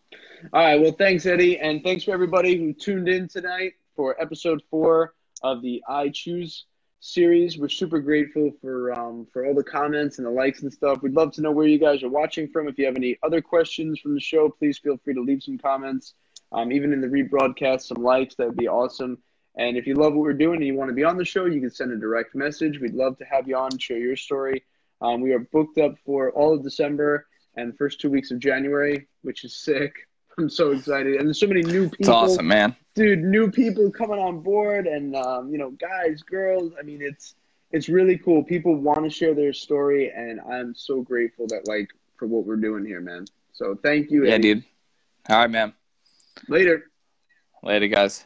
All 0.54 0.62
right. 0.62 0.80
Well, 0.80 0.92
thanks, 0.92 1.26
Eddie. 1.26 1.58
And 1.58 1.84
thanks 1.84 2.04
for 2.04 2.12
everybody 2.12 2.58
who 2.58 2.74
tuned 2.74 3.10
in 3.10 3.28
tonight 3.28 3.74
for 3.96 4.22
episode 4.22 4.62
four 4.70 5.16
of 5.42 5.64
the 5.64 5.84
I 5.90 6.10
Choose 6.10 6.66
series. 7.00 7.58
We're 7.58 7.70
super 7.70 8.00
grateful 8.00 8.52
for 8.62 8.98
um, 9.00 9.28
for 9.32 9.46
all 9.46 9.54
the 9.54 9.64
comments 9.64 10.18
and 10.18 10.26
the 10.26 10.32
likes 10.32 10.62
and 10.62 10.72
stuff. 10.72 11.02
We'd 11.02 11.14
love 11.14 11.32
to 11.34 11.42
know 11.42 11.52
where 11.52 11.68
you 11.68 11.78
guys 11.78 12.04
are 12.04 12.10
watching 12.10 12.48
from. 12.48 12.68
If 12.68 12.78
you 12.78 12.86
have 12.86 12.96
any 12.96 13.18
other 13.24 13.42
questions 13.42 14.00
from 14.00 14.14
the 14.14 14.20
show, 14.20 14.50
please 14.50 14.78
feel 14.78 14.98
free 14.98 15.14
to 15.14 15.22
leave 15.22 15.44
some 15.44 15.58
comments. 15.58 16.14
Um, 16.52 16.72
even 16.72 16.94
in 16.94 17.02
the 17.02 17.08
rebroadcast, 17.08 17.82
some 17.82 18.04
likes 18.04 18.36
that 18.36 18.48
would 18.48 18.58
be 18.58 18.68
awesome. 18.68 19.18
And 19.58 19.76
if 19.76 19.88
you 19.88 19.96
love 19.96 20.14
what 20.14 20.22
we're 20.22 20.34
doing 20.34 20.58
and 20.58 20.68
you 20.68 20.76
want 20.76 20.90
to 20.90 20.96
be 20.96 21.04
on 21.04 21.18
the 21.18 21.26
show, 21.26 21.46
you 21.46 21.60
can 21.60 21.72
send 21.72 21.92
a 21.92 21.98
direct 21.98 22.36
message. 22.36 22.80
We'd 22.80 22.94
love 22.94 23.18
to 23.18 23.26
have 23.26 23.48
you 23.48 23.58
on, 23.58 23.78
share 23.78 23.98
your 23.98 24.16
story. 24.16 24.64
Um, 25.02 25.22
we 25.22 25.34
are 25.34 25.40
booked 25.40 25.78
up 25.80 25.96
for 26.06 26.32
all 26.32 26.54
of 26.54 26.64
December 26.64 27.28
and 27.56 27.74
the 27.74 27.78
first 27.78 28.00
two 28.00 28.10
weeks 28.10 28.32
of 28.32 28.40
January, 28.40 29.08
which 29.24 29.44
is 29.44 29.56
sick. 29.56 30.07
I'm 30.38 30.50
so 30.50 30.72
excited, 30.72 31.16
and 31.16 31.28
there's 31.28 31.40
so 31.40 31.48
many 31.48 31.64
new 31.64 31.90
people. 31.90 31.98
It's 32.00 32.10
awesome, 32.10 32.48
man. 32.48 32.76
Dude, 32.94 33.24
new 33.24 33.50
people 33.50 33.90
coming 33.90 34.20
on 34.20 34.42
board, 34.42 34.86
and 34.86 35.16
um, 35.16 35.52
you 35.52 35.58
know, 35.58 35.72
guys, 35.72 36.22
girls. 36.22 36.74
I 36.80 36.84
mean, 36.84 37.02
it's 37.02 37.34
it's 37.72 37.90
really 37.90 38.18
cool. 38.18 38.44
People 38.44 38.76
want 38.76 39.04
to 39.04 39.10
share 39.10 39.34
their 39.34 39.52
story, 39.52 40.12
and 40.16 40.40
I'm 40.42 40.76
so 40.76 41.02
grateful 41.02 41.48
that 41.48 41.68
like 41.68 41.90
for 42.18 42.28
what 42.28 42.46
we're 42.46 42.56
doing 42.56 42.86
here, 42.86 43.02
man. 43.02 43.26
So 43.54 43.78
thank 43.82 44.12
you. 44.12 44.26
Yeah, 44.26 44.34
Eddie. 44.34 44.56
dude. 44.56 44.64
All 45.30 45.38
right, 45.40 45.50
man. 45.50 45.74
Later. 46.48 46.84
Later, 47.64 47.88
guys. 47.88 48.26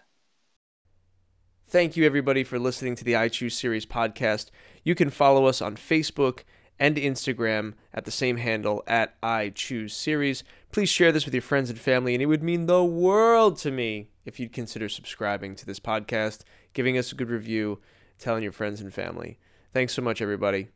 Thank 1.70 1.95
you, 1.95 2.05
everybody, 2.05 2.43
for 2.43 2.59
listening 2.59 2.95
to 2.95 3.05
the 3.05 3.16
I 3.16 3.30
Choose 3.30 3.57
Series 3.57 3.86
podcast. 3.86 4.49
You 4.84 4.95
can 4.95 5.09
follow 5.09 5.45
us 5.45 5.62
on 5.62 5.78
Facebook 5.78 6.43
and 6.78 6.97
Instagram 6.97 7.76
at 7.93 8.03
the 8.03 8.12
same 8.12 8.38
handle 8.38 8.84
at 8.88 9.16
I 9.24 9.49
Choose 9.49 9.95
Series. 9.95 10.43
Please 10.72 10.89
share 10.89 11.11
this 11.11 11.26
with 11.26 11.34
your 11.34 11.41
friends 11.41 11.69
and 11.69 11.78
family, 11.78 12.13
and 12.15 12.22
it 12.22 12.28
would 12.28 12.41
mean 12.43 12.65
the 12.65 12.84
world 12.84 13.57
to 13.57 13.72
me 13.72 14.07
if 14.24 14.39
you'd 14.39 14.53
consider 14.53 14.88
subscribing 14.88 15.53
to 15.55 15.65
this 15.65 15.82
podcast, 15.82 16.43
giving 16.74 16.97
us 16.97 17.11
a 17.11 17.15
good 17.15 17.30
review, 17.30 17.80
telling 18.19 18.41
your 18.41 18.53
friends 18.53 18.80
and 18.80 18.93
family. 18.93 19.38
Thanks 19.74 19.93
so 19.93 20.01
much, 20.01 20.22
everybody. 20.22 20.69